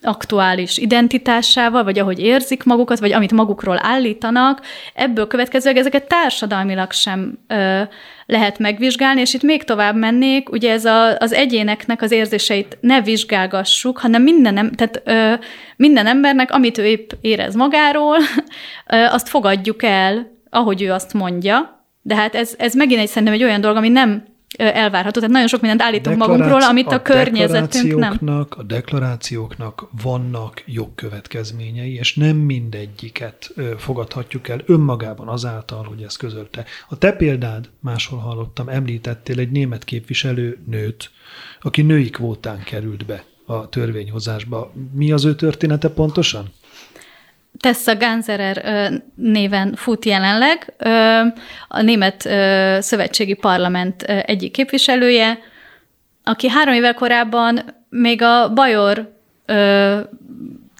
aktuális 0.02 0.78
identitásával, 0.78 1.84
vagy 1.84 1.98
ahogy 1.98 2.18
érzik 2.18 2.64
magukat, 2.64 2.98
vagy 2.98 3.12
amit 3.12 3.32
magukról 3.32 3.78
állítanak, 3.82 4.60
ebből 4.94 5.26
következőleg 5.26 5.78
ezeket 5.78 6.08
társadalmilag 6.08 6.92
sem 6.92 7.38
ö, 7.48 7.82
lehet 8.26 8.58
megvizsgálni, 8.58 9.20
és 9.20 9.34
itt 9.34 9.42
még 9.42 9.64
tovább 9.64 9.96
mennék, 9.96 10.50
ugye 10.50 10.72
ez 10.72 10.84
a, 10.84 11.16
az 11.18 11.32
egyéneknek 11.32 12.02
az 12.02 12.10
érzéseit 12.10 12.78
ne 12.80 13.00
vizsgálgassuk, 13.00 13.98
hanem 13.98 14.22
minden, 14.22 14.72
tehát, 14.72 15.02
ö, 15.04 15.44
minden 15.76 16.06
embernek, 16.06 16.50
amit 16.50 16.78
ő 16.78 16.84
épp 16.84 17.10
érez 17.20 17.54
magáról, 17.54 18.16
ö, 18.86 18.96
azt 18.96 19.28
fogadjuk 19.28 19.82
el, 19.82 20.34
ahogy 20.50 20.82
ő 20.82 20.92
azt 20.92 21.12
mondja, 21.12 21.84
de 22.02 22.14
hát 22.14 22.34
ez, 22.34 22.54
ez 22.58 22.74
megint 22.74 23.00
egy 23.00 23.08
szerintem 23.08 23.34
egy 23.34 23.44
olyan 23.44 23.60
dolog, 23.60 23.76
ami 23.76 23.88
nem 23.88 24.24
elvárható. 24.56 25.20
Tehát 25.20 25.34
nagyon 25.34 25.48
sok 25.48 25.60
mindent 25.60 25.82
állítunk 25.82 26.16
magunkról, 26.16 26.62
amit 26.62 26.86
a, 26.86 26.94
a 26.94 27.02
környezetünk 27.02 27.98
nem. 27.98 28.46
A 28.48 28.62
deklarációknak 28.62 29.88
vannak 30.02 30.62
jogkövetkezményei, 30.66 31.94
és 31.94 32.14
nem 32.14 32.36
mindegyiket 32.36 33.54
fogadhatjuk 33.76 34.48
el 34.48 34.60
önmagában 34.66 35.28
azáltal, 35.28 35.84
hogy 35.84 36.02
ezt 36.02 36.18
közölte. 36.18 36.64
A 36.88 36.98
te 36.98 37.12
példád, 37.12 37.68
máshol 37.80 38.18
hallottam, 38.18 38.68
említettél 38.68 39.38
egy 39.38 39.50
német 39.50 39.84
képviselő 39.84 40.58
nőt, 40.66 41.10
aki 41.60 41.82
női 41.82 42.10
kvótán 42.10 42.62
került 42.64 43.06
be 43.06 43.24
a 43.46 43.68
törvényhozásba. 43.68 44.72
Mi 44.92 45.12
az 45.12 45.24
ő 45.24 45.34
története 45.34 45.88
pontosan? 45.88 46.52
Tessa 47.60 47.96
Ganzerer 47.96 48.90
néven 49.14 49.74
fut 49.74 50.04
jelenleg, 50.04 50.74
a 51.68 51.82
Német 51.82 52.20
Szövetségi 52.82 53.34
Parlament 53.34 54.02
egyik 54.02 54.52
képviselője, 54.52 55.38
aki 56.24 56.48
három 56.48 56.74
évvel 56.74 56.94
korábban 56.94 57.60
még 57.88 58.22
a 58.22 58.52
Bajor 58.52 59.14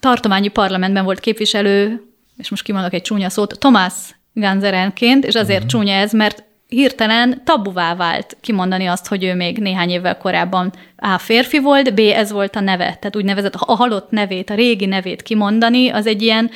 tartományi 0.00 0.48
parlamentben 0.48 1.04
volt 1.04 1.20
képviselő, 1.20 2.02
és 2.36 2.48
most 2.48 2.62
kimondok 2.62 2.92
egy 2.92 3.02
csúnya 3.02 3.28
szót, 3.28 3.58
Tomás 3.58 3.92
Ganzerenként, 4.32 5.24
és 5.24 5.34
azért 5.34 5.64
uh-huh. 5.64 5.80
csúnya 5.80 5.94
ez, 5.94 6.12
mert 6.12 6.44
hirtelen 6.68 7.40
tabuvá 7.44 7.94
vált 7.94 8.36
kimondani 8.40 8.86
azt, 8.86 9.06
hogy 9.06 9.24
ő 9.24 9.34
még 9.34 9.58
néhány 9.58 9.90
évvel 9.90 10.16
korábban 10.16 10.72
A. 10.96 11.18
férfi 11.18 11.58
volt, 11.58 11.94
B. 11.94 11.98
ez 11.98 12.32
volt 12.32 12.56
a 12.56 12.60
neve, 12.60 12.84
tehát 12.84 13.16
úgynevezett 13.16 13.54
a 13.54 13.74
halott 13.74 14.10
nevét, 14.10 14.50
a 14.50 14.54
régi 14.54 14.86
nevét 14.86 15.22
kimondani, 15.22 15.88
az 15.88 16.06
egy 16.06 16.22
ilyen 16.22 16.50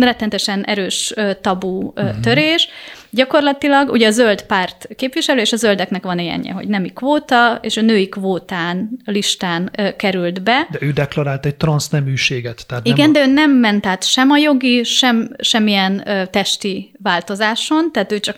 rettentesen 0.00 0.64
erős 0.64 1.14
tabu 1.40 1.92
uh-huh. 1.96 2.20
törés. 2.20 2.68
Gyakorlatilag 3.10 3.90
ugye 3.90 4.06
a 4.06 4.10
zöld 4.10 4.42
párt 4.42 4.88
képviselő, 4.96 5.40
és 5.40 5.52
a 5.52 5.56
zöldeknek 5.56 6.02
van 6.02 6.18
ilyenje, 6.18 6.52
hogy 6.52 6.68
nemi 6.68 6.92
kvóta, 6.92 7.58
és 7.62 7.76
a 7.76 7.80
női 7.80 8.08
kvótán 8.08 8.90
listán 9.04 9.70
került 9.96 10.42
be. 10.42 10.66
De 10.70 10.78
ő 10.80 10.90
deklarált 10.90 11.46
egy 11.46 11.56
transzneműséget. 11.56 12.66
Tehát 12.66 12.86
Igen, 12.86 13.10
nem 13.10 13.10
a... 13.10 13.12
de 13.12 13.30
ő 13.30 13.32
nem 13.32 13.50
ment 13.50 13.86
át 13.86 14.04
sem 14.04 14.30
a 14.30 14.36
jogi, 14.36 14.82
sem 14.82 15.30
semmilyen 15.38 16.04
testi 16.30 16.92
változáson, 17.02 17.92
tehát 17.92 18.12
ő 18.12 18.20
csak 18.20 18.36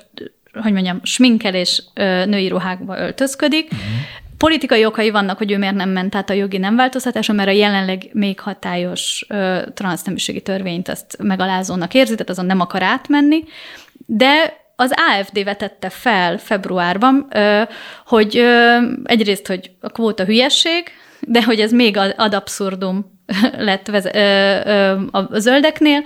hogy 0.61 0.72
mondjam, 0.72 1.00
sminkel 1.03 1.55
és 1.55 1.82
női 2.24 2.48
ruhákba 2.48 2.98
öltözködik. 2.98 3.64
Uh-huh. 3.64 3.86
Politikai 4.38 4.84
okai 4.84 5.11
vannak, 5.11 5.38
hogy 5.38 5.53
ő 5.53 5.59
miért 5.59 5.74
nem 5.74 5.90
ment 5.90 6.14
át 6.14 6.30
a 6.30 6.32
jogi 6.32 6.59
nem 6.59 6.76
változtatáson, 6.76 7.36
mert 7.36 7.48
a 7.48 7.53
jelenleg 7.53 8.09
még 8.12 8.40
hatályos 8.40 9.24
ö, 9.28 9.59
transzneműségi 9.74 10.40
törvényt 10.40 10.88
azt 10.88 11.16
megalázónak 11.22 11.94
érzi, 11.94 12.12
tehát 12.12 12.30
azon 12.30 12.46
nem 12.46 12.61
akar 12.61 12.82
átmenni. 12.82 13.44
De 14.07 14.61
az 14.76 14.92
AFD 15.11 15.44
vetette 15.44 15.88
fel 15.88 16.38
februárban, 16.38 17.26
ö, 17.30 17.62
hogy 18.07 18.36
ö, 18.36 18.76
egyrészt, 19.05 19.46
hogy 19.46 19.70
a 19.80 19.88
kvóta 19.88 20.24
hülyesség, 20.24 20.84
de 21.20 21.42
hogy 21.42 21.61
ez 21.61 21.72
még 21.72 21.96
ad 21.96 22.34
abszurdum 22.34 23.20
lett 23.59 23.86
veze- 23.86 24.16
ö, 24.16 24.61
ö, 24.70 25.00
a 25.11 25.38
zöldeknél, 25.38 26.03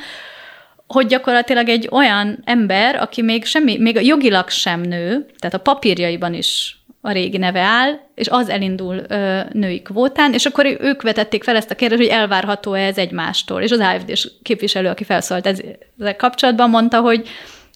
hogy 0.86 1.06
gyakorlatilag 1.06 1.68
egy 1.68 1.88
olyan 1.90 2.38
ember, 2.44 2.96
aki 2.96 3.22
még 3.22 3.44
semmi, 3.44 3.78
még 3.78 4.06
jogilag 4.06 4.48
sem 4.48 4.80
nő, 4.80 5.26
tehát 5.38 5.54
a 5.54 5.58
papírjaiban 5.58 6.34
is 6.34 6.76
a 7.00 7.12
régi 7.12 7.38
neve 7.38 7.60
áll, 7.60 7.98
és 8.14 8.28
az 8.28 8.48
elindul 8.48 9.02
ö, 9.08 9.40
női 9.52 9.82
kvótán, 9.82 10.32
és 10.32 10.46
akkor 10.46 10.66
ők 10.80 11.02
vetették 11.02 11.44
fel 11.44 11.56
ezt 11.56 11.70
a 11.70 11.74
kérdést, 11.74 12.00
hogy 12.00 12.10
elvárható-e 12.10 12.86
ez 12.86 12.98
egymástól. 12.98 13.62
És 13.62 13.70
az 13.70 13.80
AFD-s 13.80 14.30
képviselő, 14.42 14.88
aki 14.88 15.04
felszólt 15.04 15.46
ezzel 15.46 16.16
kapcsolatban, 16.16 16.70
mondta, 16.70 17.00
hogy 17.00 17.28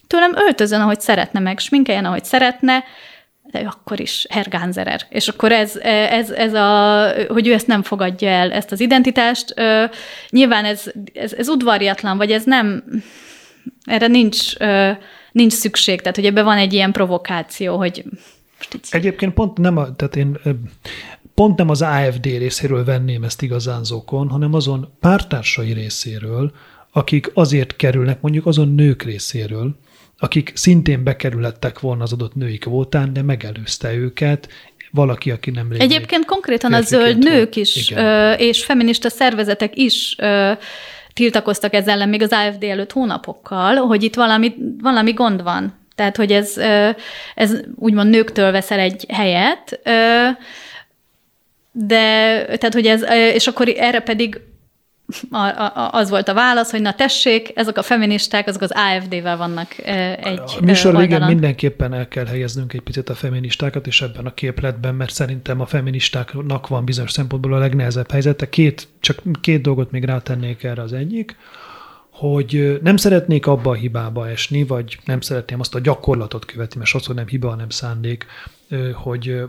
tőlem 0.06 0.36
öltözön, 0.36 0.80
ahogy 0.80 1.00
szeretne, 1.00 1.40
meg 1.40 1.58
sminkeljen, 1.58 2.04
ahogy 2.04 2.24
szeretne, 2.24 2.84
de 3.50 3.58
akkor 3.58 4.00
is 4.00 4.26
Hergánzerer. 4.28 5.06
És 5.08 5.28
akkor 5.28 5.52
ez, 5.52 5.76
ez, 6.10 6.30
ez 6.30 6.54
a, 6.54 7.06
hogy 7.28 7.46
ő 7.46 7.52
ezt 7.52 7.66
nem 7.66 7.82
fogadja 7.82 8.28
el, 8.28 8.52
ezt 8.52 8.72
az 8.72 8.80
identitást. 8.80 9.54
Nyilván 10.30 10.64
ez, 10.64 10.84
ez, 11.14 11.32
ez 11.32 11.48
udvariatlan, 11.48 12.16
vagy 12.16 12.32
ez 12.32 12.44
nem, 12.44 12.84
erre 13.84 14.06
nincs, 14.06 14.56
nincs 15.32 15.52
szükség, 15.52 16.00
tehát 16.00 16.16
hogy 16.16 16.26
ebben 16.26 16.44
van 16.44 16.56
egy 16.56 16.72
ilyen 16.72 16.92
provokáció, 16.92 17.76
hogy 17.76 18.04
most 18.56 18.74
így... 18.74 18.88
Egyébként 18.90 19.34
pont 19.34 19.58
nem, 19.58 19.76
a, 19.76 19.96
tehát 19.96 20.16
én 20.16 20.38
pont 21.34 21.56
nem 21.56 21.68
az 21.68 21.82
AFD 21.82 22.24
részéről 22.24 22.84
venném 22.84 23.22
ezt 23.22 23.42
igazán 23.42 23.84
zokon, 23.84 24.28
hanem 24.28 24.54
azon 24.54 24.92
pártársai 25.00 25.72
részéről, 25.72 26.52
akik 26.92 27.30
azért 27.34 27.76
kerülnek, 27.76 28.20
mondjuk 28.20 28.46
azon 28.46 28.74
nők 28.74 29.02
részéről, 29.02 29.76
akik 30.20 30.52
szintén 30.54 31.04
bekerülettek 31.04 31.80
volna 31.80 32.02
az 32.02 32.12
adott 32.12 32.34
női 32.34 32.58
kvótán, 32.58 33.12
de 33.12 33.22
megelőzte 33.22 33.94
őket, 33.94 34.48
valaki, 34.90 35.30
aki 35.30 35.50
nem 35.50 35.70
légy 35.70 35.80
Egyébként 35.80 36.24
konkrétan 36.24 36.72
a 36.72 36.80
zöld 36.80 37.18
nők 37.18 37.56
is, 37.56 37.90
ö, 37.90 38.32
és 38.32 38.64
feminista 38.64 39.08
szervezetek 39.08 39.76
is 39.76 40.16
tiltakoztak 41.12 41.74
ezzel 41.74 41.94
ellen 41.94 42.08
még 42.08 42.22
az 42.22 42.32
AFD 42.32 42.62
előtt 42.62 42.92
hónapokkal, 42.92 43.74
hogy 43.74 44.02
itt 44.02 44.14
valami, 44.14 44.54
valami 44.80 45.12
gond 45.12 45.42
van. 45.42 45.78
Tehát, 45.94 46.16
hogy 46.16 46.32
ez, 46.32 46.56
ez 47.34 47.60
úgymond 47.74 48.10
nőktől 48.10 48.52
veszel 48.52 48.78
egy 48.78 49.04
helyet, 49.08 49.80
de 51.72 52.44
tehát, 52.44 52.74
hogy 52.74 52.86
ez, 52.86 53.04
és 53.34 53.46
akkor 53.46 53.68
erre 53.68 54.00
pedig 54.00 54.40
az 55.90 56.10
volt 56.10 56.28
a 56.28 56.34
válasz, 56.34 56.70
hogy 56.70 56.80
na 56.80 56.94
tessék, 56.94 57.52
ezek 57.54 57.78
a 57.78 57.82
feministák, 57.82 58.48
azok 58.48 58.62
az 58.62 58.72
AFD-vel 58.74 59.36
vannak 59.36 59.78
egy 60.22 60.40
A 60.58 60.64
műsor 60.64 60.96
végén 60.96 61.22
mindenképpen 61.22 61.94
el 61.94 62.08
kell 62.08 62.26
helyeznünk 62.26 62.72
egy 62.72 62.80
picit 62.80 63.08
a 63.08 63.14
feministákat, 63.14 63.86
és 63.86 64.02
ebben 64.02 64.26
a 64.26 64.34
képletben, 64.34 64.94
mert 64.94 65.12
szerintem 65.12 65.60
a 65.60 65.66
feministáknak 65.66 66.68
van 66.68 66.84
bizonyos 66.84 67.10
szempontból 67.10 67.54
a 67.54 67.58
legnehezebb 67.58 68.10
helyzete. 68.10 68.48
Két, 68.48 68.88
csak 69.00 69.22
két 69.40 69.62
dolgot 69.62 69.90
még 69.90 70.04
rátennék 70.04 70.62
erre 70.62 70.82
az 70.82 70.92
egyik, 70.92 71.36
hogy 72.10 72.78
nem 72.82 72.96
szeretnék 72.96 73.46
abba 73.46 73.70
a 73.70 73.74
hibába 73.74 74.28
esni, 74.28 74.64
vagy 74.64 74.98
nem 75.04 75.20
szeretném 75.20 75.60
azt 75.60 75.74
a 75.74 75.80
gyakorlatot 75.80 76.44
követni, 76.44 76.78
mert 76.78 76.90
sokszor 76.90 77.14
nem 77.14 77.26
hiba, 77.26 77.48
hanem 77.48 77.68
szándék, 77.68 78.26
hogy 78.94 79.42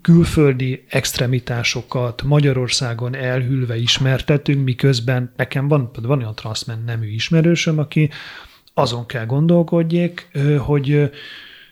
külföldi 0.00 0.84
extremitásokat 0.88 2.22
Magyarországon 2.22 3.14
elhűlve 3.14 3.76
ismertetünk, 3.76 4.64
miközben 4.64 5.32
nekem 5.36 5.68
van, 5.68 5.90
van 6.02 6.18
olyan 6.18 6.34
transzmen 6.34 6.82
nemű 6.86 7.06
ismerősöm, 7.06 7.78
aki 7.78 8.10
azon 8.74 9.06
kell 9.06 9.26
gondolkodjék, 9.26 10.28
hogy 10.58 11.10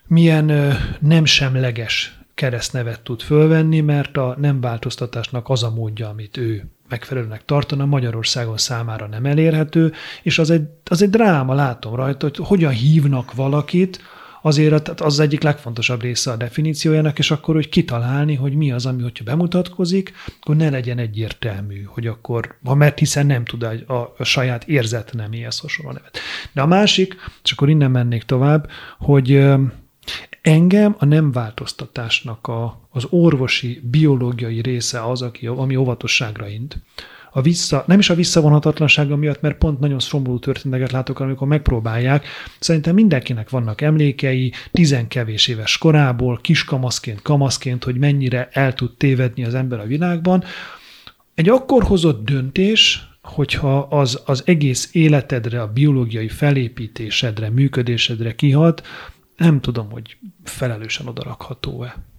milyen 0.06 0.76
nem 1.00 1.24
semleges 1.24 2.18
keresztnevet 2.34 3.00
tud 3.00 3.20
fölvenni, 3.20 3.80
mert 3.80 4.16
a 4.16 4.36
nem 4.38 4.60
változtatásnak 4.60 5.48
az 5.48 5.62
a 5.62 5.70
módja, 5.70 6.08
amit 6.08 6.36
ő 6.36 6.64
megfelelőnek 6.88 7.44
tartana, 7.44 7.86
Magyarországon 7.86 8.56
számára 8.56 9.06
nem 9.06 9.26
elérhető, 9.26 9.92
és 10.22 10.38
az 10.38 10.50
egy, 10.50 10.62
az 10.84 11.02
egy 11.02 11.10
dráma, 11.10 11.54
látom 11.54 11.94
rajta, 11.94 12.26
hogy 12.26 12.46
hogyan 12.46 12.72
hívnak 12.72 13.34
valakit, 13.34 14.00
azért 14.42 15.00
az 15.00 15.20
egyik 15.20 15.42
legfontosabb 15.42 16.02
része 16.02 16.30
a 16.30 16.36
definíciójának, 16.36 17.18
és 17.18 17.30
akkor 17.30 17.54
hogy 17.54 17.68
kitalálni, 17.68 18.34
hogy 18.34 18.54
mi 18.54 18.72
az, 18.72 18.86
ami, 18.86 19.02
hogyha 19.02 19.24
bemutatkozik, 19.24 20.12
akkor 20.40 20.56
ne 20.56 20.70
legyen 20.70 20.98
egyértelmű, 20.98 21.82
hogy 21.82 22.06
akkor, 22.06 22.56
ha 22.64 22.74
mert 22.74 22.98
hiszen 22.98 23.26
nem 23.26 23.44
tud 23.44 23.62
a, 23.62 23.92
a, 23.92 24.14
a 24.18 24.24
saját 24.24 24.68
érzet 24.68 25.12
neméhez 25.12 25.58
hasonló 25.58 25.92
nevet. 25.92 26.18
De 26.52 26.60
a 26.60 26.66
másik, 26.66 27.16
és 27.44 27.52
akkor 27.52 27.68
innen 27.68 27.90
mennék 27.90 28.22
tovább, 28.22 28.68
hogy 28.98 29.44
Engem 30.42 30.94
a 30.98 31.04
nem 31.04 31.32
változtatásnak 31.32 32.46
a, 32.46 32.88
az 32.90 33.06
orvosi, 33.10 33.80
biológiai 33.90 34.60
része 34.60 35.04
az, 35.04 35.22
aki, 35.22 35.46
ami 35.46 35.76
óvatosságra 35.76 36.48
int 36.48 36.78
a 37.32 37.40
vissza, 37.40 37.84
nem 37.86 37.98
is 37.98 38.10
a 38.10 38.14
visszavonhatatlansága 38.14 39.16
miatt, 39.16 39.40
mert 39.40 39.58
pont 39.58 39.80
nagyon 39.80 39.98
szomorú 39.98 40.38
történeteket 40.38 40.92
látok, 40.92 41.20
amikor 41.20 41.48
megpróbálják. 41.48 42.26
Szerintem 42.60 42.94
mindenkinek 42.94 43.50
vannak 43.50 43.80
emlékei, 43.80 44.52
tizenkevés 44.72 45.48
éves 45.48 45.78
korából, 45.78 46.38
kiskamaszként, 46.42 47.22
kamaszként, 47.22 47.84
hogy 47.84 47.96
mennyire 47.96 48.48
el 48.52 48.74
tud 48.74 48.96
tévedni 48.96 49.44
az 49.44 49.54
ember 49.54 49.80
a 49.80 49.86
világban. 49.86 50.44
Egy 51.34 51.48
akkor 51.48 51.82
hozott 51.82 52.24
döntés, 52.24 53.06
hogyha 53.22 53.78
az, 53.78 54.22
az 54.26 54.42
egész 54.46 54.88
életedre, 54.92 55.62
a 55.62 55.72
biológiai 55.72 56.28
felépítésedre, 56.28 57.50
működésedre 57.50 58.34
kihat, 58.34 58.86
nem 59.36 59.60
tudom, 59.60 59.90
hogy 59.90 60.16
felelősen 60.44 61.06
odarakható-e. 61.06 62.11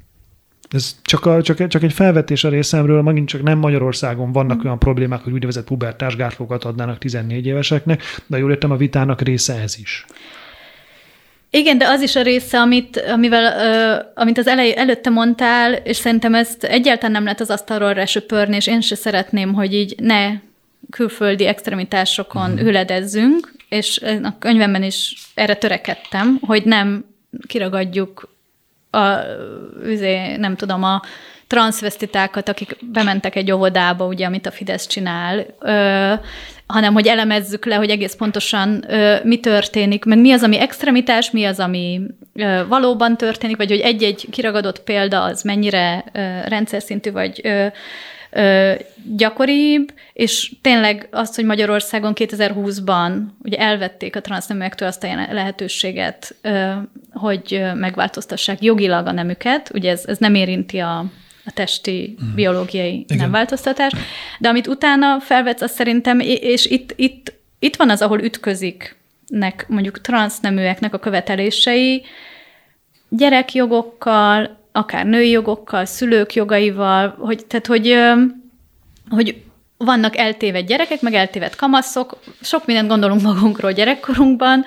Ez 0.69 0.95
csak, 1.01 1.25
a, 1.25 1.41
csak, 1.41 1.67
csak 1.67 1.83
egy 1.83 1.93
felvetés 1.93 2.43
a 2.43 2.49
részemről, 2.49 3.01
megint 3.01 3.27
csak 3.27 3.43
nem 3.43 3.57
Magyarországon 3.57 4.31
vannak 4.31 4.57
mm. 4.57 4.65
olyan 4.65 4.79
problémák, 4.79 5.21
hogy 5.21 5.33
úgynevezett 5.33 5.65
pubertás 5.65 6.15
gátlókat 6.15 6.63
adnának 6.63 6.97
14 6.97 7.45
éveseknek, 7.45 8.03
de 8.27 8.37
jól 8.37 8.51
értem, 8.51 8.71
a 8.71 8.75
vitának 8.75 9.21
része 9.21 9.53
ez 9.61 9.77
is. 9.77 10.05
Igen, 11.49 11.77
de 11.77 11.87
az 11.87 12.01
is 12.01 12.15
a 12.15 12.21
része, 12.21 12.59
amit, 12.59 12.97
amivel, 12.97 13.43
uh, 13.43 14.05
amit 14.15 14.37
az 14.37 14.47
elej, 14.47 14.73
előtte 14.77 15.09
mondtál, 15.09 15.73
és 15.73 15.97
szerintem 15.97 16.35
ezt 16.35 16.63
egyáltalán 16.63 17.11
nem 17.11 17.23
lehet 17.23 17.39
az 17.39 17.49
asztalról 17.49 17.93
resöpörni, 17.93 18.55
és 18.55 18.67
én 18.67 18.81
se 18.81 18.95
szeretném, 18.95 19.53
hogy 19.53 19.73
így 19.73 19.95
ne 19.97 20.31
külföldi 20.89 21.45
extremitásokon 21.45 22.57
hüledezzünk, 22.57 23.51
és 23.69 24.01
a 24.23 24.37
könyvemben 24.39 24.83
is 24.83 25.15
erre 25.33 25.55
törekedtem, 25.55 26.37
hogy 26.41 26.63
nem 26.63 27.05
kiragadjuk 27.47 28.32
a, 28.93 29.19
üzé, 29.83 30.35
nem 30.35 30.55
tudom, 30.55 30.83
a 30.83 31.01
transzvestitákat, 31.47 32.49
akik 32.49 32.77
bementek 32.91 33.35
egy 33.35 33.51
óvodába, 33.51 34.05
ugye, 34.05 34.25
amit 34.25 34.45
a 34.45 34.51
Fidesz 34.51 34.87
csinál, 34.87 35.45
ö, 35.59 36.13
hanem 36.67 36.93
hogy 36.93 37.07
elemezzük 37.07 37.65
le, 37.65 37.75
hogy 37.75 37.89
egész 37.89 38.13
pontosan 38.13 38.83
ö, 38.87 39.15
mi 39.23 39.39
történik, 39.39 40.05
meg 40.05 40.19
mi 40.19 40.31
az, 40.31 40.43
ami 40.43 40.59
extremitás, 40.59 41.31
mi 41.31 41.45
az, 41.45 41.59
ami 41.59 42.01
ö, 42.33 42.61
valóban 42.67 43.17
történik, 43.17 43.57
vagy 43.57 43.69
hogy 43.69 43.79
egy-egy 43.79 44.27
kiragadott 44.31 44.79
példa 44.79 45.23
az 45.23 45.41
mennyire 45.41 46.03
ö, 46.13 46.19
rendszer 46.47 46.81
szintű, 46.81 47.11
vagy 47.11 47.41
ö, 47.43 47.67
ö, 48.33 48.73
gyakoribb, 49.15 49.93
és 50.13 50.51
tényleg 50.61 51.07
azt, 51.11 51.35
hogy 51.35 51.45
Magyarországon 51.45 52.13
2020-ban 52.15 53.21
ugye 53.43 53.57
elvették 53.57 54.15
a 54.15 54.21
transzneműektől 54.21 54.87
azt 54.87 55.03
a 55.03 55.27
lehetőséget, 55.31 56.35
ö, 56.41 56.71
hogy 57.11 57.63
megváltoztassák 57.75 58.61
jogilag 58.61 59.07
a 59.07 59.11
nemüket, 59.11 59.71
ugye 59.73 59.91
ez, 59.91 60.03
ez 60.05 60.17
nem 60.17 60.35
érinti 60.35 60.79
a 60.79 61.05
a 61.45 61.51
testi 61.51 62.15
mm. 62.23 62.35
biológiai 62.35 62.99
Igen. 62.99 63.17
nem 63.17 63.31
változtatás. 63.31 63.91
De 64.39 64.49
amit 64.49 64.67
utána 64.67 65.19
felvetsz, 65.19 65.61
az 65.61 65.71
szerintem, 65.71 66.19
és 66.19 66.65
itt, 66.65 66.93
itt, 66.95 67.33
itt 67.59 67.75
van 67.75 67.89
az, 67.89 68.01
ahol 68.01 68.21
ütközik 68.21 68.97
nek, 69.27 69.65
mondjuk 69.67 70.01
transzneműeknek 70.01 70.93
a 70.93 70.99
követelései, 70.99 72.03
gyerekjogokkal, 73.09 74.62
akár 74.73 75.05
női 75.05 75.29
jogokkal, 75.29 75.85
szülők 75.85 76.33
jogaival, 76.33 77.15
hogy, 77.19 77.45
tehát 77.45 77.67
hogy, 77.67 77.97
hogy 79.09 79.43
vannak 79.77 80.17
eltévedt 80.17 80.67
gyerekek, 80.67 81.01
meg 81.01 81.13
eltévedt 81.13 81.55
kamaszok, 81.55 82.19
sok 82.41 82.65
mindent 82.65 82.89
gondolunk 82.89 83.21
magunkról 83.21 83.71
gyerekkorunkban, 83.71 84.65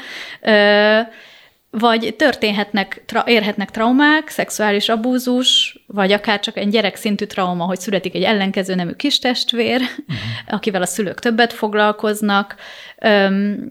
vagy 1.71 2.15
történhetnek, 2.17 3.03
tra- 3.07 3.29
érhetnek 3.29 3.71
traumák, 3.71 4.29
szexuális 4.29 4.89
abúzus, 4.89 5.79
vagy 5.87 6.13
akár 6.13 6.41
csak 6.41 6.57
egy 6.57 6.69
gyerekszintű 6.69 7.25
trauma, 7.25 7.65
hogy 7.65 7.81
születik 7.81 8.15
egy 8.15 8.23
ellenkező 8.23 8.75
nemű 8.75 8.93
kistestvér, 8.93 9.81
uh-huh. 9.81 10.17
akivel 10.57 10.83
a 10.83 10.87
szülők 10.87 11.19
többet 11.19 11.53
foglalkoznak, 11.53 12.57
Öm, 12.99 13.71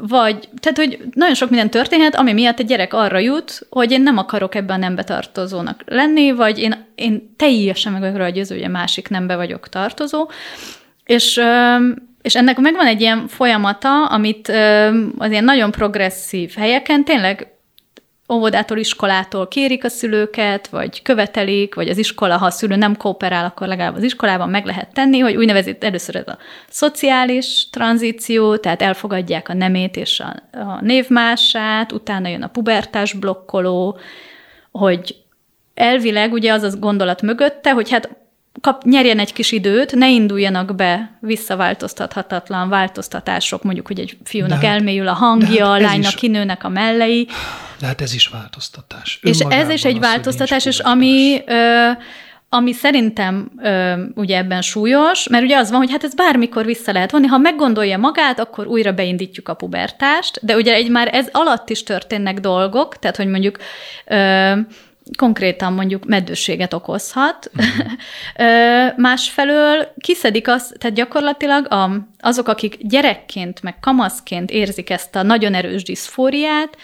vagy, 0.00 0.48
tehát, 0.60 0.76
hogy 0.76 0.98
nagyon 1.12 1.34
sok 1.34 1.48
minden 1.48 1.70
történhet, 1.70 2.14
ami 2.14 2.32
miatt 2.32 2.58
egy 2.58 2.66
gyerek 2.66 2.94
arra 2.94 3.18
jut, 3.18 3.66
hogy 3.70 3.92
én 3.92 4.02
nem 4.02 4.18
akarok 4.18 4.54
ebben 4.54 4.76
a 4.76 4.78
nembe 4.78 5.04
tartozónak 5.04 5.82
lenni, 5.86 6.32
vagy 6.32 6.58
én, 6.58 6.86
én 6.94 7.34
teljesen 7.36 7.92
meg 7.92 8.00
vagyok 8.00 8.16
rá 8.16 8.30
hogy 8.48 8.70
másik 8.70 9.08
nembe 9.08 9.36
vagyok 9.36 9.68
tartozó, 9.68 10.30
és 11.04 11.40
és 12.22 12.36
ennek 12.36 12.58
megvan 12.58 12.86
egy 12.86 13.00
ilyen 13.00 13.28
folyamata, 13.28 14.06
amit 14.06 14.48
az 15.18 15.30
ilyen 15.30 15.44
nagyon 15.44 15.70
progresszív 15.70 16.54
helyeken 16.56 17.04
tényleg 17.04 17.55
óvodától, 18.32 18.78
iskolától 18.78 19.48
kérik 19.48 19.84
a 19.84 19.88
szülőket, 19.88 20.68
vagy 20.68 21.02
követelik, 21.02 21.74
vagy 21.74 21.88
az 21.88 21.98
iskola, 21.98 22.36
ha 22.36 22.46
a 22.46 22.50
szülő 22.50 22.76
nem 22.76 22.96
kooperál, 22.96 23.44
akkor 23.44 23.66
legalább 23.66 23.96
az 23.96 24.02
iskolában 24.02 24.48
meg 24.48 24.64
lehet 24.64 24.92
tenni, 24.92 25.18
hogy 25.18 25.36
úgynevezett 25.36 25.84
először 25.84 26.16
ez 26.16 26.28
a 26.28 26.38
szociális 26.68 27.70
tranzíció, 27.70 28.56
tehát 28.56 28.82
elfogadják 28.82 29.48
a 29.48 29.54
nemét 29.54 29.96
és 29.96 30.20
a, 30.20 30.58
a 30.58 30.78
névmását, 30.80 31.92
utána 31.92 32.28
jön 32.28 32.42
a 32.42 32.48
pubertás 32.48 33.12
blokkoló, 33.12 33.98
hogy 34.70 35.16
elvileg 35.74 36.32
ugye 36.32 36.52
az 36.52 36.62
az 36.62 36.78
gondolat 36.78 37.22
mögötte, 37.22 37.72
hogy 37.72 37.90
hát 37.90 38.16
kap, 38.60 38.84
nyerjen 38.84 39.18
egy 39.18 39.32
kis 39.32 39.52
időt, 39.52 39.94
ne 39.94 40.10
induljanak 40.10 40.74
be 40.74 41.18
visszaváltoztathatatlan 41.20 42.68
változtatások, 42.68 43.62
mondjuk, 43.62 43.86
hogy 43.86 44.00
egy 44.00 44.16
fiúnak 44.24 44.62
hát, 44.62 44.74
elmélyül 44.74 45.08
a 45.08 45.12
hangja, 45.12 45.66
hát 45.66 45.80
a 45.80 45.82
lánynak 45.82 46.12
is, 46.12 46.14
kinőnek 46.14 46.64
a 46.64 46.68
mellei. 46.68 47.28
De 47.78 47.86
hát 47.86 48.00
ez 48.00 48.14
is 48.14 48.26
változtatás. 48.28 49.18
És 49.22 49.38
ez 49.38 49.68
is 49.68 49.84
egy 49.84 49.94
az, 49.94 50.00
változtatás, 50.00 50.64
és 50.64 50.78
ami... 50.78 51.42
Ö, 51.46 51.90
ami 52.48 52.72
szerintem 52.72 53.50
ö, 53.62 53.92
ugye 54.14 54.36
ebben 54.36 54.62
súlyos, 54.62 55.28
mert 55.28 55.44
ugye 55.44 55.56
az 55.56 55.70
van, 55.70 55.78
hogy 55.78 55.90
hát 55.90 56.04
ez 56.04 56.14
bármikor 56.14 56.64
vissza 56.64 56.92
lehet 56.92 57.10
vonni, 57.10 57.26
ha 57.26 57.38
meggondolja 57.38 57.98
magát, 57.98 58.38
akkor 58.38 58.66
újra 58.66 58.92
beindítjuk 58.92 59.48
a 59.48 59.54
pubertást, 59.54 60.38
de 60.42 60.56
ugye 60.56 60.74
egy 60.74 60.90
már 60.90 61.14
ez 61.14 61.28
alatt 61.32 61.70
is 61.70 61.82
történnek 61.82 62.40
dolgok, 62.40 62.98
tehát 62.98 63.16
hogy 63.16 63.26
mondjuk 63.26 63.58
ö, 64.06 64.52
konkrétan 65.16 65.72
mondjuk 65.72 66.04
meddőséget 66.04 66.74
okozhat. 66.74 67.50
Uh-huh. 68.38 68.96
Másfelől 68.96 69.92
kiszedik 70.00 70.48
azt, 70.48 70.78
tehát 70.78 70.96
gyakorlatilag 70.96 71.72
a, 71.72 71.90
azok, 72.20 72.48
akik 72.48 72.76
gyerekként, 72.80 73.62
meg 73.62 73.80
kamaszként 73.80 74.50
érzik 74.50 74.90
ezt 74.90 75.16
a 75.16 75.22
nagyon 75.22 75.54
erős 75.54 75.82
diszfóriát, 75.82 76.76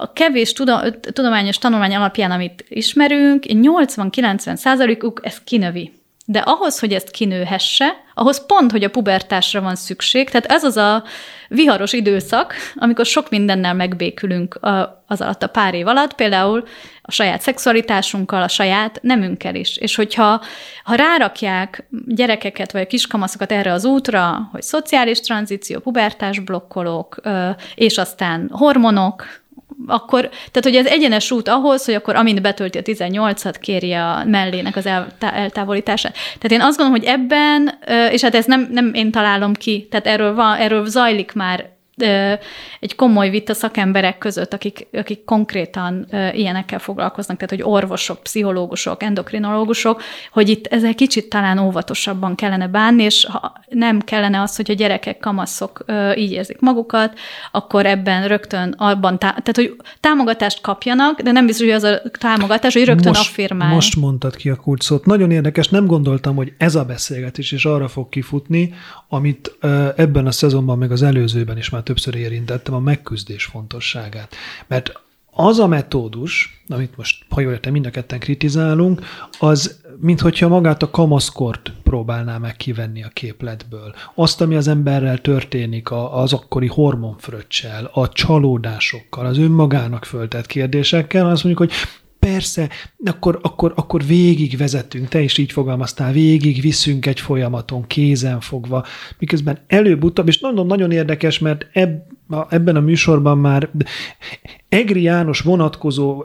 a 0.00 0.12
kevés 0.12 0.52
tudományos 1.00 1.58
tanulmány 1.58 1.94
alapján, 1.94 2.30
amit 2.30 2.64
ismerünk, 2.68 3.44
80-90 3.46 4.54
százalékuk 4.54 5.20
ezt 5.22 5.44
kinövi. 5.44 5.92
De 6.24 6.38
ahhoz, 6.38 6.78
hogy 6.78 6.92
ezt 6.92 7.10
kinőhesse, 7.10 7.96
ahhoz 8.14 8.46
pont, 8.46 8.70
hogy 8.70 8.84
a 8.84 8.90
pubertásra 8.90 9.60
van 9.60 9.74
szükség, 9.74 10.30
tehát 10.30 10.46
ez 10.46 10.64
az 10.64 10.76
a 10.76 11.04
viharos 11.48 11.92
időszak, 11.92 12.54
amikor 12.74 13.06
sok 13.06 13.30
mindennel 13.30 13.74
megbékülünk 13.74 14.58
az 15.06 15.20
alatt 15.20 15.42
a 15.42 15.46
pár 15.46 15.74
év 15.74 15.86
alatt, 15.86 16.14
például 16.14 16.64
a 17.02 17.10
saját 17.10 17.40
szexualitásunkkal, 17.40 18.42
a 18.42 18.48
saját 18.48 18.98
nemünkkel 19.02 19.54
is. 19.54 19.76
És 19.76 19.94
hogyha 19.94 20.42
ha 20.84 20.94
rárakják 20.94 21.86
gyerekeket 22.06 22.72
vagy 22.72 22.86
kiskamaszokat 22.86 23.52
erre 23.52 23.72
az 23.72 23.84
útra, 23.84 24.48
hogy 24.52 24.62
szociális 24.62 25.20
tranzíció, 25.20 25.78
pubertás 25.78 26.38
blokkolók, 26.38 27.20
és 27.74 27.98
aztán 27.98 28.48
hormonok, 28.52 29.39
akkor, 29.86 30.20
tehát 30.28 30.62
hogy 30.62 30.76
ez 30.76 30.86
egyenes 30.86 31.30
út 31.30 31.48
ahhoz, 31.48 31.84
hogy 31.84 31.94
akkor 31.94 32.16
amint 32.16 32.42
betölti 32.42 32.78
a 32.78 32.82
18-at, 32.82 33.54
kérje 33.60 34.04
a 34.04 34.24
mellének 34.24 34.76
az 34.76 34.88
eltávolítását. 35.20 36.12
Tehát 36.12 36.50
én 36.50 36.60
azt 36.60 36.78
gondolom, 36.78 37.00
hogy 37.00 37.10
ebben, 37.10 37.78
és 38.10 38.22
hát 38.22 38.34
ez 38.34 38.44
nem, 38.44 38.68
nem 38.72 38.90
én 38.94 39.10
találom 39.10 39.54
ki, 39.54 39.86
tehát 39.90 40.06
erről, 40.06 40.34
van, 40.34 40.56
erről 40.56 40.86
zajlik 40.86 41.32
már 41.32 41.78
egy 42.80 42.94
komoly 42.96 43.30
vita 43.30 43.54
szakemberek 43.54 44.18
között, 44.18 44.52
akik, 44.52 44.86
akik 44.92 45.24
konkrétan 45.24 46.06
ilyenekkel 46.32 46.78
foglalkoznak, 46.78 47.36
tehát 47.36 47.64
hogy 47.64 47.72
orvosok, 47.74 48.22
pszichológusok, 48.22 49.02
endokrinológusok, 49.02 50.02
hogy 50.32 50.48
itt 50.48 50.66
ezzel 50.66 50.94
kicsit 50.94 51.28
talán 51.28 51.58
óvatosabban 51.58 52.34
kellene 52.34 52.68
bánni, 52.68 53.02
és 53.02 53.26
ha 53.30 53.52
nem 53.68 54.00
kellene 54.00 54.40
az, 54.40 54.56
hogy 54.56 54.70
a 54.70 54.74
gyerekek, 54.74 55.18
kamaszok 55.18 55.84
így 56.16 56.32
érzik 56.32 56.60
magukat, 56.60 57.18
akkor 57.52 57.86
ebben 57.86 58.28
rögtön 58.28 58.74
abban, 58.78 59.18
tá- 59.18 59.42
tehát 59.42 59.56
hogy 59.56 59.76
támogatást 60.00 60.60
kapjanak, 60.60 61.20
de 61.20 61.32
nem 61.32 61.46
biztos, 61.46 61.66
hogy 61.66 61.74
az 61.74 61.82
a 61.82 62.02
támogatás, 62.18 62.72
hogy 62.72 62.84
rögtön 62.84 63.08
most, 63.08 63.28
affirmál. 63.28 63.74
Most 63.74 63.96
mondtad 63.96 64.36
ki 64.36 64.50
a 64.50 64.56
kulcsot. 64.56 65.06
Nagyon 65.06 65.30
érdekes, 65.30 65.68
nem 65.68 65.86
gondoltam, 65.86 66.36
hogy 66.36 66.52
ez 66.58 66.74
a 66.74 66.84
beszélgetés 66.84 67.52
is 67.52 67.64
arra 67.64 67.88
fog 67.88 68.08
kifutni, 68.08 68.74
amit 69.08 69.56
ebben 69.96 70.26
a 70.26 70.30
szezonban, 70.30 70.78
meg 70.78 70.90
az 70.92 71.02
előzőben 71.02 71.56
is 71.56 71.70
már 71.70 71.82
többször 71.90 72.14
érintettem, 72.14 72.74
a 72.74 72.78
megküzdés 72.78 73.44
fontosságát. 73.44 74.34
Mert 74.66 74.92
az 75.30 75.58
a 75.58 75.66
metódus, 75.66 76.62
amit 76.68 76.96
most, 76.96 77.24
ha 77.28 77.40
jól 77.40 77.52
értem, 77.52 77.72
mind 77.72 77.86
a 77.86 77.90
ketten 77.90 78.18
kritizálunk, 78.18 79.00
az, 79.38 79.80
minthogyha 80.00 80.48
magát 80.48 80.82
a 80.82 80.90
kamaszkort 80.90 81.72
próbálná 81.82 82.38
meg 82.38 82.56
kivenni 82.56 83.02
a 83.02 83.08
képletből. 83.08 83.94
Azt, 84.14 84.40
ami 84.40 84.54
az 84.56 84.68
emberrel 84.68 85.18
történik, 85.18 85.90
az 85.90 86.32
akkori 86.32 86.66
hormonfröccsel, 86.66 87.90
a 87.92 88.08
csalódásokkal, 88.08 89.26
az 89.26 89.38
önmagának 89.38 90.04
föltett 90.04 90.46
kérdésekkel, 90.46 91.30
azt 91.30 91.44
mondjuk, 91.44 91.68
hogy 91.68 91.78
persze, 92.32 92.68
akkor, 93.04 93.38
akkor, 93.42 93.72
akkor 93.76 94.04
végig 94.04 94.56
vezetünk, 94.56 95.08
te 95.08 95.20
is 95.20 95.38
így 95.38 95.52
fogalmaztál, 95.52 96.12
végig 96.12 96.60
viszünk 96.60 97.06
egy 97.06 97.20
folyamaton, 97.20 97.86
kézen 97.86 98.40
fogva, 98.40 98.84
miközben 99.18 99.58
előbb-utóbb, 99.66 100.28
és 100.28 100.40
mondom, 100.40 100.66
nagyon 100.66 100.90
érdekes, 100.90 101.38
mert 101.38 101.66
ebb, 101.72 102.06
ebben 102.48 102.76
a 102.76 102.80
műsorban 102.80 103.38
már 103.38 103.70
Egri 104.68 105.02
János 105.02 105.40
vonatkozó 105.40 106.24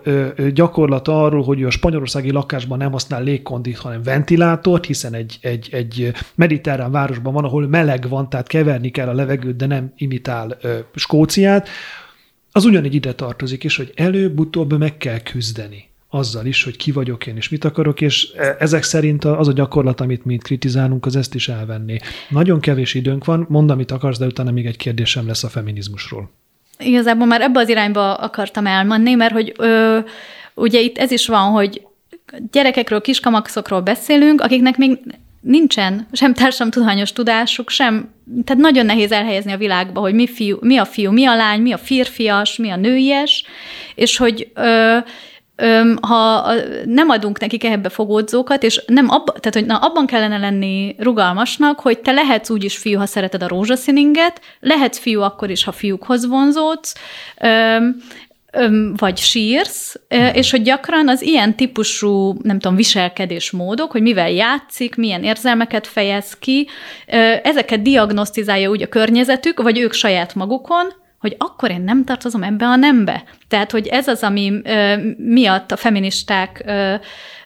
gyakorlata 0.54 1.24
arról, 1.24 1.44
hogy 1.44 1.64
a 1.64 1.70
spanyolországi 1.70 2.32
lakásban 2.32 2.78
nem 2.78 2.92
használ 2.92 3.24
légkondit, 3.24 3.78
hanem 3.78 4.04
ventilátort, 4.04 4.86
hiszen 4.86 5.14
egy, 5.14 5.38
egy, 5.42 5.70
egy 5.72 6.12
mediterrán 6.36 6.92
városban 6.92 7.34
van, 7.34 7.44
ahol 7.44 7.68
meleg 7.68 8.10
van, 8.10 8.30
tehát 8.30 8.48
keverni 8.48 8.92
kell 8.92 9.08
a 9.08 9.14
levegőt, 9.14 9.56
de 9.56 9.66
nem 9.66 9.94
imitál 9.96 10.58
Skóciát, 10.96 11.70
az 12.52 12.66
ugyanígy 12.66 12.96
ide 12.96 13.14
tartozik, 13.14 13.64
és 13.64 13.78
hogy 13.78 13.92
előbb-utóbb 13.96 14.78
meg 14.78 14.98
kell 14.98 15.20
küzdeni 15.20 15.94
azzal 16.16 16.46
is, 16.46 16.64
hogy 16.64 16.78
ki 16.78 16.92
vagyok 16.92 17.28
én, 17.28 17.36
és 17.36 17.50
mit 17.50 17.64
akarok, 17.64 18.02
és 18.02 18.32
e, 18.38 18.56
ezek 18.60 18.84
szerint 18.84 19.26
az 19.26 19.48
a 19.48 19.54
gyakorlat, 19.54 20.02
amit 20.02 20.26
mi 20.26 20.38
kritizálunk, 20.38 21.06
az 21.06 21.16
ezt 21.16 21.36
is 21.36 21.50
elvenni. 21.50 22.00
Nagyon 22.30 22.60
kevés 22.60 22.94
időnk 22.94 23.26
van, 23.26 23.46
mondd, 23.50 23.72
amit 23.72 23.92
akarsz, 23.92 24.18
de 24.18 24.26
utána 24.26 24.52
még 24.52 24.66
egy 24.66 24.78
kérdésem 24.78 25.28
lesz 25.28 25.44
a 25.44 25.50
feminizmusról. 25.50 26.30
Igazából 26.80 27.28
már 27.28 27.42
ebbe 27.42 27.60
az 27.60 27.70
irányba 27.70 28.14
akartam 28.14 28.66
elmenni, 28.68 29.14
mert 29.14 29.34
hogy 29.34 29.54
ö, 29.58 30.00
ugye 30.54 30.80
itt 30.80 30.98
ez 30.98 31.12
is 31.12 31.28
van, 31.28 31.52
hogy 31.52 31.82
gyerekekről, 32.52 33.02
kiskamakszokról 33.02 33.82
beszélünk, 33.82 34.42
akiknek 34.42 34.78
még 34.78 35.00
nincsen 35.42 36.08
sem 36.12 36.34
társadalomtudományos 36.34 37.12
tudásuk, 37.12 37.70
sem, 37.70 38.10
tehát 38.44 38.62
nagyon 38.62 38.86
nehéz 38.86 39.12
elhelyezni 39.12 39.52
a 39.52 39.58
világba, 39.58 40.00
hogy 40.00 40.14
mi, 40.14 40.28
fiú, 40.28 40.58
mi 40.62 40.78
a 40.78 40.86
fiú, 40.86 41.12
mi 41.12 41.26
a 41.26 41.36
lány, 41.36 41.62
mi 41.62 41.72
a 41.72 41.78
férfias, 41.78 42.58
mi 42.58 42.70
a 42.70 42.76
nőies, 42.76 43.44
és 43.96 44.18
hogy 44.18 44.52
ö, 44.54 44.98
ha 46.02 46.52
nem 46.86 47.10
adunk 47.10 47.40
nekik 47.40 47.64
ebbe 47.64 47.90
fogódzókat, 47.90 48.64
és 48.64 48.84
nem 48.88 49.10
abba, 49.10 49.32
tehát, 49.32 49.54
hogy 49.54 49.66
na, 49.66 49.78
abban 49.78 50.06
kellene 50.06 50.38
lenni 50.38 50.96
rugalmasnak, 51.00 51.80
hogy 51.80 52.00
te 52.00 52.12
lehetsz 52.12 52.50
úgy 52.50 52.64
is 52.64 52.78
fiú, 52.78 52.98
ha 52.98 53.06
szereted 53.06 53.44
a 53.44 53.48
rózsaszíninget, 53.48 54.42
lehetsz 54.60 55.00
fiú 55.00 55.22
akkor 55.22 55.50
is, 55.50 55.64
ha 55.64 55.72
fiúkhoz 55.72 56.28
vonzódsz, 56.28 56.96
vagy 58.96 59.18
sírsz, 59.18 60.00
és 60.34 60.52
hogy 60.52 60.62
gyakran 60.62 61.10
az 61.10 61.22
ilyen 61.22 61.56
típusú, 61.56 62.36
nem 62.42 62.60
tudom, 62.60 62.78
viselkedésmódok, 62.78 63.92
hogy 63.92 64.02
mivel 64.02 64.32
játszik, 64.32 64.96
milyen 64.96 65.24
érzelmeket 65.24 65.88
fejez 65.88 66.38
ki, 66.38 66.68
ezeket 67.44 67.82
diagnosztizálja 67.82 68.70
úgy 68.70 68.82
a 68.82 68.88
környezetük, 68.88 69.62
vagy 69.62 69.80
ők 69.80 69.94
saját 69.94 70.36
magukon, 70.36 70.94
hogy 71.26 71.36
akkor 71.38 71.72
én 71.72 71.82
nem 71.82 72.04
tartozom 72.04 72.44
ebbe 72.44 72.66
a 72.66 72.76
nembe. 72.76 73.24
Tehát, 73.48 73.72
hogy 73.72 73.88
ez 73.88 74.08
az, 74.08 74.24
ami 74.24 74.62
ö, 74.64 74.96
miatt 75.18 75.72
a 75.72 75.76
feministák 75.76 76.64
ö, 76.66 76.94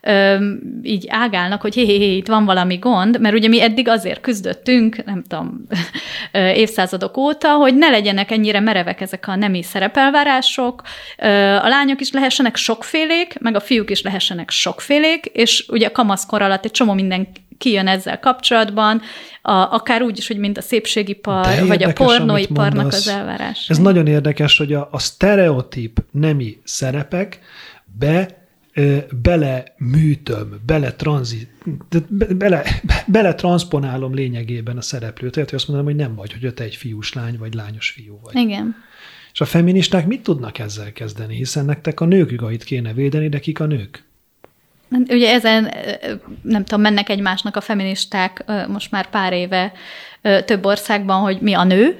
ö, 0.01 0.35
így 0.83 1.05
ágálnak, 1.09 1.61
hogy 1.61 1.73
hé, 1.73 1.85
hé, 1.85 1.97
hé, 1.97 2.15
itt 2.15 2.27
van 2.27 2.45
valami 2.45 2.77
gond, 2.77 3.19
mert 3.19 3.35
ugye 3.35 3.47
mi 3.47 3.61
eddig 3.61 3.87
azért 3.87 4.21
küzdöttünk, 4.21 5.03
nem 5.05 5.23
tudom, 5.23 5.61
ö, 6.31 6.49
évszázadok 6.49 7.17
óta, 7.17 7.53
hogy 7.53 7.75
ne 7.75 7.89
legyenek 7.89 8.31
ennyire 8.31 8.59
merevek 8.59 9.01
ezek 9.01 9.27
a 9.27 9.35
nemi 9.35 9.63
szerepelvárások, 9.63 10.81
ö, 11.17 11.27
a 11.55 11.67
lányok 11.67 12.01
is 12.01 12.11
lehessenek 12.11 12.55
sokfélék, 12.55 13.39
meg 13.39 13.55
a 13.55 13.59
fiúk 13.59 13.89
is 13.89 14.01
lehessenek 14.01 14.49
sokfélék, 14.49 15.25
és 15.25 15.65
ugye 15.69 15.87
a 15.87 15.91
kamaszkor 15.91 16.41
alatt 16.41 16.65
egy 16.65 16.71
csomó 16.71 16.93
minden 16.93 17.27
kijön 17.59 17.87
ezzel 17.87 18.19
kapcsolatban, 18.19 19.01
a, 19.41 19.51
akár 19.51 20.01
úgy 20.01 20.17
is, 20.17 20.27
hogy 20.27 20.37
mint 20.37 20.57
a 20.57 20.61
szépségipar, 20.61 21.45
De 21.45 21.65
vagy 21.65 21.83
a 21.83 21.93
pornóiparnak 21.93 22.87
az 22.87 23.07
elvárás. 23.07 23.69
Ez 23.69 23.77
nagyon 23.77 24.07
érdekes, 24.07 24.57
hogy 24.57 24.73
a, 24.73 24.87
a 24.91 24.99
sztereotíp 24.99 26.03
nemi 26.11 26.57
szerepek 26.63 27.39
be 27.99 28.37
bele 29.21 29.63
műtöm, 29.77 30.59
bele 30.65 30.93
tranzi, 30.93 31.47
bele, 32.37 32.63
bele 33.07 33.35
transponálom 33.35 34.13
lényegében 34.13 34.77
a 34.77 34.81
szereplőt. 34.81 35.31
Tehát, 35.31 35.49
hogy 35.49 35.59
azt 35.59 35.67
mondom, 35.67 35.85
hogy 35.85 35.95
nem 35.95 36.15
vagy, 36.15 36.35
hogy 36.39 36.53
te 36.53 36.63
egy 36.63 36.75
fiús 36.75 37.13
lány, 37.13 37.37
vagy 37.37 37.53
lányos 37.53 37.89
fiú 37.89 38.19
vagy. 38.23 38.35
Igen. 38.35 38.75
És 39.33 39.41
a 39.41 39.45
feministák 39.45 40.07
mit 40.07 40.23
tudnak 40.23 40.59
ezzel 40.59 40.91
kezdeni? 40.91 41.35
Hiszen 41.35 41.65
nektek 41.65 41.99
a 41.99 42.05
nők 42.05 42.31
jogait 42.31 42.63
kéne 42.63 42.93
védeni, 42.93 43.29
de 43.29 43.39
kik 43.39 43.59
a 43.59 43.65
nők? 43.65 44.03
Ugye 45.09 45.33
ezen, 45.33 45.73
nem 46.41 46.63
tudom, 46.63 46.81
mennek 46.81 47.09
egymásnak 47.09 47.55
a 47.55 47.61
feministák 47.61 48.43
most 48.67 48.91
már 48.91 49.09
pár 49.09 49.33
éve 49.33 49.71
több 50.45 50.65
országban, 50.65 51.21
hogy 51.21 51.37
mi 51.41 51.53
a 51.53 51.63
nő. 51.63 51.99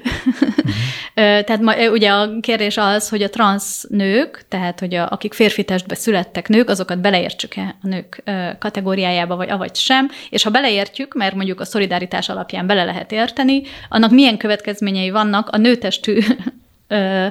Uh-huh. 1.16 1.44
tehát 1.44 1.60
ma, 1.60 1.90
ugye 1.90 2.10
a 2.10 2.40
kérdés 2.40 2.76
az, 2.76 3.08
hogy 3.08 3.22
a 3.22 3.30
transz 3.30 3.86
nők, 3.88 4.44
tehát 4.48 4.80
hogy 4.80 4.94
a, 4.94 5.08
akik 5.10 5.32
férfi 5.32 5.64
testbe 5.64 5.94
születtek 5.94 6.48
nők, 6.48 6.68
azokat 6.68 7.00
beleértsük-e 7.00 7.76
a 7.82 7.86
nők 7.86 8.22
kategóriájába, 8.58 9.36
vagy 9.36 9.50
avagy 9.50 9.76
sem, 9.76 10.10
és 10.30 10.42
ha 10.42 10.50
beleértjük, 10.50 11.14
mert 11.14 11.34
mondjuk 11.34 11.60
a 11.60 11.64
szolidaritás 11.64 12.28
alapján 12.28 12.66
bele 12.66 12.84
lehet 12.84 13.12
érteni, 13.12 13.62
annak 13.88 14.10
milyen 14.10 14.36
következményei 14.36 15.10
vannak 15.10 15.48
a 15.48 15.56
nőtestű 15.56 16.18
ö, 16.88 17.26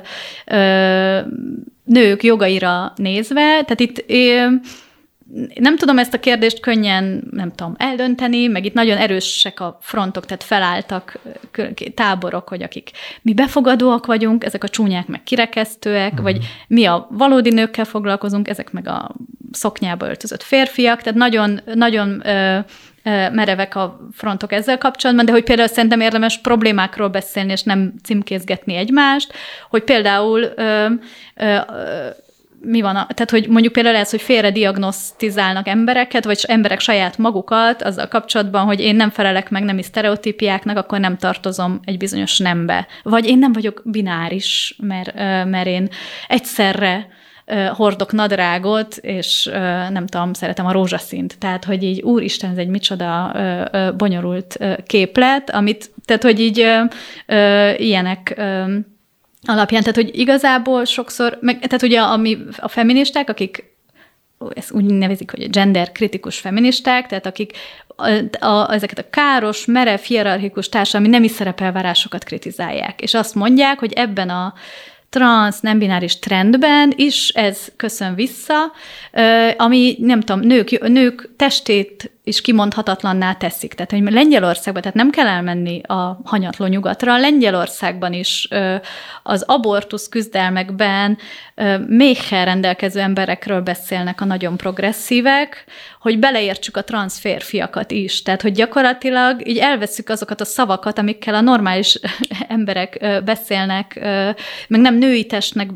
ö, 0.46 1.20
nők 1.84 2.24
jogaira 2.24 2.94
nézve, 2.96 3.42
tehát 3.42 3.80
itt 3.80 4.04
ö, 4.08 4.48
nem 5.56 5.78
tudom 5.78 5.98
ezt 5.98 6.14
a 6.14 6.20
kérdést 6.20 6.60
könnyen, 6.60 7.28
nem 7.32 7.52
tudom, 7.56 7.76
eldönteni, 7.78 8.48
meg 8.48 8.66
itt 8.66 8.74
nagyon 8.74 8.98
erősek 8.98 9.60
a 9.60 9.78
frontok, 9.82 10.26
tehát 10.26 10.44
felálltak 10.44 11.20
táborok, 11.94 12.48
hogy 12.48 12.64
akik 12.64 12.92
mi 13.22 13.34
befogadóak 13.34 14.06
vagyunk, 14.06 14.44
ezek 14.44 14.64
a 14.64 14.70
csúnyák 14.70 15.08
meg 15.08 15.24
kirekesztőek, 15.24 16.12
uh-huh. 16.12 16.24
vagy 16.24 16.38
mi 16.68 16.86
a 16.86 17.08
valódi 17.12 17.50
nőkkel 17.50 17.86
foglalkozunk, 17.86 18.48
ezek 18.48 18.72
meg 18.72 18.88
a 18.88 19.16
szoknyába 19.52 20.08
öltözött 20.08 20.44
férfiak, 20.44 21.02
tehát 21.02 21.20
nagyon, 21.20 21.62
nagyon 21.74 22.28
ö, 22.28 22.60
merevek 23.32 23.76
a 23.76 24.10
frontok 24.14 24.52
ezzel 24.52 24.78
kapcsolatban, 24.78 25.26
de 25.26 25.32
hogy 25.32 25.44
például 25.44 25.68
szerintem 25.68 26.02
érdemes 26.02 26.38
problémákról 26.38 27.08
beszélni, 27.08 27.52
és 27.52 27.64
nem 27.64 27.94
címkézgetni 28.04 28.76
egymást, 28.76 29.34
hogy 29.70 29.84
például 29.84 30.42
ö, 30.56 30.88
ö, 31.36 31.58
mi 32.62 32.82
van, 32.82 32.96
a, 32.96 33.08
tehát 33.14 33.32
hogy 33.32 33.48
mondjuk 33.48 33.74
például 33.74 33.96
ez, 33.96 34.10
hogy 34.10 34.22
félre 34.22 34.52
diagnosztizálnak 34.52 35.68
embereket, 35.68 36.26
vagy 36.26 36.44
emberek 36.48 36.80
saját 36.80 37.18
magukat 37.18 37.82
azzal 37.82 38.08
kapcsolatban, 38.08 38.66
hogy 38.66 38.80
én 38.80 38.96
nem 38.96 39.10
felelek 39.10 39.50
meg 39.50 39.64
nemi 39.64 39.84
sztereotípiáknak, 39.84 40.78
akkor 40.78 41.00
nem 41.00 41.18
tartozom 41.18 41.80
egy 41.84 41.98
bizonyos 41.98 42.38
nembe. 42.38 42.88
Vagy 43.04 43.26
én 43.26 43.38
nem 43.38 43.54
vagyok 43.54 43.82
bináris, 43.86 44.76
mert, 44.82 45.14
mert 45.46 45.68
én 45.68 45.90
egyszerre 46.28 47.08
hordok 47.74 48.12
nadrágot, 48.12 48.96
és 48.96 49.50
nem 49.90 50.08
tudom, 50.08 50.34
szeretem 50.34 50.66
a 50.66 50.72
rózsaszínt. 50.72 51.38
Tehát, 51.38 51.66
hogy 51.66 51.84
így, 51.84 52.02
úristen, 52.02 52.52
ez 52.52 52.58
egy 52.58 52.68
micsoda 52.68 53.36
bonyolult 53.98 54.60
képlet, 54.86 55.50
amit, 55.50 55.92
tehát, 56.06 56.24
hogy 56.24 56.40
így 56.40 56.58
ilyenek 57.78 58.42
alapján. 59.46 59.82
Tehát, 59.82 59.96
hogy 59.96 60.20
igazából 60.20 60.86
sokszor, 60.86 61.38
meg, 61.42 61.60
tehát 61.60 61.82
ugye 61.82 62.02
ami 62.02 62.38
a 62.58 62.68
feministák, 62.68 63.30
akik 63.30 63.78
ezt 64.54 64.72
úgy 64.72 64.84
nevezik, 64.86 65.32
hogy 65.32 65.50
gender 65.50 65.92
kritikus 65.92 66.40
feministák, 66.40 67.08
tehát 67.08 67.26
akik 67.26 67.58
a, 67.96 68.46
a, 68.46 68.74
ezeket 68.74 69.00
a 69.00 69.10
káros, 69.10 69.66
merev, 69.66 70.00
hierarchikus 70.00 70.70
társadalmi 70.70 71.08
nemi 71.08 71.28
szerepelvárásokat 71.28 72.24
kritizálják. 72.24 73.02
És 73.02 73.14
azt 73.14 73.36
mondják, 73.36 73.80
hogy 73.80 73.94
ebben 73.94 74.30
a 74.30 74.54
trans, 75.10 75.60
nem 75.60 75.80
bináris 75.80 76.20
trendben 76.20 76.94
is 76.96 77.30
ez 77.30 77.68
köszön 77.76 78.16
vissza, 78.16 78.72
ami 79.58 79.96
nem 80.00 80.20
tudom, 80.20 80.42
nők, 80.42 80.88
nők 80.88 81.30
testét 81.36 82.12
is 82.30 82.42
kimondhatatlanná 82.42 83.34
teszik. 83.34 83.74
Tehát, 83.74 83.92
hogy 83.92 84.14
Lengyelországban, 84.14 84.82
tehát 84.82 84.98
nem 84.98 85.10
kell 85.10 85.28
elmenni 85.28 85.82
a 85.82 86.20
hanyatló 86.24 86.66
nyugatra, 86.66 87.18
Lengyelországban 87.18 88.14
is 88.14 88.48
az 89.24 89.44
abortusz 89.48 90.10
küzdelmekben 90.10 91.18
méhkel 91.88 92.46
rendelkező 92.46 93.00
emberekről 93.00 93.62
beszélnek 93.62 94.22
a 94.22 94.26
nagyon 94.26 94.58
progresszívek, 94.58 95.66
hogy 96.00 96.20
beleértsük 96.20 96.78
a 96.78 96.84
transz 96.84 97.20
férfiakat 97.20 97.92
is. 97.92 98.22
Tehát, 98.22 98.42
hogy 98.42 98.52
gyakorlatilag 98.52 99.48
így 99.48 99.58
elveszük 99.58 100.10
azokat 100.10 100.42
a 100.42 100.46
szavakat, 100.46 100.98
amikkel 100.98 101.34
a 101.34 101.42
normális 101.42 102.00
emberek 102.48 103.22
beszélnek, 103.26 104.00
meg 104.68 104.82
nem 104.82 104.98
női 104.98 105.26
testnek 105.26 105.70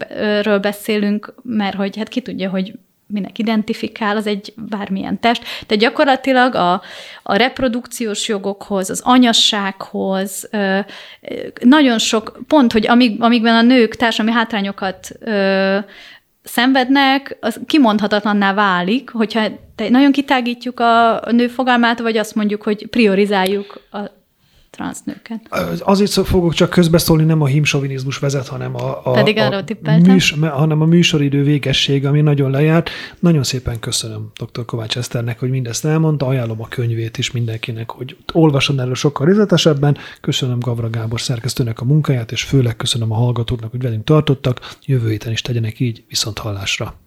beszélünk, 0.61 1.33
mert 1.43 1.75
hogy 1.75 1.97
hát 1.97 2.07
ki 2.07 2.21
tudja, 2.21 2.49
hogy 2.49 2.73
minek 3.13 3.39
identifikál, 3.39 4.17
az 4.17 4.27
egy 4.27 4.53
bármilyen 4.55 5.19
test. 5.19 5.43
Tehát 5.43 5.83
gyakorlatilag 5.83 6.55
a, 6.55 6.81
a 7.23 7.35
reprodukciós 7.35 8.27
jogokhoz, 8.27 8.89
az 8.89 9.01
anyassághoz, 9.03 10.49
nagyon 11.61 11.97
sok 11.97 12.39
pont, 12.47 12.71
hogy 12.71 12.87
amíg, 12.87 13.21
amígben 13.21 13.55
a 13.55 13.61
nők 13.61 13.95
társadalmi 13.95 14.39
hátrányokat 14.39 15.11
szenvednek, 16.43 17.37
az 17.39 17.59
kimondhatatlanná 17.65 18.53
válik, 18.53 19.09
hogyha 19.09 19.47
nagyon 19.89 20.11
kitágítjuk 20.11 20.79
a 20.79 21.21
nő 21.31 21.47
fogalmát, 21.47 21.99
vagy 21.99 22.17
azt 22.17 22.35
mondjuk, 22.35 22.63
hogy 22.63 22.87
priorizáljuk 22.87 23.81
a 23.91 23.99
transznőket. 24.75 25.41
Azért 25.79 26.11
fogok 26.11 26.53
csak 26.53 26.69
közbeszólni, 26.69 27.23
nem 27.23 27.41
a 27.41 27.45
himsovinizmus 27.45 28.17
vezet, 28.17 28.47
hanem 28.47 28.75
a, 28.75 29.01
a, 29.03 29.11
Pedig 29.11 29.37
a, 29.37 29.63
műs, 29.83 30.35
hanem 30.41 30.81
a 30.81 30.85
műsoridő 30.85 31.43
végesség, 31.43 32.05
ami 32.05 32.21
nagyon 32.21 32.51
lejárt. 32.51 32.89
Nagyon 33.19 33.43
szépen 33.43 33.79
köszönöm 33.79 34.31
dr. 34.35 34.65
Kovács 34.65 34.97
Eszternek, 34.97 35.39
hogy 35.39 35.49
mindezt 35.49 35.85
elmondta. 35.85 36.25
Ajánlom 36.25 36.61
a 36.61 36.67
könyvét 36.67 37.17
is 37.17 37.31
mindenkinek, 37.31 37.89
hogy 37.89 38.17
olvasson 38.33 38.79
erről 38.79 38.95
sokkal 38.95 39.25
részletesebben. 39.25 39.97
Köszönöm 40.21 40.59
Gavra 40.59 40.89
Gábor 40.89 41.21
szerkesztőnek 41.21 41.81
a 41.81 41.85
munkáját, 41.85 42.31
és 42.31 42.43
főleg 42.43 42.75
köszönöm 42.75 43.11
a 43.11 43.15
hallgatóknak, 43.15 43.71
hogy 43.71 43.81
velünk 43.81 44.03
tartottak. 44.03 44.75
Jövő 44.85 45.09
héten 45.09 45.31
is 45.31 45.41
tegyenek 45.41 45.79
így, 45.79 46.03
viszont 46.07 46.37
hallásra. 46.37 47.02